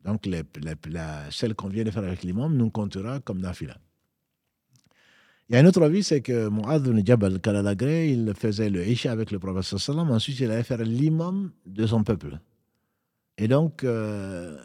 [0.03, 0.43] Donc, les,
[0.89, 3.77] la, celle qu'on vient de faire avec l'imam nous comptera comme nafila.
[5.49, 8.87] Il y a un autre avis, c'est que Mu'adh ibn Jabal Kalalagré, il faisait le
[8.87, 12.39] Isha avec le prophète sallam, ensuite il allait faire l'imam de son peuple.
[13.37, 14.57] Et donc, euh,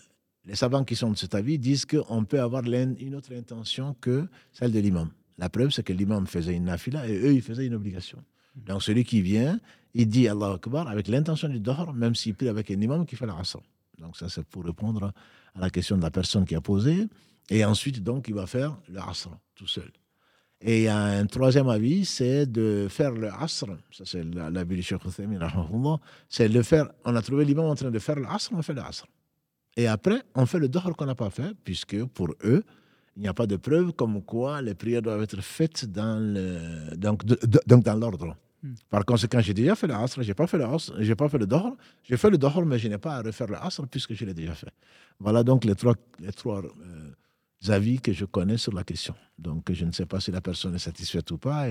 [0.45, 4.29] les savants qui sont de cet avis disent qu'on peut avoir une autre intention que
[4.53, 5.11] celle de l'imam.
[5.39, 8.23] La preuve, c'est que l'imam faisait une nafila et eux, ils faisaient une obligation.
[8.55, 9.59] Donc, celui qui vient,
[9.99, 13.17] il dit Allah Akbar avec l'intention du dehors, même s'il prie avec un imam qui
[13.17, 13.63] fait la rasam.
[13.99, 15.11] Donc, ça, c'est pour répondre
[15.55, 17.07] à la question de la personne qui a posé.
[17.49, 19.91] Et ensuite, donc, il va faire le asr tout seul.
[20.61, 23.69] Et il y a un troisième avis, c'est de faire le asr.
[23.91, 25.01] Ça, c'est l'avis du Cheikh
[26.29, 26.91] C'est le faire.
[27.07, 29.07] On a trouvé l'imam en train de faire le asr, on fait le asr.
[29.79, 32.63] Et après, on fait le dohr qu'on n'a pas fait, puisque pour eux,
[33.17, 36.21] il n'y a pas de preuve comme quoi les prières doivent être faites dans
[36.99, 38.37] donc dans l'ordre.
[38.63, 38.75] Hmm.
[38.89, 42.17] Par conséquent, j'ai déjà fait le asr, j'ai pas fait pas fait le dohr, j'ai
[42.17, 44.55] fait le dohr, mais je n'ai pas à refaire le asr puisque je l'ai déjà
[44.55, 44.73] fait.
[45.19, 47.11] Voilà donc les trois, euh,
[47.69, 49.15] avis que je connais sur la question.
[49.39, 51.67] Donc, je ne sais pas si la personne est satisfaite ou pas.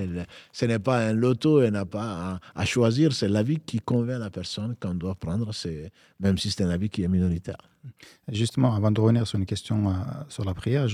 [0.52, 3.14] ce n'est pas un loto, elle n'a pas à, choisir.
[3.14, 5.52] C'est l'avis qui convainc la personne qu'on doit prendre,
[6.20, 7.58] même si c'est un avis qui est minoritaire.
[8.32, 9.94] Justement, avant de revenir sur une question euh,
[10.28, 10.88] sur la prière,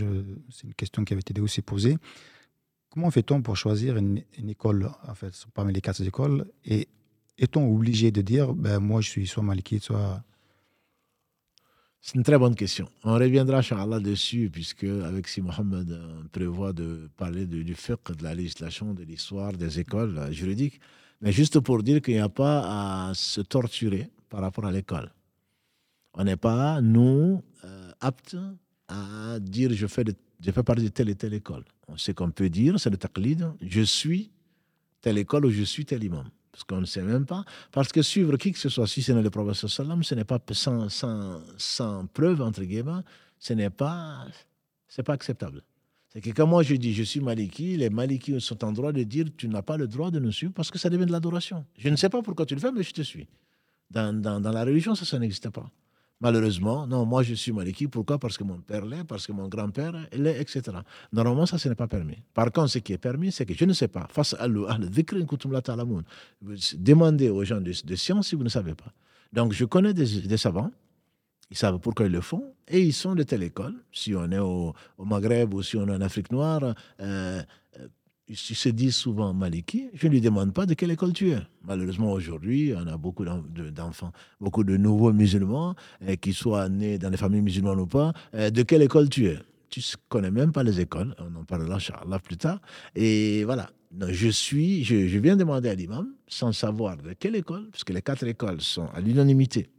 [0.49, 1.97] c'est une question qui avait été aussi posée.
[2.91, 6.45] Comment fait-on pour choisir une, école, en fait, parmi les quatre écoles?
[6.65, 6.89] Et
[7.37, 10.21] est-on obligé de dire, ben, moi, je suis soit malikite, soit
[12.03, 12.89] c'est une très bonne question.
[13.03, 15.99] On reviendra, Inch'Allah, dessus, puisque avec si Mohamed
[16.31, 20.81] prévoit de parler du fiqh, de la législation, de l'histoire, des écoles euh, juridiques.
[21.21, 25.13] Mais juste pour dire qu'il n'y a pas à se torturer par rapport à l'école.
[26.15, 28.35] On n'est pas, nous, euh, aptes
[28.87, 30.03] à dire je fais,
[30.43, 31.63] je fais partie de telle et telle école.
[31.95, 33.51] Ce qu'on peut dire, c'est le taqlid.
[33.61, 34.31] Je suis
[35.01, 37.45] telle école ou je suis tel imam parce qu'on ne sait même pas.
[37.71, 40.25] Parce que suivre qui que ce soit, si ce n'est le prophète sallam, ce n'est
[40.25, 43.01] pas sans, sans, sans, preuve, entre guillemets,
[43.39, 44.25] ce n'est pas,
[44.87, 45.63] c'est pas acceptable.
[46.09, 49.03] C'est que quand moi je dis je suis maliki, les malikis sont en droit de
[49.03, 51.65] dire tu n'as pas le droit de nous suivre parce que ça devient de l'adoration.
[51.77, 53.27] Je ne sais pas pourquoi tu le fais, mais je te suis.
[53.89, 55.69] Dans, dans, dans la religion, ça, ça n'existe pas.
[56.21, 57.87] Malheureusement, non, moi je suis maliki.
[57.87, 58.19] Pourquoi?
[58.19, 60.61] Parce que mon père l'est, parce que mon grand-père l'est, etc.
[61.11, 62.17] Normalement, ça, ce n'est pas permis.
[62.33, 64.07] Par contre, ce qui est permis, c'est que je ne sais pas.
[64.09, 64.47] Face à
[66.77, 68.93] Demandez aux gens de, de science si vous ne savez pas.
[69.33, 70.71] Donc, je connais des, savants,
[71.49, 73.75] ils savent pourquoi ils le font, et ils sont de telle école.
[73.91, 77.41] Si on est au, Maghreb ou si on est en Afrique noire, euh,
[78.35, 81.39] se disent souvent maliki, je ne lui demande pas de quelle école tu es.
[81.65, 85.75] Malheureusement, aujourd'hui, on a beaucoup d'enfants, beaucoup de nouveaux musulmans,
[86.05, 88.13] eh, qui soient nés dans les familles musulmanes ou pas.
[88.33, 89.39] Eh, de quelle école tu es?
[89.69, 91.15] Tu ne connais même pas les écoles.
[91.19, 92.59] On en parlera, Inch'Allah, plus tard.
[92.95, 93.69] Et voilà.
[94.09, 98.01] je suis, je, viens demander à l'imam, sans savoir de quelle école, parce que les
[98.01, 99.69] quatre écoles sont à l'unanimité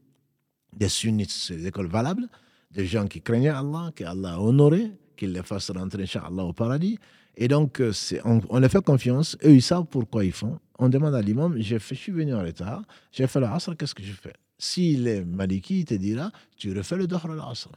[0.74, 2.26] des sunnites, des écoles valables,
[2.70, 6.98] des gens qui craignaient Allah, qu'Allah a honoré, qu'il les fasse rentrer, Inch'Allah, au paradis.
[7.36, 7.92] Et donc, euh,
[8.24, 9.36] on, on, leur fait confiance.
[9.44, 10.58] Eux, ils savent pourquoi ils font.
[10.78, 12.82] On demande à l'imam, je suis venu en retard,
[13.12, 14.32] j'ai fait le asr, qu'est-ce que je fais?
[14.58, 17.70] S'il est maliki, il te dira, tu refais le dohr al-asr.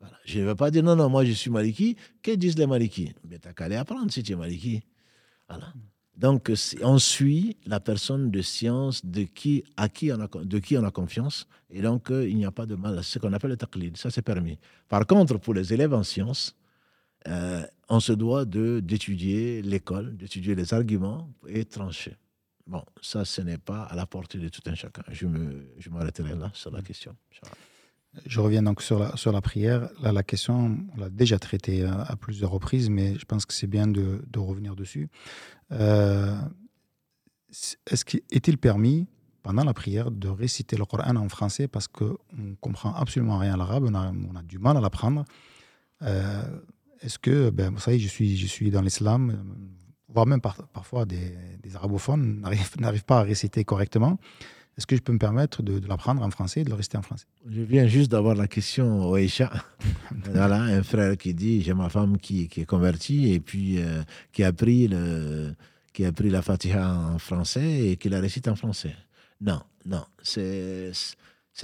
[0.00, 0.16] Voilà.
[0.24, 1.96] Je ne vais pas dire, non, non, moi je suis maliki.
[2.22, 4.82] Que disent les maliki Mais tu n'as qu'à aller apprendre si tu es maliki.
[5.48, 5.72] Voilà.
[6.16, 6.52] Donc,
[6.82, 10.84] on suit la personne de science de qui, à qui on a, de qui on
[10.84, 11.46] a confiance.
[11.70, 13.02] Et donc, euh, il n'y a pas de mal.
[13.04, 14.58] Ce qu'on appelle le taqlid, ça c'est permis.
[14.88, 16.56] Par contre, pour les élèves en sciences,
[17.26, 22.16] euh, on se doit d'étudier l'école, d'étudier les arguments et trancher.
[22.66, 25.02] Bon, ça, ce n'est pas à la portée de tout un chacun.
[25.10, 25.26] Je
[25.90, 27.16] m'arrêterai je là sur la question.
[28.26, 29.88] Je reviens donc sur la, sur la prière.
[30.02, 33.66] Là, la question, on l'a déjà traitée à, plusieurs reprises, mais je pense que c'est
[33.66, 35.08] bien de, de, revenir dessus.
[35.72, 36.36] Euh,
[37.86, 39.06] est-ce qu'il permis,
[39.42, 43.54] pendant la prière, de réciter le Coran en français parce qu'on ne comprend absolument rien
[43.54, 45.24] à l'arabe, on a, on a, du mal à l'apprendre?
[46.02, 46.42] Euh,
[47.02, 49.44] est-ce que, ben, vous savez, je suis, je suis dans l'islam,
[50.08, 51.36] voire même parfois des,
[51.74, 52.40] arabophones
[52.78, 54.18] n'arrivent pas à réciter correctement.
[54.76, 57.02] Est-ce que je peux me permettre de, l'apprendre en français et de le réciter en
[57.02, 57.26] français?
[57.50, 59.50] Je viens juste d'avoir la question Oisha.
[60.32, 64.02] voilà, un frère qui dit J'ai ma femme qui, qui, est convertie et puis euh,
[64.32, 65.52] qui, a pris le,
[65.92, 68.94] qui a pris la Fatiha en français et qui la récite en français.
[69.40, 70.92] Non, non, c'est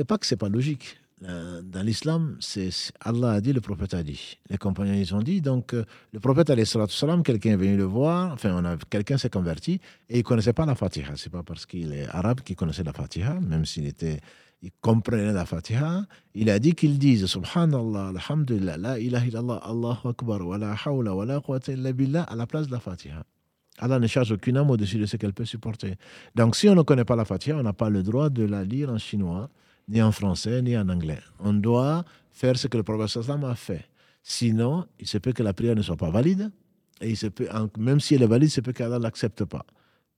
[0.08, 0.98] pas que c'est pas logique.
[1.26, 2.70] Euh, dans l'islam, c'est
[3.00, 4.38] Allah a dit, le prophète a dit.
[4.50, 5.40] Les compagnons, ils ont dit.
[5.40, 9.80] Donc, euh, le prophète, salam, quelqu'un est venu le voir, enfin, quelqu'un s'est converti
[10.10, 11.16] et il ne connaissait pas la Fatiha.
[11.16, 14.20] Ce n'est pas parce qu'il est arabe qu'il connaissait la Fatiha, même s'il était,
[14.60, 16.04] il comprenait la Fatiha.
[16.34, 19.24] Il a dit qu'il dise Subhanallah, Alhamdulillah, La ilaha
[19.64, 23.24] Allahu Akbar, wa la hawla, wa la quwwata illa à la place de la Fatiha.
[23.78, 25.96] Allah ne charge aucune âme au-dessus de ce qu'elle peut supporter.
[26.34, 28.62] Donc, si on ne connaît pas la Fatiha, on n'a pas le droit de la
[28.62, 29.48] lire en chinois
[29.88, 31.20] ni en français, ni en anglais.
[31.38, 33.88] On doit faire ce que le prophète a fait.
[34.22, 36.50] Sinon, il se peut que la prière ne soit pas valide
[37.00, 37.48] et il se peut,
[37.78, 39.66] même si elle est valide, c'est peut qu'Allah ne l'accepte pas.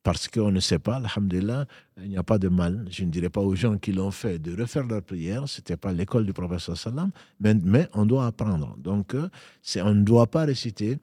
[0.03, 1.67] Parce qu'on ne sait pas, alhamdulillah,
[2.01, 2.87] il n'y a pas de mal.
[2.91, 5.77] Je ne dirais pas aux gens qui l'ont fait de refaire leur prière, ce n'était
[5.77, 7.11] pas l'école du sallam,
[7.41, 8.77] mais, mais, on doit apprendre.
[8.79, 9.29] Donc, euh,
[9.83, 10.99] on ne doit pas réciter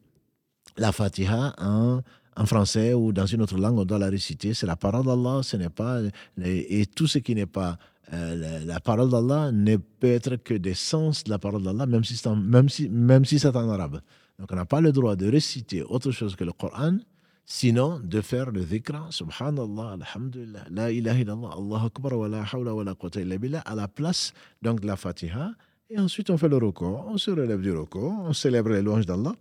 [0.78, 2.02] la Fatiha en,
[2.46, 4.54] français ou dans une autre langue, on doit la réciter.
[4.54, 6.00] C'est la parole d'Allah, ce n'est pas.
[6.42, 7.78] Et tout ce qui n'est pas
[8.12, 12.04] euh, la, parole d'Allah ne peut être que des sens de la parole d'Allah, même
[12.04, 14.02] si c'est en, même si, même si en arabe.
[14.38, 16.98] Donc on n'a pas le droit de réciter autre chose que le Coran,
[17.46, 22.74] sinon de faire le dhikra, subhanallah, alhamdulillah, la ilaha illallah, Allah akbar, wa la hawla
[22.74, 25.52] wa la quwwata illa billah, à la place donc de la Fatiha.
[25.90, 29.06] Et ensuite on fait le recours, on se relève du recours, on célèbre les louanges
[29.06, 29.34] d'Allah,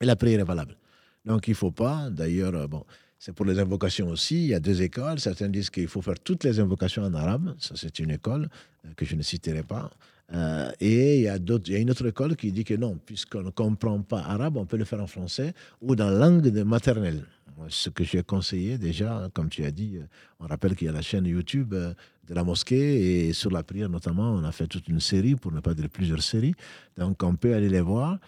[0.00, 0.76] et la prière est valable.
[1.24, 2.84] Donc il ne faut pas, d'ailleurs, euh, bon,
[3.24, 4.34] c'est pour les invocations aussi.
[4.34, 5.20] Il y a deux écoles.
[5.20, 7.54] Certains disent qu'il faut faire toutes les invocations en arabe.
[7.60, 8.48] Ça, c'est une école
[8.84, 9.92] euh, que je ne citerai pas.
[10.34, 14.02] Euh, et il y, a une autre école qui dit que non, puisqu'on ne comprend
[14.02, 17.24] pas arabe, on peut le faire en français ou dans la langue de maternelle.
[17.68, 20.06] Ce que j'ai conseillé déjà, comme tu as dit, euh,
[20.40, 23.88] on rappelle qu'il y a la chaîne YouTube de la mosquée et sur la prière
[23.88, 26.56] notamment, on a fait toute une série, pour ne pas dire plusieurs séries.
[26.98, 28.18] Donc on peut aller les voir.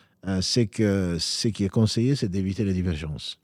[0.40, 3.40] c'est que ce qui est conseillé, c'est d'éviter les divergences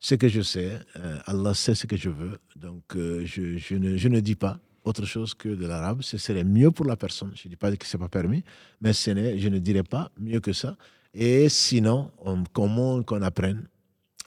[0.00, 3.96] ce que je sais, euh, Allah sait ce que je veux, donc euh, je, ne,
[3.96, 6.00] je, ne, dis pas autre chose que de l'arabe.
[6.02, 7.32] Ce serait mieux pour la personne.
[7.34, 8.42] Je ne dis pas que ce n'est pas permis,
[8.80, 10.76] mais ce je ne dirais pas mieux que ça.
[11.12, 12.10] Et sinon,
[12.52, 13.68] comment qu'on apprenne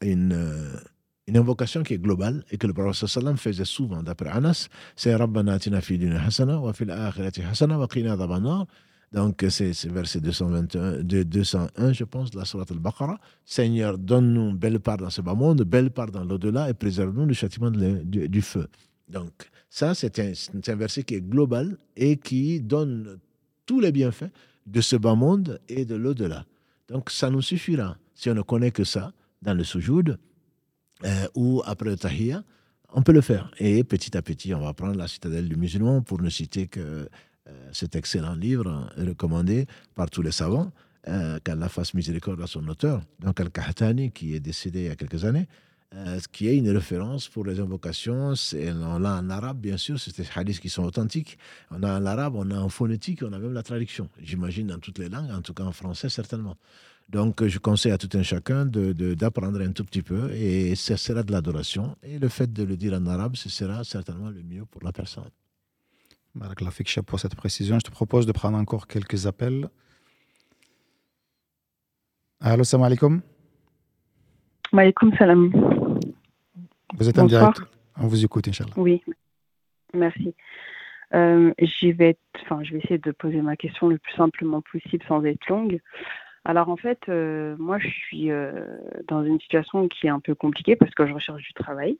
[0.01, 0.77] une, euh,
[1.27, 5.15] une invocation qui est globale et que le prophète sallam faisait souvent d'après Anas, c'est
[5.15, 8.15] Rabbana atina fi hasana wa fil akhirati hasana wa qina
[9.13, 13.19] donc, c'est verset 221, 201, je pense, de la Surat al-Baqarah.
[13.45, 17.35] Seigneur, donne-nous belle part dans ce bas monde, belle part dans l'au-delà et préserve-nous du
[17.35, 18.67] châtiment du, feu.
[19.07, 19.31] Donc,
[19.69, 23.19] ça, c'est un, verset qui est global et qui donne
[23.67, 24.31] tous les bienfaits
[24.65, 26.45] de ce bas monde et de l'au-delà.
[26.87, 27.97] Donc, ça nous suffira.
[28.15, 29.13] Si on ne connaît que ça,
[29.43, 30.17] dans le sujoud
[31.03, 32.43] euh, ou après le tahiyya,
[32.93, 33.51] on peut le faire.
[33.59, 37.07] Et petit à petit, on va prendre la citadelle du musulman pour ne citer que
[37.71, 39.65] cet excellent livre recommandé
[39.95, 40.71] par tous les savants,
[41.09, 44.95] euh, qu'Allah fasse miséricorde à son auteur, donc Al-Kahtani, qui est décédé il y a
[44.95, 45.47] quelques années,
[45.95, 48.33] euh, qui est une référence pour les invocations.
[48.53, 51.37] On l'a en arabe, bien sûr, c'est des hadiths qui sont authentiques.
[51.71, 54.09] On a en arabe, on a en phonétique, on a même la traduction.
[54.21, 56.55] J'imagine dans toutes les langues, en tout cas en français, certainement.
[57.09, 61.21] Donc, je conseille à tout un chacun d'apprendre un tout petit peu et ce sera
[61.21, 61.97] de l'adoration.
[62.01, 64.93] Et le fait de le dire en arabe, ce sera certainement le mieux pour la
[64.93, 65.29] personne.
[66.35, 66.71] Barakallah
[67.05, 67.77] pour cette précision.
[67.79, 69.69] Je te propose de prendre encore quelques appels.
[72.39, 73.21] Allô, salam alaikum.
[74.71, 75.51] Maalaikum salam.
[76.97, 77.61] Vous êtes en direct.
[77.97, 78.73] On vous écoute, Inch'Allah.
[78.75, 79.03] Oui,
[79.93, 80.33] merci.
[81.13, 81.53] Euh,
[81.83, 85.47] vais enfin, je vais essayer de poser ma question le plus simplement possible sans être
[85.47, 85.79] longue.
[86.45, 88.65] Alors en fait, euh, moi je suis euh,
[89.07, 91.97] dans une situation qui est un peu compliquée parce que je recherche du travail.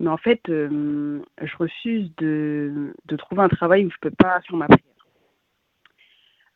[0.00, 4.14] Mais en fait, euh, je refuse de, de, trouver un travail où je ne peux
[4.16, 4.82] pas faire ma prière.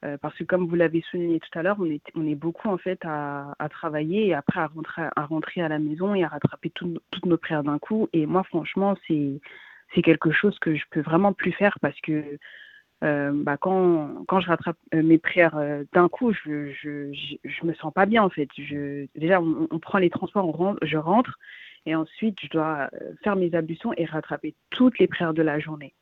[0.02, 2.68] Euh, parce que comme vous l'avez souligné tout à l'heure, on est, on est beaucoup
[2.68, 6.24] en fait à, à, travailler et après à rentrer, à rentrer à la maison et
[6.24, 8.08] à rattraper toutes nos prières d'un coup.
[8.14, 9.40] Et moi, franchement, c'est
[9.94, 12.38] c'est quelque chose que je peux vraiment plus faire parce que
[13.02, 15.58] euh, bah, quand, quand je rattrape mes prières
[15.92, 17.12] d'un coup, je, je,
[17.44, 18.48] je, me sens pas bien en fait.
[18.56, 21.38] Je, déjà, on, on prend les transports, on rentre, je rentre,
[21.86, 25.58] et ensuite, je dois euh, faire mes ablutions et rattraper toutes les prières de la
[25.58, 25.94] journée.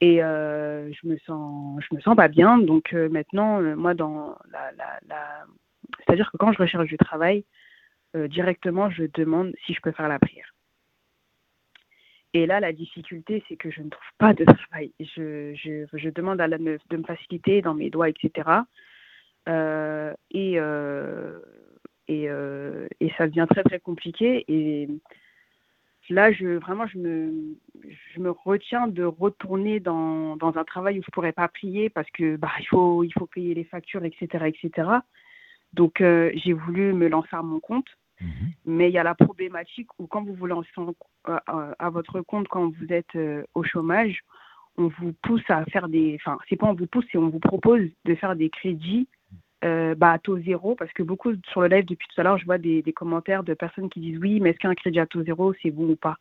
[0.00, 2.58] Et euh, je me sens, je me sens pas bien.
[2.58, 5.44] Donc euh, maintenant, moi, dans la,
[5.98, 7.44] c'est-à-dire que quand je recherche du travail,
[8.14, 10.54] directement, je demande si je peux faire la prière.
[12.32, 14.92] Et là, la difficulté, c'est que je ne trouve pas de travail.
[15.00, 18.48] Je, je, je demande à la, de me faciliter dans mes doigts, etc.
[19.46, 20.58] et
[22.08, 24.44] et, euh, et, ça devient très très compliqué.
[24.48, 24.88] Et
[26.08, 27.32] là, je, vraiment, je me,
[28.14, 31.90] je me retiens de retourner dans, dans un travail où je ne pourrais pas prier
[31.90, 34.46] parce que bah, il, faut, il faut payer les factures, etc.
[34.46, 34.90] etc.
[35.72, 37.88] Donc, euh, j'ai voulu me lancer à mon compte.
[38.20, 38.52] Mhm.
[38.64, 40.70] Mais il y a la problématique où quand vous vous lancez
[41.24, 41.42] à,
[41.78, 44.20] à, votre compte, quand vous êtes euh, au chômage,
[44.78, 46.16] on vous pousse à faire des...
[46.20, 49.06] Enfin, c'est pas on vous pousse, c'est on vous propose de faire des crédits
[49.64, 52.38] euh, bah, à taux zéro, parce que beaucoup sur le live depuis tout à l'heure,
[52.38, 55.06] je vois des, des, commentaires de personnes qui disent oui, mais est-ce qu'un crédit à
[55.06, 56.16] taux zéro, c'est bon ou pas?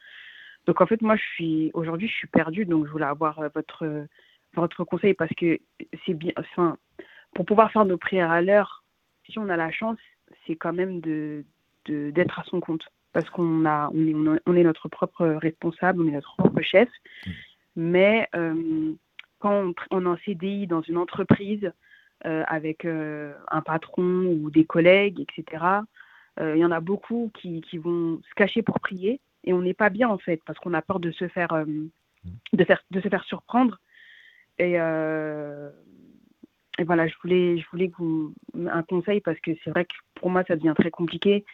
[0.66, 3.50] Donc en fait, moi, je suis aujourd'hui, je suis perdue, donc je voulais avoir euh,
[3.54, 4.08] votre,
[4.54, 5.60] votre conseil parce que
[6.06, 6.78] c'est bien, enfin,
[7.34, 8.84] pour pouvoir faire nos prières à l'heure,
[9.30, 10.00] si on a la chance,
[10.46, 11.44] c'est quand même de
[11.88, 12.84] d'être à son compte
[13.14, 16.90] parce qu'on a on est, on est notre propre responsable, on est notre propre chef.
[17.28, 17.32] Mmh.
[17.76, 18.94] Mais euh,
[19.40, 21.72] quand on, est en CDI dans une entreprise, euh,
[22.24, 25.64] avec euh, un patron ou des collègues, etc.,
[26.42, 29.74] il y en a beaucoup qui, qui, vont se cacher pour prier et on n'est
[29.74, 31.64] pas bien en fait parce qu'on a peur de se faire,
[32.52, 33.80] de faire, de se faire surprendre.
[34.60, 34.80] Et, et
[36.84, 38.34] voilà, je voulais, je voulais vous,
[38.68, 41.46] un conseil parce que c'est vrai que pour moi ça devient très compliqué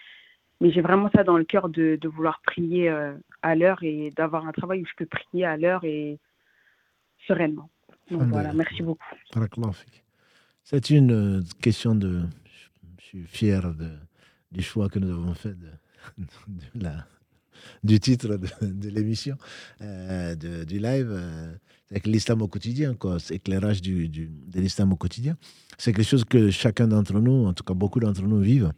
[0.62, 4.12] mais j'ai vraiment ça dans le cœur de, de vouloir prier euh, à l'heure et
[4.16, 6.20] d'avoir un travail où je peux prier à l'heure et
[7.28, 7.70] sereinement.
[8.12, 9.04] Donc voilà, merci beaucoup.
[10.64, 12.22] C'est une euh, question de.
[12.98, 13.90] Je suis fier de,
[14.52, 15.68] du choix que nous avons fait de,
[16.18, 17.06] de la,
[17.84, 19.38] du titre de, l'émission,
[19.82, 21.54] euh, du live, euh,
[21.90, 25.38] avec l'islam au quotidien, quoi, éclairage du, du, de l'islam au quotidien.
[25.78, 28.72] C'est quelque chose que chacun d'entre nous, en tout cas beaucoup d'entre nous, vivent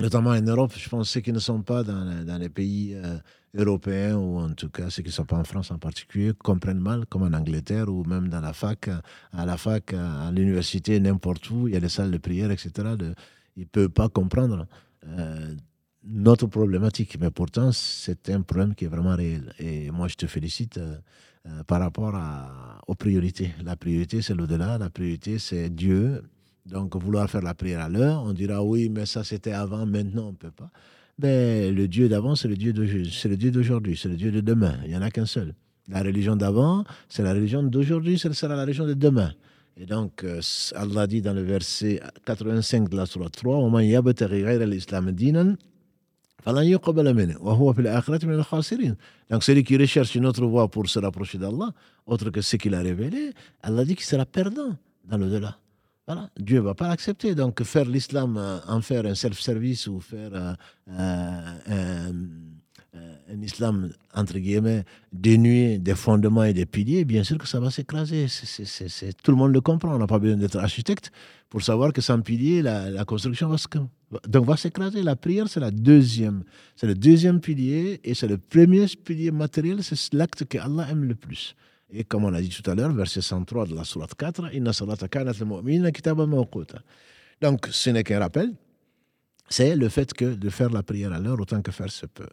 [0.00, 3.18] notamment en Europe, je pense ceux qui ne sont pas dans, les pays euh,
[3.54, 6.80] européens, ou en tout cas ceux qui ne sont pas en France en particulier, comprennent
[6.80, 8.88] mal, comme en Angleterre, ou même dans la fac,
[9.32, 12.70] à la fac, à l'université, n'importe où, il y a des salles de prière, etc.
[12.98, 13.14] De,
[13.56, 14.66] ils ne peuvent pas comprendre
[15.06, 15.54] euh,
[16.04, 19.52] notre problématique, mais pourtant c'est un problème qui est vraiment réel.
[19.58, 20.78] Et moi, je te félicite.
[20.78, 22.12] Euh, par rapport
[22.88, 23.52] aux priorités.
[23.62, 24.78] La priorité, c'est l'au-delà.
[24.78, 26.24] La priorité, c'est Dieu
[26.66, 30.28] donc, vouloir faire la prière à l'heure, on dira oui, mais ça c'était avant, maintenant
[30.28, 30.70] on ne peut pas.
[31.18, 34.74] Mais le Dieu d'avant, c'est le Dieu d'aujourd'hui, c'est le Dieu de demain.
[34.84, 35.54] Il n'y en a qu'un seul.
[35.88, 39.32] La religion d'avant, c'est la religion d'aujourd'hui, ce sera la religion de demain.
[39.78, 40.40] Et donc, euh,
[40.74, 43.58] Allah dit dans le verset 85 de la Surah 3
[49.30, 51.72] donc celui qui recherche une autre voie pour se rapprocher d'Allah,
[52.06, 53.32] autre que ce qu'il a révélé,
[53.62, 54.76] Allah dit qu'il sera perdant
[55.08, 55.58] dans le delà
[56.06, 57.34] voilà, Dieu ne va pas l'accepter.
[57.34, 60.54] Donc, faire l'islam, euh, en faire un self-service ou faire euh,
[60.88, 62.12] euh,
[62.94, 67.70] un, islam, entre guillemets, dénué des fondements et des piliers, bien sûr que ça va
[67.70, 68.26] s'écraser.
[69.22, 69.96] tout le monde le comprend.
[69.96, 71.10] On n'a pas besoin d'être architecte
[71.50, 73.56] pour savoir que sans pilier, la, construction va,
[74.28, 75.02] donc va s'écraser.
[75.02, 76.44] La prière, c'est la deuxième.
[76.76, 79.82] C'est le deuxième pilier et c'est le premier pilier matériel.
[79.82, 81.56] C'est l'acte que Allah aime le plus.
[81.90, 84.72] Et comme on a dit tout à l'heure, verset 103 de la Sourate 4, Inna
[87.40, 88.54] Donc, ce n'est qu'un rappel,
[89.48, 92.28] c'est le fait que de faire la prière à l'heure autant que faire se peut.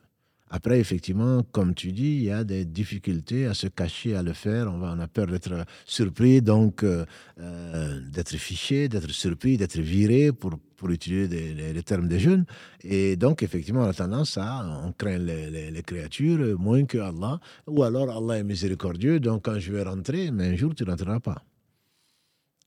[0.56, 4.34] Après, effectivement, comme tu dis, il y a des difficultés à se cacher, à le
[4.34, 4.72] faire.
[4.72, 7.06] On, a peur d'être surpris, donc euh,
[7.40, 12.46] euh, d'être fiché, d'être surpris, d'être viré, pour, pour utiliser les, termes des jeunes.
[12.84, 17.40] Et donc, effectivement, on a tendance à, on craint les, créatures moins que Allah.
[17.66, 20.92] Ou alors, Allah est miséricordieux, donc quand je vais rentrer, mais un jour, tu ne
[20.92, 21.44] rentreras pas.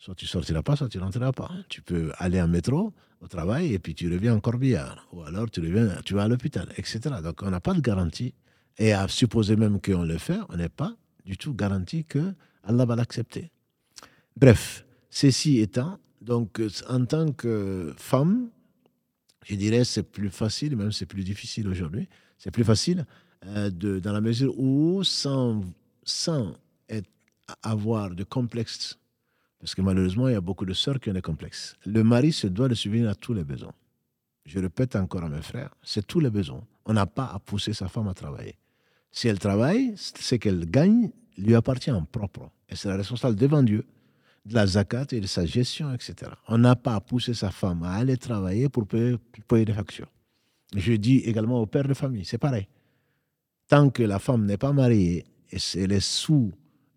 [0.00, 1.52] Soit tu sortiras pas, soit tu rentreras pas.
[1.68, 5.08] Tu peux aller en métro, au travail et puis tu reviens en corbillard.
[5.12, 7.00] Ou alors tu reviens, tu vas à l'hôpital, etc.
[7.22, 8.34] Donc on n'a pas de garantie.
[8.78, 10.94] Et à supposer même qu'on le fait, on n'est pas
[11.24, 13.50] du tout garanti que Allah va l'accepter.
[14.36, 18.50] Bref, ceci étant, donc en tant que femme,
[19.44, 22.08] je dirais c'est plus facile, même c'est plus difficile aujourd'hui.
[22.38, 23.06] C'est plus facile
[23.46, 25.62] euh, de, dans la mesure où sans,
[26.04, 26.54] sans
[27.62, 28.98] avoir de complexe
[29.58, 31.76] parce que malheureusement, il y a beaucoup de sœurs qui ont des complexes.
[31.84, 33.72] Le mari se doit de subvenir à tous les besoins.
[34.44, 36.64] Je répète encore à mes frères, c'est tous les besoins.
[36.84, 38.56] On n'a pas à pousser sa femme à travailler.
[39.10, 42.50] Si elle travaille, ce qu'elle gagne lui appartient en propre.
[42.68, 43.84] Et c'est la responsable devant Dieu
[44.44, 46.30] de la zakat et de sa gestion, etc.
[46.48, 49.16] On n'a pas à pousser sa femme à aller travailler pour payer,
[49.48, 50.10] payer des factures.
[50.74, 52.68] Je dis également au père de famille, c'est pareil.
[53.68, 56.52] Tant que la femme n'est pas mariée et elle est sous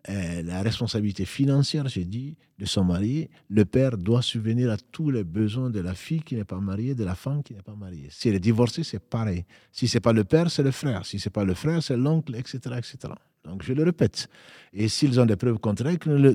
[0.08, 5.10] euh, la responsabilité financière, j'ai dit, de son mari, le père doit subvenir à tous
[5.10, 7.74] les besoins de la fille qui n'est pas mariée, de la femme qui n'est pas
[7.74, 8.08] mariée.
[8.10, 9.44] Si elle est divorcée, c'est pareil.
[9.72, 11.04] Si c'est pas le père, c'est le frère.
[11.04, 13.12] Si c'est pas le frère, c'est l'oncle, etc., etc.
[13.44, 14.28] Donc je le répète.
[14.72, 16.34] Et s'ils ont des preuves contraires, qu'ils nous,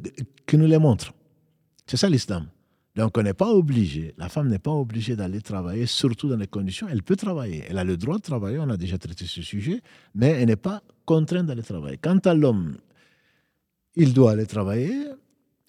[0.54, 1.14] nous, les montrent.
[1.88, 2.48] C'est ça l'islam.
[2.96, 6.48] Donc on n'est pas obligé, la femme n'est pas obligée d'aller travailler, surtout dans les
[6.48, 6.88] conditions.
[6.90, 9.82] Elle peut travailler, elle a le droit de travailler, on a déjà traité ce sujet,
[10.14, 11.98] mais elle n'est pas contrainte d'aller travailler.
[11.98, 12.78] Quant à l'homme,
[13.96, 15.08] il doit aller travailler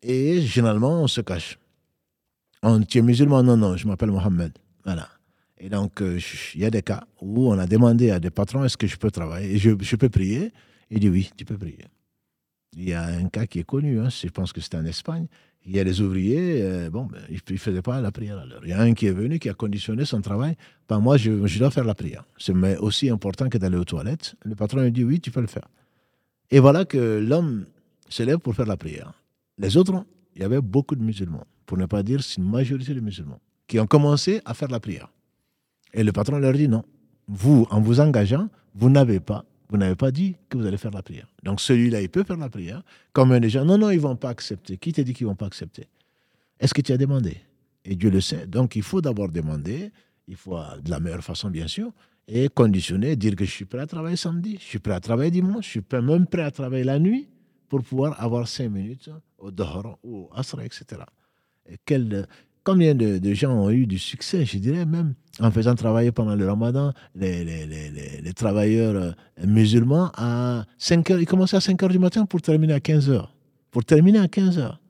[0.03, 1.59] et généralement on se cache.
[2.62, 3.43] On, tu es musulman?
[3.43, 4.53] Non, non, je m'appelle Mohamed.
[4.85, 5.09] Voilà.
[5.59, 6.19] Et donc, euh,
[6.55, 8.97] il y a des cas où on a demandé à des patrons est-ce que je
[8.97, 9.57] peux travailler?
[9.59, 10.53] Je, je, peux prier
[10.90, 11.85] Il dit oui, tu peux prier.
[12.77, 15.27] Il y a un cas qui est connu, hein, je pense que c'était en Espagne.
[15.65, 18.47] Il y a des ouvriers, euh, bon, ben, ils ne faisaient pas la prière à
[18.47, 18.61] l'heure.
[18.65, 20.57] Il y a un qui est venu, qui a conditionné son travail.
[20.89, 22.24] Ben, moi, je, je dois faire la prière.
[22.39, 24.36] C'est aussi important que d'aller aux toilettes.
[24.44, 25.66] Le patron lui dit oui, tu peux le faire.
[26.51, 27.66] Et voilà que l'homme
[28.08, 29.12] se lèvent pour faire la prière.
[29.58, 30.04] Les autres,
[30.34, 33.78] il y avait beaucoup de musulmans, pour ne pas dire une majorité de musulmans, qui
[33.80, 35.08] ont commencé à faire la prière.
[35.92, 36.84] Et le patron leur dit non,
[37.28, 40.90] vous, en vous engageant, vous n'avez pas, vous n'avez pas dit que vous allez faire
[40.90, 41.26] la prière.
[41.42, 42.82] Donc celui-là, il peut faire la prière.
[43.12, 44.76] Comme des gens, non, non, ils ne vont pas accepter.
[44.76, 45.88] Qui t'a dit qu'ils ne vont pas accepter?
[46.60, 47.38] Est-ce que tu as demandé?
[47.84, 48.46] Et Dieu le sait.
[48.46, 49.90] Donc il faut d'abord demander
[50.28, 51.92] il faut de la meilleure façon, bien sûr,
[52.28, 55.30] et conditionner, dire que je suis prêt à travailler samedi, je suis prêt à travailler
[55.30, 57.28] dimanche, je suis même prêt à travailler la nuit
[57.68, 61.02] pour pouvoir avoir cinq minutes au dehors ou au asra, etc.
[61.68, 62.26] Et quel,
[62.66, 66.48] combien de, gens ont eu du succès, je dirais même, en faisant travailler pendant le
[66.48, 69.12] ramadan les, les, les, les travailleurs euh,
[69.47, 71.20] musulmans à 5 heures.
[71.20, 73.34] Ils commençaient à 5 heures du matin pour terminer à 15 heures.
[73.70, 74.80] Pour terminer à 15 heures.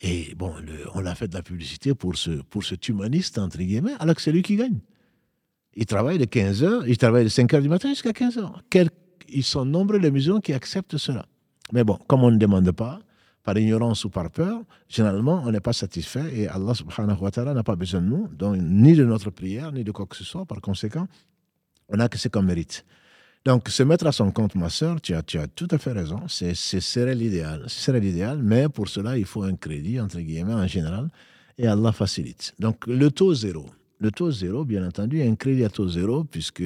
[0.00, 0.52] Et bon,
[0.94, 4.22] on a fait de la publicité pour ce, pour ce humaniste, entre guillemets, alors que
[4.22, 4.80] c'est lui qui gagne.
[5.76, 8.62] Il travaille de 15 heures, il travaille de 5 heures du matin jusqu'à 15 heures.
[9.28, 11.26] ils sont nombreux les musulmans qui acceptent cela.
[11.72, 13.00] Mais bon, comme on ne demande pas,
[13.42, 17.52] par ignorance ou par peur, généralement, on n'est pas satisfait et Allah subhanahu wa ta'ala
[17.52, 20.24] n'a pas besoin de nous, donc ni de notre prière, ni de quoi que ce
[20.24, 20.46] soit.
[20.46, 21.06] Par conséquent,
[21.88, 22.84] on n'a que ce qu'on mérite.
[23.44, 25.92] Donc, se mettre à son compte, ma soeur, tu as, tu as tout à fait
[25.92, 26.20] raison.
[26.28, 27.64] Ce serait l'idéal.
[27.66, 31.10] Ce serait l'idéal, mais pour cela, il faut un crédit, entre guillemets, en général,
[31.58, 32.54] et Allah facilite.
[32.58, 33.66] Donc, le taux zéro.
[34.00, 36.62] Le taux zéro, bien entendu, un crédit à taux zéro, puisque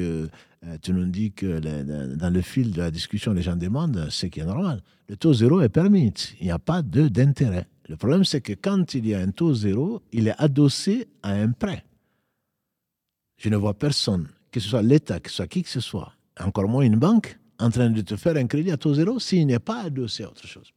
[0.83, 1.61] tu nous dis que
[2.17, 4.83] dans le fil de la discussion, les gens demandent, ce qui est normal.
[5.09, 6.13] Le taux zéro est permis.
[6.41, 7.67] Il n'y a pas d'intérêt.
[7.89, 11.33] Le problème, c'est que quand il y a un taux zéro, il est adossé à
[11.33, 11.85] un prêt.
[13.39, 16.13] Je ne vois personne, que ce soit l'État, que ce soit qui que ce soit,
[16.39, 19.47] encore moins une banque, en train de te faire un crédit à taux zéro s'il
[19.47, 20.73] n'est pas adossé à autre chose.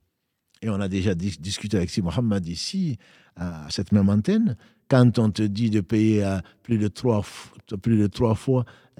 [0.61, 2.97] Et on a déjà discuté avec Si Mohamed ici,
[3.35, 4.55] à cette même antenne,
[4.87, 8.90] quand on te dit de payer à plus de trois, fois, euh,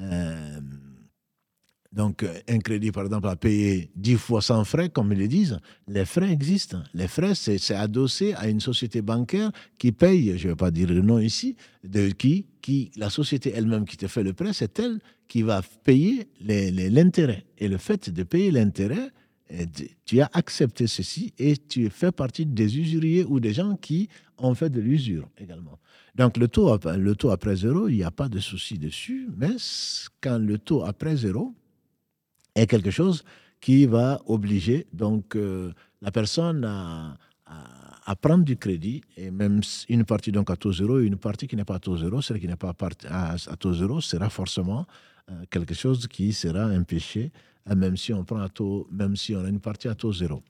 [1.91, 5.59] donc un crédit par exemple à payer dix fois sans frais, comme ils le disent,
[5.87, 6.81] les frais existent.
[6.93, 10.87] Les frais, c'est adossé à une société bancaire qui paye, je ne vais pas dire
[10.87, 14.79] le nom ici, de qui, qui la société elle-même qui te fait le prêt, c'est
[14.79, 17.45] elle qui va payer l'intérêt.
[17.57, 19.11] Et le fait de payer l'intérêt,
[19.49, 19.65] eh,
[20.05, 24.07] tu as accepté ceci et tu fais partie des usuriers ou des gens qui
[24.37, 25.77] ont fait de l'usure également.
[26.15, 29.55] Donc le taux, le taux après zéro, il n'y a pas de souci dessus, mais
[30.21, 31.53] quand le taux après zéro
[32.55, 33.23] est quelque chose
[33.61, 35.71] qui va obliger donc euh,
[36.01, 37.17] la personne à,
[38.21, 41.55] prendre du crédit, et même une partie donc à taux zéro et une partie qui
[41.55, 42.75] n'est pas à taux zéro, celle qui n'est pas
[43.07, 44.85] à, à, taux zéro sera forcément
[45.29, 47.31] euh, quelque chose qui sera un péché,
[47.69, 50.11] euh, même si on prend à taux, même si on a une partie à taux
[50.11, 50.43] zéro.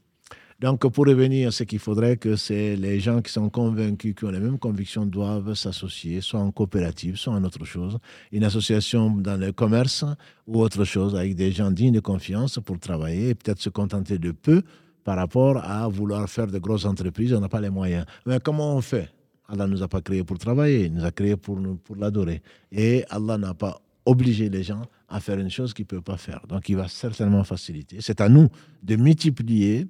[0.62, 4.30] Donc, pour revenir, ce qu'il faudrait que c'est les gens qui sont convaincus, qui ont
[4.30, 7.98] les mêmes convictions, doivent s'associer, soit en coopérative, soit en autre chose,
[8.32, 10.06] une association dans le commerce
[10.46, 14.20] ou autre chose, avec des gens dignes de confiance pour travailler et peut-être se contenter
[14.20, 14.62] de peu
[15.04, 17.34] par rapport à vouloir faire de grosses entreprises.
[17.34, 18.06] On n'a pas les moyens.
[18.28, 19.10] Mais comment on fait?
[19.48, 22.44] Allah ne nous a pas créés pour travailler, il nous a créés pour, pour l'adorer.
[22.72, 26.18] Et Allah n'a pas obliger les gens à faire une chose qu'ils ne peuvent pas
[26.18, 26.42] faire.
[26.48, 27.98] Donc, il va certainement faciliter.
[28.00, 28.48] C'est à nous
[28.84, 29.88] de multiplier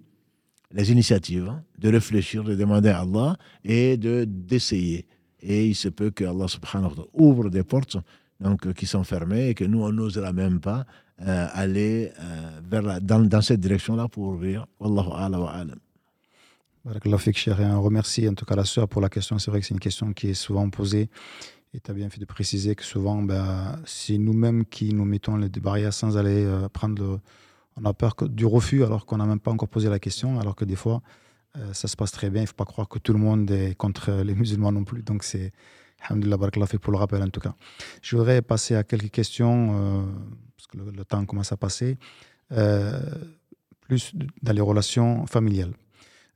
[0.73, 5.05] les initiatives, de réfléchir, de demander à Allah et de d'essayer.
[5.41, 7.97] Et il se peut que Allah subhanahu wa ta'ala ouvre des portes
[8.39, 10.85] donc, qui sont fermées et que nous, on n'osera même pas
[11.21, 14.65] euh, aller euh, vers dans, dans, cette direction-là pour ouvrir.
[14.79, 15.79] Wallahu ala wa alam.
[16.83, 19.37] On remercie en tout cas la sœur pour la question.
[19.37, 21.09] C'est vrai que c'est une question qui est souvent posée
[21.73, 25.37] et tu as bien fait de préciser que souvent, ben, c'est nous-mêmes qui nous mettons
[25.37, 27.19] les barrières sans aller euh, prendre.
[27.77, 30.55] On a peur du refus alors qu'on n'a même pas encore posé la question, alors
[30.55, 31.01] que des fois,
[31.57, 32.41] euh, ça se passe très bien.
[32.41, 35.03] Il ne faut pas croire que tout le monde est contre les musulmans non plus.
[35.03, 35.51] Donc, c'est.
[36.03, 37.53] Alhamdulillah, barakallah pour le rappel en tout cas.
[38.01, 40.03] Je voudrais passer à quelques questions, euh,
[40.57, 41.99] parce que le, temps commence à passer,
[42.49, 45.73] plus dans les relations familiales.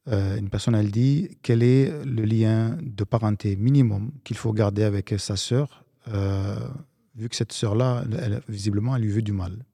[0.08, 4.84] Euh, une personne, elle dit quel est le lien de parenté minimum qu'il faut garder
[4.84, 6.56] avec sa sœur, euh,
[7.16, 8.04] vu que cette sœur-là,
[8.48, 9.66] visiblement, elle lui veut du mal?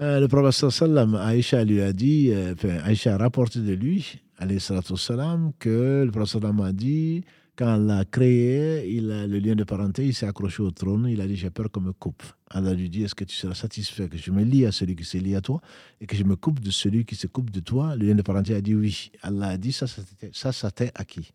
[0.00, 4.20] Euh, le prophète sallam, Aïcha lui a dit, enfin, Aïcha a rapporté de lui,
[4.58, 7.24] salam, que le prophète sallam a dit
[7.58, 11.08] quand Allah a créé il a, le lien de parenté, il s'est accroché au trône,
[11.08, 12.22] il a dit J'ai peur qu'on me coupe.
[12.50, 15.04] Allah lui dit Est-ce que tu seras satisfait que je me lie à celui qui
[15.04, 15.60] s'est lié à toi
[16.00, 17.96] et que je me coupe de celui qui se coupe de toi?
[17.96, 19.10] Le lien de parenté a dit Oui.
[19.22, 19.86] Allah a dit Ça,
[20.32, 21.32] ça, ça t'est acquis.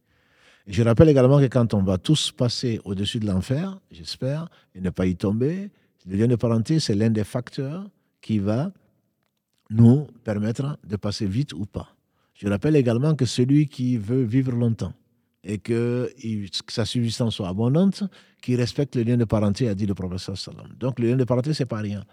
[0.66, 4.92] Je rappelle également que quand on va tous passer au-dessus de l'enfer, j'espère, et ne
[4.92, 5.72] pas y tomber,
[6.08, 7.90] le lien de parenté, c'est l'un des facteurs
[8.24, 8.72] qui va
[9.70, 11.90] nous permettre de passer vite ou pas.
[12.34, 14.94] Je rappelle également que celui qui veut vivre longtemps,
[15.44, 16.10] et que,
[16.70, 18.04] sa subsistance soit abondante,
[18.42, 20.68] qui respecte le lien de parenté, a dit le professeur Salam.
[20.80, 22.04] Donc le lien de parenté, c'est pas rien.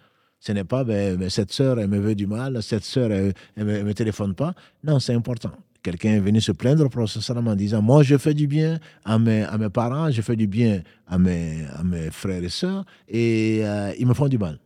[0.40, 3.82] Ce n'est pas, ben, cette sœur, elle me veut du mal, cette sœur, elle ne
[3.82, 4.54] me, téléphone pas.
[4.82, 5.52] Non, c'est important.
[5.82, 8.80] Quelqu'un est venu se plaindre au professeur Salam en disant Moi, je fais du bien
[9.04, 12.48] à mes, à mes parents, je fais du bien à mes, à mes frères et
[12.48, 14.58] sœurs, et euh, ils me font du mal.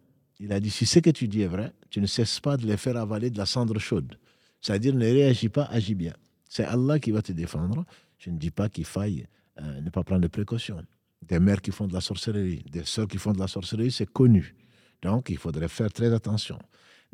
[0.45, 2.67] Il a dit Si ce que tu dis est vrai, tu ne cesses pas de
[2.67, 4.19] les faire avaler de la cendre chaude.
[4.61, 6.13] C'est-à-dire, ne réagis pas, agis bien.
[6.49, 7.85] C'est Allah qui va te défendre.
[8.19, 9.27] Je ne dis pas qu'il faille
[9.61, 10.83] euh, ne pas prendre de précautions.
[11.23, 14.11] des mères qui font de la sorcellerie, des sœurs qui font de la sorcellerie, c'est
[14.11, 14.55] connu.
[15.01, 16.59] Donc, il faudrait faire très attention.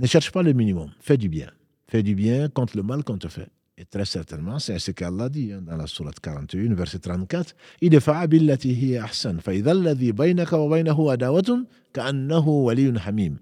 [0.01, 1.51] Ne cherche pas le minimum, fais du bien.
[1.86, 3.48] Fais du bien contre le mal qu'on te fait.
[3.81, 7.55] Et très certainement, c'est ce qu'Allah dit hein, dans la sourate 41, verset 34.
[7.82, 13.36] إِدْفَعَ بِالَّتِي هِيَ أَحْسَنُ فَإِذَا الَّذِي بَيْنَكَ وَبَيْنَهُ عَدَاوَةٌ كَأَنَّهُ وَلِيٌّ حَمِيمٌ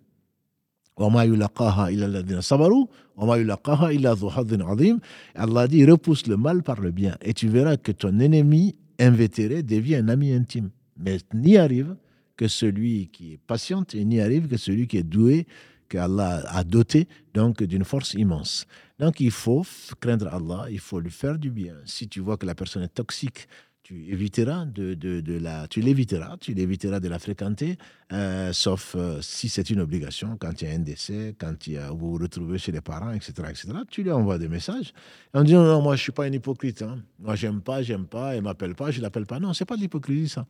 [0.97, 2.87] وما يلقاها إلا الذين صبروا
[3.17, 5.01] وما يلقاها إلا ذو حظ عظيم
[5.35, 9.63] Allah dit repousse le mal par le bien et tu verras que ton ennemi invétéré
[9.63, 11.97] devient un ami intime mais n'y arrive
[12.37, 15.47] que celui qui est patient et n'y arrive que celui qui est doué
[15.89, 18.67] qu'Allah a doté donc d'une force immense.
[18.99, 19.65] Donc il faut
[20.01, 21.75] craindre Allah, il faut lui faire du bien.
[21.85, 23.49] Si tu vois que la personne est toxique,
[23.89, 27.79] tu éviteras de, de, la, tu l'éviteras, tu l'éviteras de la fréquenter,
[28.13, 31.73] euh, sauf euh, si c'est une obligation, quand il y a un décès, quand il
[31.75, 33.69] y a, vous vous retrouvez chez les parents, etc., etc.
[33.89, 34.93] Tu lui envoies des messages
[35.33, 36.99] en disant non, moi je suis pas un hypocrite, hein.
[37.19, 39.41] moi j'aime pas, j'aime pas, il m'appelle pas, je l'appelle pas.
[39.41, 40.47] Non, c'est pas de l'hypocrisie ça.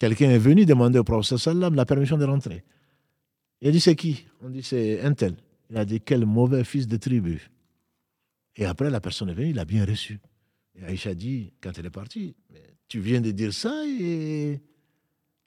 [0.00, 2.64] Quelqu'un est venu demander au prophète sallam la permission de rentrer.
[3.60, 4.26] Il a dit c'est qui?
[4.42, 5.36] On dit c'est un tel.
[5.72, 7.50] Il a dit quel mauvais fils de tribu.
[8.56, 10.20] Et après, la personne est venue, il a bien reçu.
[10.74, 12.36] Et Aïcha dit, quand elle est partie,
[12.88, 14.60] tu viens de dire ça et,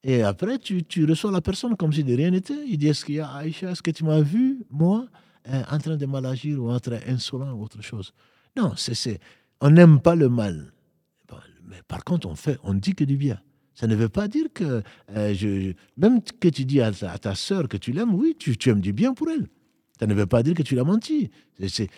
[0.02, 2.65] et après, tu, tu reçois la personne comme si de rien n'était.
[2.68, 5.06] Il dit, est-ce qu'il y a Aïcha, est-ce que tu m'as vu, moi,
[5.47, 8.11] euh, en train de mal agir ou en train insolent ou autre chose?
[8.57, 9.19] Non, c'est,
[9.61, 10.73] on n'aime pas le mal.
[11.65, 13.39] mais par contre, on, fait, on dit que du bien.
[13.76, 14.81] Ça ne veut pas dire que,
[15.11, 18.72] euh, je, même que tu dis à ta, sœur que tu l'aimes, oui, tu, tu
[18.72, 19.47] aimes du bien pour elle.
[19.99, 21.31] Ça ne veut pas dire que tu l'as menti.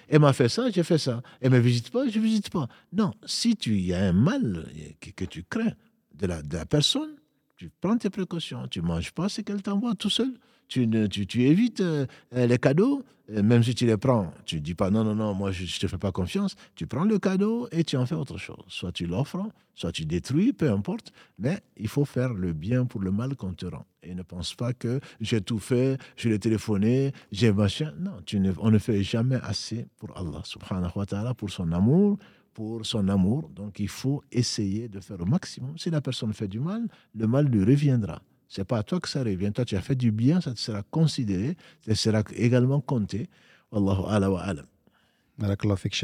[0.08, 1.22] elle m'a fait ça, j'ai fait ça.
[1.42, 2.68] Elle ne me visite pas, je ne visite pas.
[2.94, 4.68] Non, si tu y a un mal
[5.00, 5.74] que, tu crains
[6.14, 7.16] de la, de la, personne,
[7.56, 8.68] tu prends tes précautions.
[8.68, 10.32] Tu ne manges pas ce qu'elle t'envoie tout seul
[10.68, 14.76] tu, tu, évites euh, les cadeaux, euh, même si tu les prends, tu ne dis
[14.76, 17.68] pas non, non, non, moi je ne te fais pas confiance, tu prends le cadeau
[17.72, 18.64] et tu en fais autre chose.
[18.68, 23.02] Soit tu l'offres, soit tu détruis, peu importe, mais il faut faire le bien pour
[23.02, 23.86] le mal qu'on te rend.
[24.04, 27.94] Et ne pense pas que j'ai tout fait, je l'ai téléphoné, j'ai machin.
[28.00, 31.72] Non, tu ne, on ne fait jamais assez pour Allah, subhanahu wa ta'ala, pour son
[31.72, 32.18] amour,
[32.54, 33.50] pour son amour.
[33.50, 35.78] Donc il faut essayer de faire au maximum.
[35.78, 38.22] Si la personne fait du mal, le mal lui reviendra.
[38.50, 39.52] C'est pas à toi que ça revient.
[39.52, 43.30] Toi, tu as fait du bien, ça te sera considéré, ça sera également compté.
[43.72, 44.66] Wallahu ala wa alam.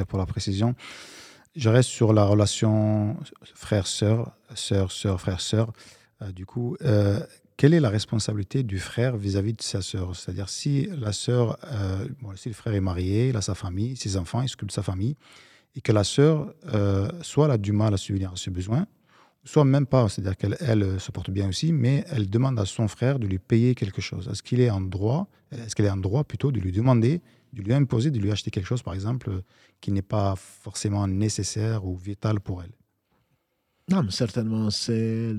[0.08, 0.76] pour la précision.
[1.56, 3.16] Je reste sur la relation
[3.54, 5.72] frère-sœur, sœur-sœur, frère-sœur.
[6.22, 7.20] Euh, du coup, euh,
[7.58, 10.16] quelle est la responsabilité du frère vis-à-vis de sa sœur?
[10.16, 14.18] C'est-à-dire si la sœur, euh, si le frère est marié, il a sa famille, ses
[14.18, 15.16] enfants, il s'occupe de sa famille,
[15.76, 16.54] et que la sœur,
[17.22, 18.86] soit elle a du mal à subvenir à ses besoins,
[19.44, 22.88] soit même pas, c'est-à-dire qu'elle elle, se porte bien aussi, mais elle demande à son
[22.88, 24.30] frère de lui payer quelque chose.
[24.32, 27.22] Est-ce qu'il est en droit, est-ce qu'elle est en droit plutôt de lui demander,
[27.52, 29.42] de lui imposer, de lui acheter quelque chose, par exemple,
[29.82, 32.72] qui n'est pas forcément nécessaire ou vital pour elle?
[33.90, 35.36] Non, mais certainement, c'est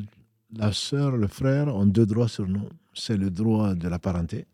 [0.56, 2.68] la sœur, le frère ont deux droits sur nous.
[2.92, 4.46] C'est le droit de la parenté,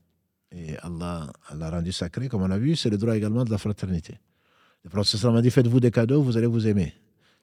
[0.52, 3.58] et Allah l'a rendu sacré, comme on a vu, c'est le droit également de la
[3.58, 4.18] fraternité.
[4.84, 6.94] Le prophète m'a dit faites-vous des cadeaux, vous allez vous aimer.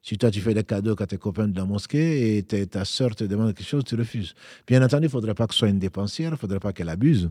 [0.08, 3.14] Si toi, tu fais des cadeaux à tes copains de la mosquée et ta soeur
[3.14, 4.36] te demande quelque chose, tu refuses.
[4.66, 6.72] Bien entendu, il ne faudrait pas que ce soit une dépensière, il ne faudrait pas
[6.72, 7.30] qu'elle abuse.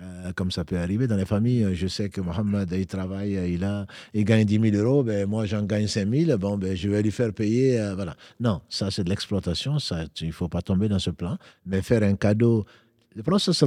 [0.00, 1.68] Euh, comme ça peut arriver dans les familles.
[1.74, 5.46] Je sais que Mohamed, il travaille, il, a, il gagne 10 000 euros, ben, moi
[5.46, 7.78] j'en gagne 5 000, bon, ben, je vais lui faire payer.
[7.78, 8.16] Euh, voilà.
[8.40, 11.38] Non, ça c'est de l'exploitation, ça, il ne faut pas tomber dans ce plan.
[11.66, 12.66] Mais faire un cadeau.
[13.14, 13.64] Le prophète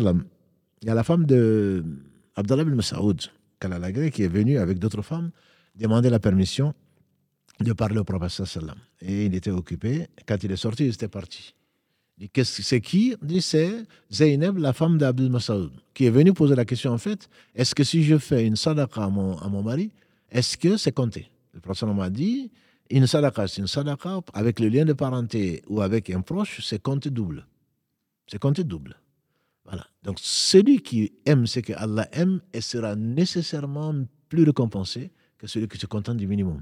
[0.81, 1.85] il y a la femme de
[2.35, 3.21] Abdallah bin Masaoud,
[4.11, 5.31] qui est venue avec d'autres femmes
[5.77, 6.73] demander la permission
[7.63, 8.77] de parler au prophète sallam.
[9.01, 10.07] Et il était occupé.
[10.27, 11.53] Quand il est sorti, il était parti.
[12.43, 13.15] C'est qui?
[13.21, 17.27] Dit c'est Zainab, la femme d'Abdul Masaoud, qui est venue poser la question en fait
[17.55, 19.91] est-ce que si je fais une sadaqa à mon, à mon mari,
[20.29, 21.31] est-ce que c'est compté?
[21.53, 22.51] Le prophète m'a dit
[22.91, 26.81] une sadaqa, c'est une sadaqa avec le lien de parenté ou avec un proche, c'est
[26.81, 27.47] compté double.
[28.27, 28.97] C'est compté double.
[29.65, 29.87] Voilà.
[30.03, 33.95] Donc celui qui aime ce que Allah aime et sera nécessairement
[34.29, 36.61] plus récompensé que celui qui se contente du minimum.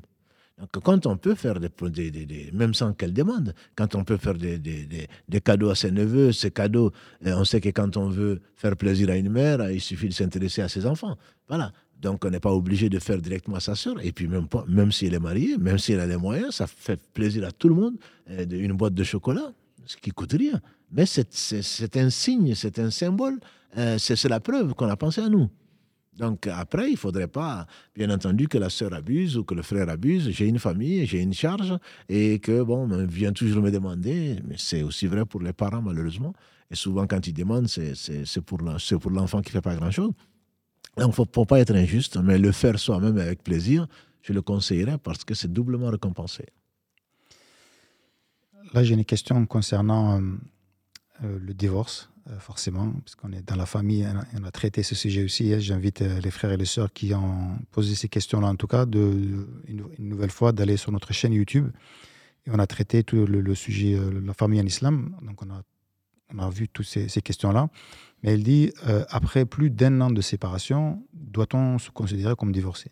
[0.60, 5.08] Donc, quand on peut faire des, même sans qu'elle demande, quand on peut faire des,
[5.44, 6.92] cadeaux à ses neveux, ces cadeaux,
[7.26, 10.14] euh, on sait que quand on veut faire plaisir à une mère, il suffit de
[10.14, 11.18] s'intéresser à ses enfants.
[11.48, 11.72] Voilà.
[12.02, 13.96] Donc, on n'est pas obligé de faire directement à sa soeur.
[14.04, 16.56] Et puis, même, pas, même si elle est mariée, même si elle a les moyens,
[16.56, 17.96] ça fait plaisir à tout le monde.
[18.30, 19.54] Euh, une boîte de chocolat,
[19.86, 20.60] ce qui coûte rien.
[20.92, 23.40] Mais c'est un signe, c'est un symbole,
[23.78, 25.50] euh, c'est la preuve qu'on a pensé à nous.
[26.18, 27.66] Donc après, il ne faudrait pas,
[27.96, 30.30] bien entendu, que la sœur abuse ou que le frère abuse.
[30.32, 31.74] J'ai une famille, j'ai une charge
[32.10, 35.82] et que, bon, on vient toujours me demander, mais c'est aussi vrai pour les parents,
[35.82, 36.34] malheureusement.
[36.72, 40.12] Et souvent, quand ils demandent, c'est pour l'enfant qui ne fait pas grand-chose.
[40.98, 43.88] Donc, il ne faut pas être injuste, mais le faire soi-même avec plaisir,
[44.22, 46.48] je le conseillerais parce que c'est doublement récompensé.
[48.74, 50.22] Là, j'ai une question concernant
[51.22, 52.09] le divorce,
[52.40, 55.54] forcément, parce qu'on est dans la famille, on a, traité ce sujet aussi.
[55.54, 55.60] Hein.
[55.60, 59.48] J'invite les frères et les sœurs qui ont posé ces questions-là, en tout cas, de,
[59.68, 61.70] une, nouvelle fois, d'aller sur notre chaîne YouTube.
[62.46, 65.16] Et on a traité tout le, sujet de la famille en islam.
[65.22, 65.62] Donc, on a,
[66.34, 67.70] on a vu toutes ces, ces questions-là.
[68.24, 68.74] Mais elle dit,
[69.10, 72.92] après plus d'un an de séparation, doit-on se considérer comme divorcé?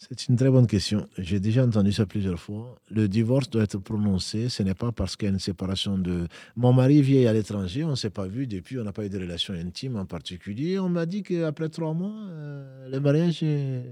[0.00, 1.08] C'est une très bonne question.
[1.18, 2.76] J'ai déjà entendu ça plusieurs fois.
[2.88, 4.48] Le divorce doit être prononcé.
[4.48, 6.28] Ce n'est pas parce qu'il y a une séparation de.
[6.54, 9.08] Mon mari vient à l'étranger, on ne s'est pas vu depuis, on n'a pas eu
[9.08, 10.78] de relation intime en particulier.
[10.78, 13.82] On m'a dit qu'après trois mois, euh, le mariage est,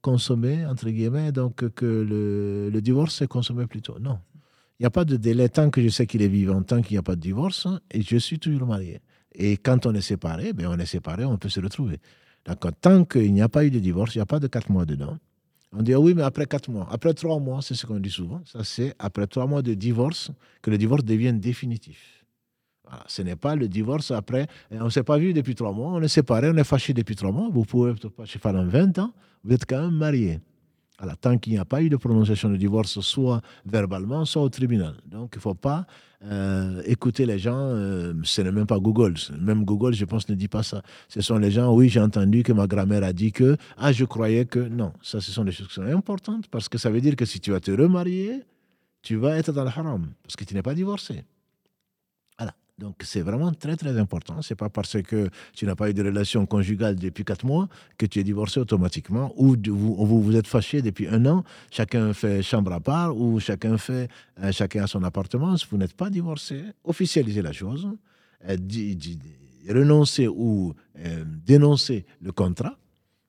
[0.00, 3.98] consommé, entre guillemets, donc que le, divorce est consommé plus tôt.
[3.98, 4.20] Non.
[4.78, 6.94] Il n'y a pas de délai tant que je sais qu'il est vivant, tant qu'il
[6.94, 9.00] n'y a pas de divorce, et je suis toujours marié.
[9.34, 11.98] Et quand on est séparé, ben on est séparé, on peut se retrouver.
[12.46, 14.70] D'accord Tant qu'il n'y a pas eu de divorce, il n'y a pas de quatre
[14.70, 15.16] mois dedans.
[15.76, 16.86] On dit, ah oui, mais après quatre mois.
[16.90, 18.40] Après trois mois, c'est ce qu'on dit souvent.
[18.44, 20.30] Ça, c'est après trois mois de divorce
[20.62, 22.24] que le divorce devienne définitif.
[22.84, 23.02] Voilà.
[23.08, 24.46] Ce n'est pas le divorce après.
[24.70, 27.16] On ne s'est pas vu depuis trois mois, on est séparés, on est fâché depuis
[27.16, 27.48] trois mois.
[27.50, 29.12] Vous pouvez être fâché pendant 20 ans,
[29.42, 30.40] vous êtes quand même marié.
[30.98, 34.48] Alors, tant qu'il n'y a pas eu de prononciation de divorce, soit verbalement, soit au
[34.48, 34.94] tribunal.
[35.06, 35.86] Donc, il ne faut pas
[36.24, 37.58] euh, écouter les gens.
[37.58, 39.14] Euh, ce n'est même pas Google.
[39.40, 40.82] Même Google, je pense, ne dit pas ça.
[41.08, 44.04] Ce sont les gens, oui, j'ai entendu que ma grand-mère a dit que, ah, je
[44.04, 44.60] croyais que.
[44.60, 47.24] Non, ça, ce sont des choses qui sont importantes parce que ça veut dire que
[47.24, 48.42] si tu vas te remarier,
[49.02, 51.24] tu vas être dans le haram parce que tu n'es pas divorcé.
[52.78, 54.42] Donc c'est vraiment très très important.
[54.42, 57.68] C'est pas parce que tu n'as pas eu de relation conjugale depuis quatre mois
[57.98, 62.42] que tu es divorcé automatiquement ou vous, vous, êtes fâché depuis un an, chacun fait
[62.42, 64.08] chambre à part ou chacun fait
[64.42, 65.54] euh, chacun a son appartement.
[65.70, 66.64] Vous n'êtes pas divorcé.
[66.82, 67.88] Officialisez la chose,
[68.48, 68.56] euh,
[69.68, 72.76] renoncer ou euh, dénoncer le contrat.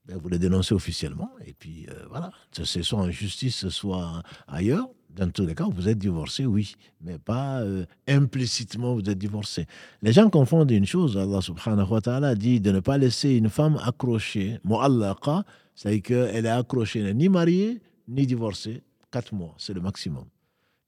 [0.08, 5.30] Ben, vous le dénoncez officiellement et puis voilà, c'est soit en justice, soit ailleurs dans
[5.32, 9.66] tous les cas, vous êtes divorcé, oui, mais pas euh, implicitement vous êtes divorcé.
[10.02, 13.50] Les gens confondent une chose, Allah subhanahu wa ta'ala dit de ne pas laisser une
[13.50, 19.82] femme accrochée, mu'allaqa, c'est-à-dire qu'elle est accrochée, ni mariée, ni divorcée, quatre mois, c'est le
[19.82, 20.26] maximum.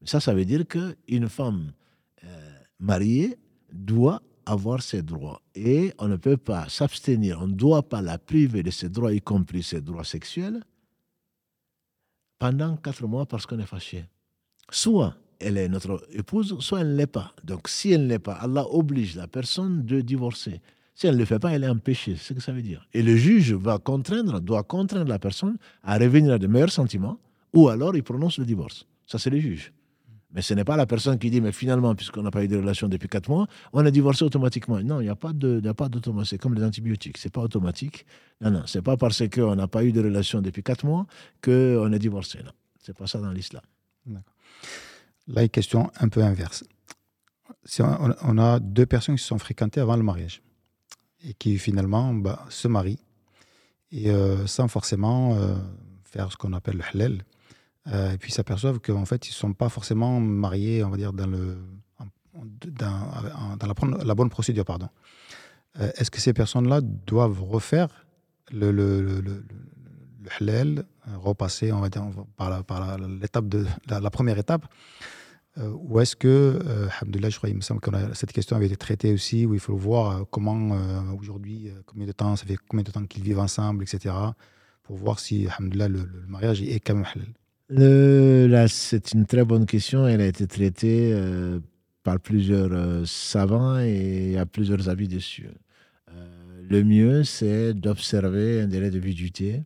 [0.03, 1.71] Ça, ça veut dire qu'une femme
[2.23, 2.27] euh,
[2.79, 3.37] mariée
[3.71, 5.41] doit avoir ses droits.
[5.55, 9.13] Et on ne peut pas s'abstenir, on ne doit pas la priver de ses droits,
[9.13, 10.63] y compris ses droits sexuels,
[12.39, 14.05] pendant quatre mois parce qu'on est fâché
[14.72, 17.34] soit elle est notre épouse, soit elle ne l'est pas.
[17.44, 20.61] Donc si elle ne l'est pas, Allah oblige la personne de divorcer.
[20.95, 22.15] Si elle ne le fait pas, elle est empêchée.
[22.15, 22.88] C'est ce que ça veut dire.
[22.94, 27.19] Et le juge va contraindre, doit contraindre la personne à revenir à de meilleurs sentiments,
[27.53, 28.88] ou alors il prononce le divorce.
[29.06, 29.73] Ça, c'est le juge.
[30.31, 32.57] Mais ce n'est pas la personne qui dit, mais finalement, puisqu'on n'a pas eu de
[32.57, 34.80] relation depuis quatre mois, on a divorcé automatiquement.
[34.81, 36.31] Non, il n'y a pas d'automatique.
[36.31, 37.18] C'est comme les antibiotiques.
[37.18, 38.06] Ce n'est pas automatique.
[38.41, 38.64] Non, non.
[38.65, 41.06] Ce n'est pas parce qu'on n'a pas eu de relation depuis quatre mois
[41.41, 42.39] qu'on est divorcé.
[42.44, 42.52] Non.
[42.81, 43.61] Ce n'est pas ça dans l'islam.
[44.06, 44.34] D'accord.
[45.28, 46.64] Là, une question un peu inverse.
[47.65, 50.41] Si on, a deux personnes qui se sont fréquentées avant le mariage
[51.22, 52.99] et qui finalement bah, se marient
[53.91, 55.56] et euh, sans forcément euh,
[56.06, 57.24] faire ce qu'on appelle le halal.
[57.88, 61.14] Euh, et puis s'aperçoivent qu'en fait, ils ne sont pas forcément mariés, on va dire,
[61.14, 61.28] dans,
[64.06, 64.65] la, bonne procédure.
[64.65, 64.90] pardon.
[65.80, 68.06] Est-ce que ces personnes-là doivent refaire
[68.52, 69.45] le, le, le
[70.39, 70.85] halal,
[71.15, 72.03] repasser, on va dire,
[72.35, 74.65] par l'étape de la, première étape
[75.59, 76.87] euh, ou est-ce que, euh,
[77.29, 79.75] je crois, il me semble que cette question avait été traitée aussi, où il faut
[79.75, 83.39] voir euh, comment euh, aujourd'hui, combien de temps, ça fait combien de temps qu'ils vivent
[83.39, 84.13] ensemble, etc.,
[84.83, 87.05] pour voir si, le, le, mariage est quand même
[87.69, 88.49] halal.
[88.49, 90.07] là, c'est une très bonne question.
[90.07, 91.13] Elle a été traitée
[92.03, 95.49] par plusieurs savants et il y a plusieurs avis dessus.
[96.69, 99.63] le mieux, c'est d'observer un délai de viduité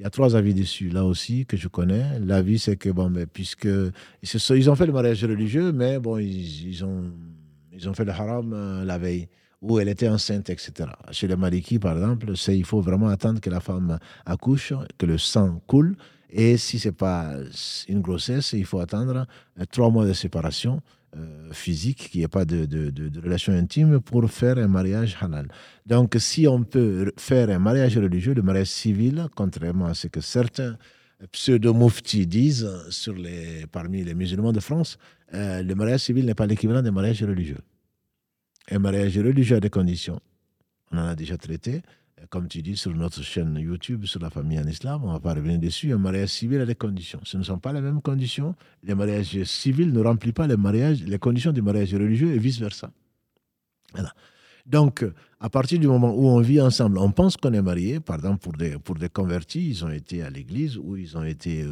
[0.00, 2.18] il y a trois avis dessus, là aussi, que je connais.
[2.20, 3.68] L'avis, c'est que, bon, mais puisque.
[4.22, 7.12] Ils ont fait le mariage religieux, mais bon, ils, ont,
[7.70, 9.28] ils ont fait le haram euh, la veille,
[9.60, 10.88] où elle était enceinte, etc.
[11.10, 15.04] Chez les Maliki, par exemple, c'est il faut vraiment attendre que la femme accouche, que
[15.04, 15.94] le sang coule.
[16.30, 17.34] Et si ce n'est pas
[17.86, 19.26] une grossesse, il faut attendre
[19.58, 20.80] euh, trois mois de séparation.
[21.16, 22.68] Euh, physique, qu'il n'y ait pas de,
[23.20, 25.48] relation intime pour faire un mariage halal.
[25.84, 30.20] Donc, si on peut faire un mariage religieux, le mariage civil, contrairement à ce que
[30.20, 30.78] certains
[31.32, 34.98] pseudo-mouftis disent sur les, parmi les musulmans de France,
[35.34, 37.58] euh, le mariage civil n'est pas l'équivalent d'un mariage religieux.
[38.70, 40.20] Un mariage religieux a des conditions.
[40.92, 41.82] On en a déjà traité
[42.28, 45.34] comme tu dis, sur notre chaîne YouTube, sur la famille en islam, on va pas
[45.34, 47.20] revenir dessus, un mariage civil a des conditions.
[47.24, 48.54] Ce ne sont pas les mêmes conditions.
[48.82, 52.90] Les mariages civils ne remplissent pas les, conditions du mariage religieux et vice-versa.
[53.92, 54.12] Voilà.
[54.66, 55.04] Donc,
[55.40, 58.40] à partir du moment où on vit ensemble, on pense qu'on est marié, par exemple,
[58.40, 61.64] pour des, pour des convertis, ils ont été à l'église ou ils ont été,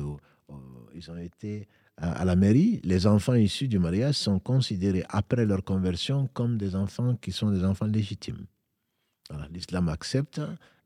[0.94, 1.68] ils ont été
[2.00, 6.76] à la mairie, les enfants issus du mariage sont considérés après leur conversion comme des
[6.76, 8.46] enfants qui sont des enfants légitimes.
[9.50, 10.40] L'islam accepte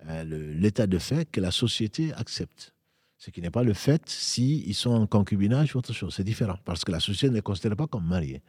[0.08, 2.72] euh, l'état de fait que la société accepte.
[3.18, 6.14] Ce qui n'est pas le fait s'ils ils sont en concubinage ou autre chose.
[6.16, 8.42] C'est différent parce que la société ne les considère pas comme mariés.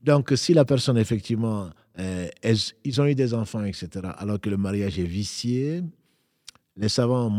[0.00, 2.28] Donc, si la personne, effectivement, euh,
[2.84, 5.82] ils ont eu des enfants, etc., alors que le mariage est vicié,
[6.76, 7.30] les savants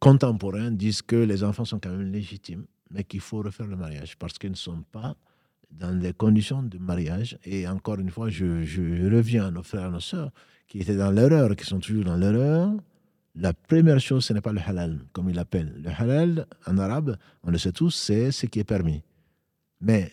[0.00, 4.16] contemporains disent que les enfants sont quand même légitimes, mais qu'il faut refaire le mariage
[4.16, 5.14] parce qu'ils ne sont pas
[5.70, 7.38] dans les conditions de mariage.
[7.44, 10.32] Et encore une fois, je, je reviens à nos frères et nos sœurs
[10.68, 12.72] qui étaient dans l'erreur, qui sont toujours dans l'erreur.
[13.34, 15.74] La première chose, ce n'est pas le halal, comme il l'appelle.
[15.82, 19.02] Le halal, en arabe, on le sait tous, c'est ce qui est permis.
[19.80, 20.12] Mais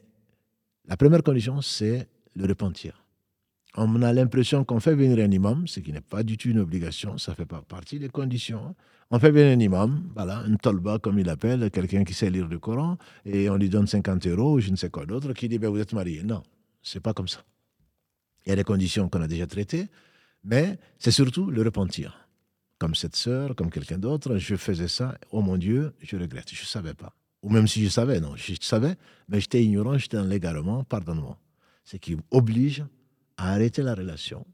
[0.87, 3.05] la première condition, c'est le repentir
[3.77, 6.59] on a l'impression qu'on fait venir un imam, ce qui n'est pas du tout une
[6.59, 8.75] obligation, ça fait pas partie des conditions.
[9.11, 12.47] On fait venir un imam, voilà, un tolba comme il appelle, quelqu'un qui sait lire
[12.47, 15.49] le Coran, et on lui donne 50 euros ou je ne sais quoi d'autre, qui
[15.49, 16.23] dit ben, vous êtes marié.
[16.23, 16.41] Non,
[16.81, 17.43] c'est pas comme ça.
[18.45, 19.87] Il y a des conditions qu'on a déjà traitées,
[20.45, 22.29] mais c'est surtout le repentir.
[22.77, 26.61] Comme cette sœur, comme quelqu'un d'autre, je faisais ça, oh mon Dieu, je regrette, je
[26.61, 27.13] ne savais pas.
[27.41, 28.95] Ou même si je savais, non, je savais,
[29.27, 31.37] mais j'étais ignorant, j'étais dans l'égarement, pardonne-moi.
[31.83, 32.83] Ce qui oblige
[33.37, 34.45] à arrêter la relation,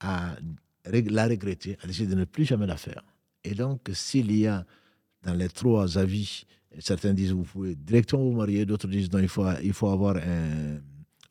[0.00, 0.36] à
[0.84, 3.02] la regretter, à décider de ne plus jamais la faire.
[3.44, 4.64] Et donc, s'il y a
[5.22, 6.44] dans les trois avis,
[6.78, 10.16] certains disent vous pouvez directement vous marier, d'autres disent non, il faut, il faut avoir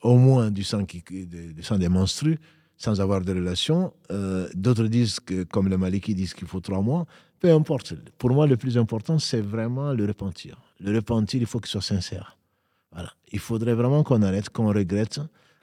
[0.02, 2.40] au moins du sang, qui, du sang des menstrues
[2.82, 3.94] sans avoir de relation.
[4.12, 7.06] Euh, d'autres disent que, comme les Maliki disent qu'il faut trois mois.
[7.40, 7.94] Peu importe.
[8.18, 10.60] Pour moi, le plus important, c'est vraiment le repentir.
[10.80, 12.38] Le repentir, il faut qu'il soit sincère.
[12.92, 13.12] Voilà.
[13.32, 15.20] Il faudrait vraiment qu'on arrête, qu'on regrette.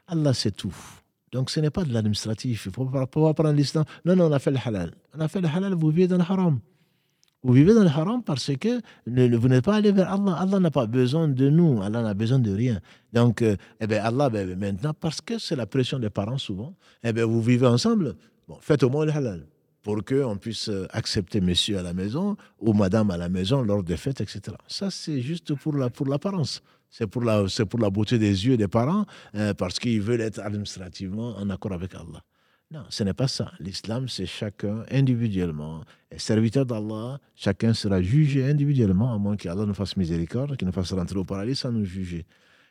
[0.07, 0.75] Allah, c'est tout.
[1.31, 2.65] Donc ce n'est pas de l'administratif.
[2.65, 3.83] Il ne faut pas prendre l'islam.
[4.05, 4.93] Non, non, on a fait le halal.
[5.15, 6.59] On a fait le halal, vous vivez dans le haram.
[7.41, 10.33] Vous vivez dans le haram parce que vous n'êtes pas allé vers Allah.
[10.33, 11.81] Allah n'a pas besoin de nous.
[11.81, 12.81] Allah n'a besoin de rien.
[13.13, 16.75] Donc, euh, eh bien, Allah, ben, maintenant, parce que c'est la pression des parents souvent,
[17.01, 18.15] eh bien, vous vivez ensemble.
[18.47, 19.45] Bon, faites au moins le halal
[19.83, 23.83] pour qu'on puisse euh, accepter monsieur à la maison ou madame à la maison lors
[23.83, 24.57] des fêtes, etc.
[24.67, 26.09] Ça, c'est juste pour l'apparence.
[26.09, 29.05] La, pour c'est pour, la, c'est pour la beauté des yeux des parents,
[29.35, 32.21] euh, parce qu'ils veulent être administrativement en accord avec Allah.
[32.71, 33.51] Non, ce n'est pas ça.
[33.59, 35.83] L'islam, c'est chacun individuellement.
[36.17, 40.93] Serviteur d'Allah, chacun sera jugé individuellement, à moins qu'Allah nous fasse miséricorde, qu'il nous fasse
[40.93, 42.27] rentrer au paradis sans nous juger.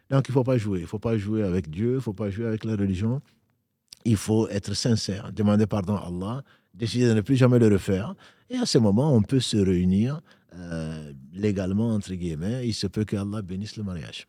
[0.09, 0.79] Donc, il ne faut pas jouer.
[0.79, 3.21] Il ne faut pas jouer avec Dieu, il ne faut pas jouer avec la religion.
[4.05, 6.45] Il faut être sincère, demander pardon à Allah,
[6.75, 8.15] décider de ne plus jamais le refaire.
[8.51, 10.21] Et à ce moment, on peut se réunir
[10.55, 14.29] euh, légalement, entre guillemets, il se peut que Allah bénisse le mariage.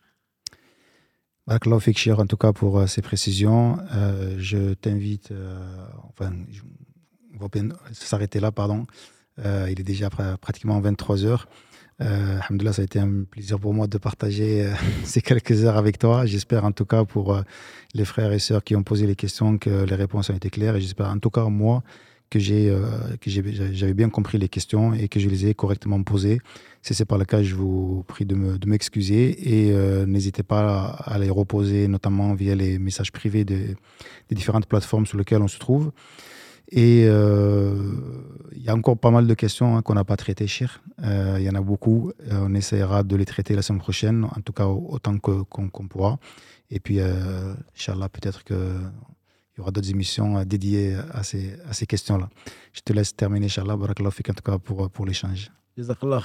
[1.49, 3.80] Barakallahu en tout cas pour euh, ces précisions.
[3.95, 5.34] Euh, je t'invite,
[6.07, 6.31] enfin,
[7.34, 7.47] on va
[7.91, 8.85] s'arrêter là, pardon.
[9.39, 11.47] il est déjà pratiquement 23 heures.
[12.01, 12.38] Euh,
[12.71, 14.71] ça a été un plaisir pour moi de partager
[15.05, 16.27] ces quelques heures avec toi.
[16.27, 17.41] J'espère en tout cas pour
[17.95, 20.76] les frères et sœurs qui ont posé les questions que les réponses ont été claires.
[20.76, 21.81] Et j'espère en tout cas moi
[22.30, 22.81] que j'ai euh,
[23.19, 26.39] que j'avais bien compris les questions et que je les ai correctement posées.
[26.81, 28.35] Si c'est pas le cas, je vous prie de
[28.65, 33.76] m'excuser et euh, n'hésitez pas à, les reposer, notamment via les messages privés des
[34.31, 35.91] différentes plateformes sur lesquelles on se trouve.
[36.72, 37.76] Et euh,
[38.56, 40.81] il y a encore pas mal de questions hein, qu'on n'a pas traitées, Chir.
[41.01, 42.11] Il y en a beaucoup.
[42.31, 46.19] on essaiera de les traiter la semaine prochaine, en tout cas autant qu'on pourra.
[46.69, 48.53] Et puis, Inch'Allah, peut-être que
[49.60, 52.30] il y aura d'autres émissions euh, dédiées à ces, à ces questions-là.
[52.72, 53.76] Je te laisse terminer, Inch'Allah.
[53.76, 55.52] Barakallahu en tout cas, pour, pour l'échange.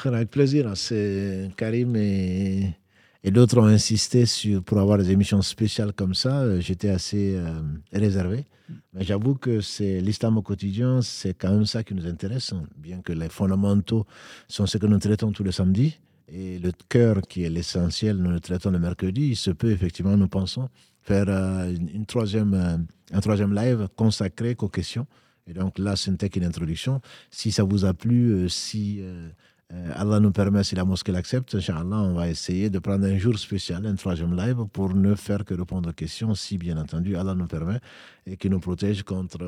[0.06, 0.69] Avec plaisir.
[0.69, 0.74] Hein.
[0.77, 2.70] C'est Karim et,
[3.24, 6.43] et d'autres ont insisté sur, pour avoir des émissions spéciales comme ça.
[6.43, 7.61] Euh, j'étais assez euh,
[7.93, 8.44] réservé.
[8.93, 12.62] Mais j'avoue que c'est l'islam au quotidien, c'est quand même ça qui nous intéresse, hein.
[12.78, 14.06] bien que les fondamentaux
[14.48, 15.98] sont ce que nous traitons tous les samedis.
[16.28, 19.28] Et le cœur, qui est l'essentiel, nous le traitons le mercredi.
[19.31, 20.70] Il se peut, effectivement, nous pensons,
[21.05, 22.76] faire euh, une, troisième, euh,
[23.12, 25.06] un troisième live consacré aux questions.
[25.47, 27.01] Et donc là, ce n'était qu'une introduction.
[27.31, 29.02] Si ça vous a plu, euh, si
[29.94, 33.39] Allah nous permet, si la mosquée l'accepte, Inch'Allah, on va essayer de prendre un jour
[33.39, 37.35] spécial, un troisième live, pour ne faire que répondre aux questions, si bien entendu Allah
[37.35, 37.81] nous permet,
[38.24, 39.39] et qui nous protège contre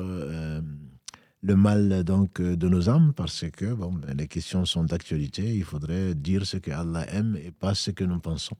[1.41, 5.55] le mal donc de nos âmes, parce que bon, les questions sont d'actualité.
[5.55, 8.57] Il faudrait dire ce que Allah aime et pas ce que nous pensons.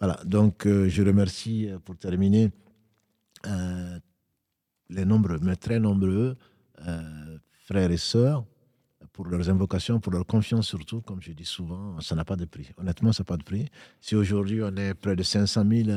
[0.00, 2.50] Voilà, donc euh, je remercie euh, pour terminer
[3.46, 3.98] euh,
[4.90, 6.36] les nombreux, mais très nombreux
[7.64, 8.44] frères et sœurs
[9.12, 12.44] pour leurs invocations, pour leur confiance surtout, comme je dis souvent, ça n'a pas de
[12.44, 12.70] prix.
[12.78, 13.68] Honnêtement, ça n'a pas de prix.
[14.00, 15.90] Si aujourd'hui on est près de 500 000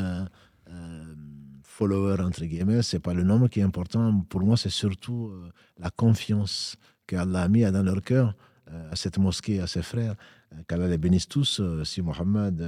[1.63, 4.21] followers, entre guillemets, ce n'est pas le nombre qui est important.
[4.27, 5.31] Pour moi, c'est surtout
[5.77, 8.35] la confiance qu'Allah a mis dans leur cœur
[8.91, 10.15] à cette mosquée, à ses frères,
[10.67, 11.61] qu'Allah les bénisse tous.
[11.83, 12.61] Si Mohamed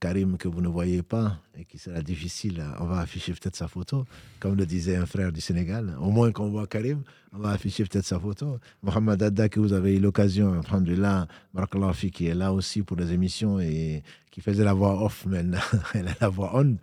[0.00, 3.68] Karim que vous ne voyez pas et qui sera difficile, on va afficher peut-être sa
[3.68, 4.04] photo,
[4.40, 5.96] comme le disait un frère du Sénégal.
[6.00, 7.02] Au moins qu'on voit Karim,
[7.32, 8.58] on va afficher peut-être sa photo.
[8.82, 13.12] Mohamed Adda, que vous avez eu l'occasion, alhamdulillah, Barakallah qui est là aussi pour les
[13.12, 15.58] émissions et qui faisait la voix off maintenant,
[15.94, 16.76] elle a la voix on.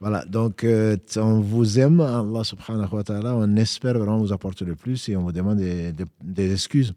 [0.00, 4.64] Voilà, donc euh, on vous aime, Allah subhanahu wa ta'ala, on espère vraiment vous apporter
[4.64, 6.92] le plus et on vous demande des excuses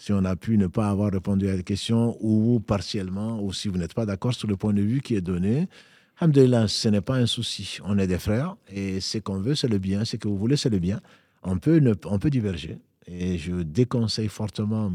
[0.00, 3.68] si on a pu ne pas avoir répondu à la question ou partiellement, ou si
[3.68, 5.68] vous n'êtes pas d'accord sur le point de vue qui est donné.
[6.18, 7.76] Alhamdulillah, ce n'est pas un souci.
[7.84, 10.06] On est des frères et ce qu'on veut, c'est le bien.
[10.06, 11.02] Ce que vous voulez, c'est le bien.
[11.42, 12.78] On peut, on peut diverger.
[13.06, 14.90] Et je déconseille fortement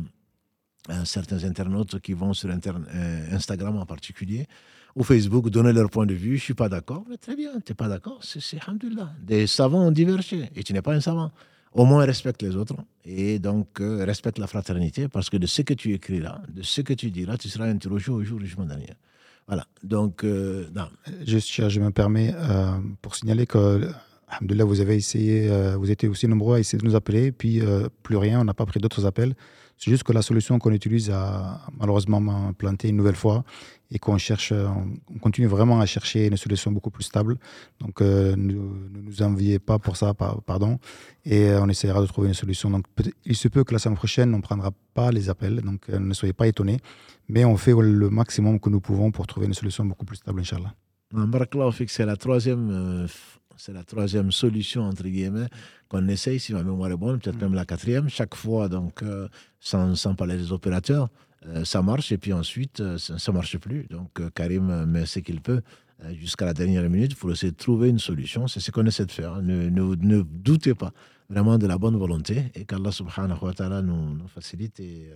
[0.90, 4.48] à certains internautes qui vont sur euh, Instagram en particulier
[4.96, 6.38] ou Facebook donner leur point de vue.
[6.38, 7.06] Je ne suis pas d'accord.
[7.08, 8.22] Mais très bien, tu n'es pas d'accord.
[8.24, 9.12] C'est, Alhamdulillah.
[9.22, 11.32] Des savants ont divergé et tu n'es pas un savant
[11.76, 15.62] au moins respecte les autres et donc euh, respecte la fraternité parce que de ce
[15.62, 18.40] que tu écris là, de ce que tu dis là, tu seras interrogé au jour
[18.40, 18.94] du jugement dernier.
[19.48, 19.68] Voilà.
[19.84, 20.88] Donc, euh, non.
[21.28, 22.72] Juste, je me permets euh,
[23.02, 23.92] pour signaler que,
[24.42, 27.62] là, vous avez essayé, vous étiez aussi nombreux à essayer de nous appeler, puis
[28.02, 29.36] plus rien, on n'a pas pris d'autres appels.
[29.78, 33.44] C'est juste que la solution qu'on utilise a malheureusement planté une nouvelle fois
[33.92, 37.38] et qu'on cherche, on continue vraiment à chercher une solution beaucoup plus stable.
[37.80, 40.80] Donc, euh, ne, nous enviez pas pour ça, pardon,
[41.24, 42.70] et euh, on essaiera de trouver une solution.
[42.70, 42.86] Donc,
[43.26, 46.00] il se peut que la semaine prochaine, on ne prendra pas les appels, donc euh,
[46.00, 46.80] ne soyez pas étonnés,
[47.30, 50.40] mais on fait le maximum que nous pouvons pour trouver une solution beaucoup plus stable,
[50.42, 50.74] Inch'Allah.
[51.88, 53.08] C'est la troisième
[53.58, 55.48] c'est la troisième solution, entre guillemets,
[55.88, 57.42] qu'on essaye, si ma mémoire est bonne, peut-être mm.
[57.42, 59.28] même la quatrième, chaque fois, donc, euh,
[59.60, 61.08] sans, sans, parler des opérateurs, euh,
[61.64, 63.88] ça marche, et puis ensuite, euh, ça ne marche plus.
[63.90, 65.62] Donc, Karim met ce qu'il peut
[66.14, 68.48] jusqu'à la dernière minute pour essayer de trouver une solution.
[68.48, 69.42] C'est ce qu'on essaie de faire.
[69.42, 70.92] Ne, ne, ne, doutez pas
[71.30, 75.10] vraiment de la bonne volonté, et qu'Allah subhanahu wa ta'ala nous, facilite et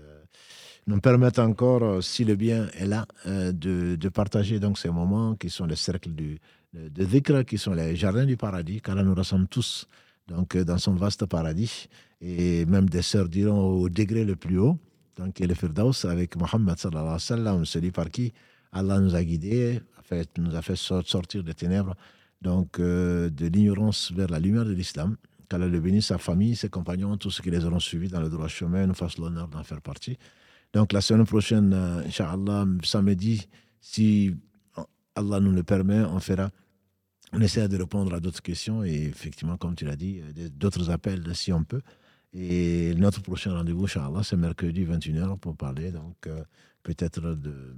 [0.87, 5.49] nous permette encore, si le bien est là, de, de, partager donc ces moments qui
[5.49, 6.39] sont les cercles du
[6.73, 9.87] de dhikr qui sont les jardins du paradis, là nous rassemble tous
[10.29, 11.89] donc, euh, dans son vaste paradis,
[12.21, 14.77] et même des sœurs diront au degré le plus haut,
[15.19, 18.33] donc le Firdaus avec Mohammed sallallahu alayhi wa sallam, celui par qui
[18.71, 21.95] Allah nous a guidés, fait, nous a fait sortir des ténèbres,
[22.41, 25.17] donc euh, de l'ignorance vers la lumière de l'islam.
[25.49, 28.29] Qu'Allah le bénisse, sa famille, ses compagnons, tous ceux qui les auront suivis dans le
[28.29, 30.17] droit chemin, nous fasse l'honneur d'en faire partie.
[30.73, 33.47] Donc la semaine prochaine, euh, Inch'Allah, samedi,
[33.81, 34.35] si
[35.15, 36.49] Allah nous le permet, on fera.
[37.33, 40.89] On essaie de répondre à d'autres questions et effectivement, comme tu l'as dit, euh, d'autres
[40.89, 41.81] appels si on peut.
[42.33, 46.43] Et notre prochain rendez-vous, Inch'Allah, c'est mercredi 21h pour parler donc euh,
[46.83, 47.75] peut-être de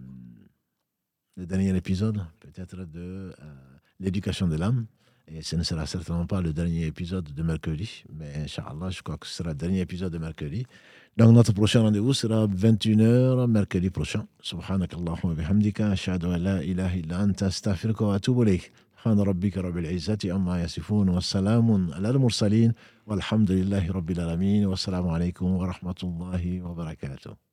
[1.37, 3.33] le dernier épisode, peut-être de euh,
[3.99, 4.85] l'éducation de l'âme.
[5.27, 9.17] Et ce ne sera certainement pas le dernier épisode de mercredi, mais Inch'Allah, je crois
[9.17, 10.65] que ce sera le dernier épisode de mercredi.
[11.15, 14.27] Donc notre prochain rendez-vous sera 21h mercredi prochain.
[14.41, 17.49] Subhanak Allahumma bihamdika, ashhadu an la ilaha illa anta
[17.99, 18.45] wa atubu.
[19.01, 22.73] سبحان ربك رب العزة عما يصفون والسلام على المرسلين
[23.07, 27.50] والحمد لله رب العالمين والسلام عليكم ورحمة الله وبركاته.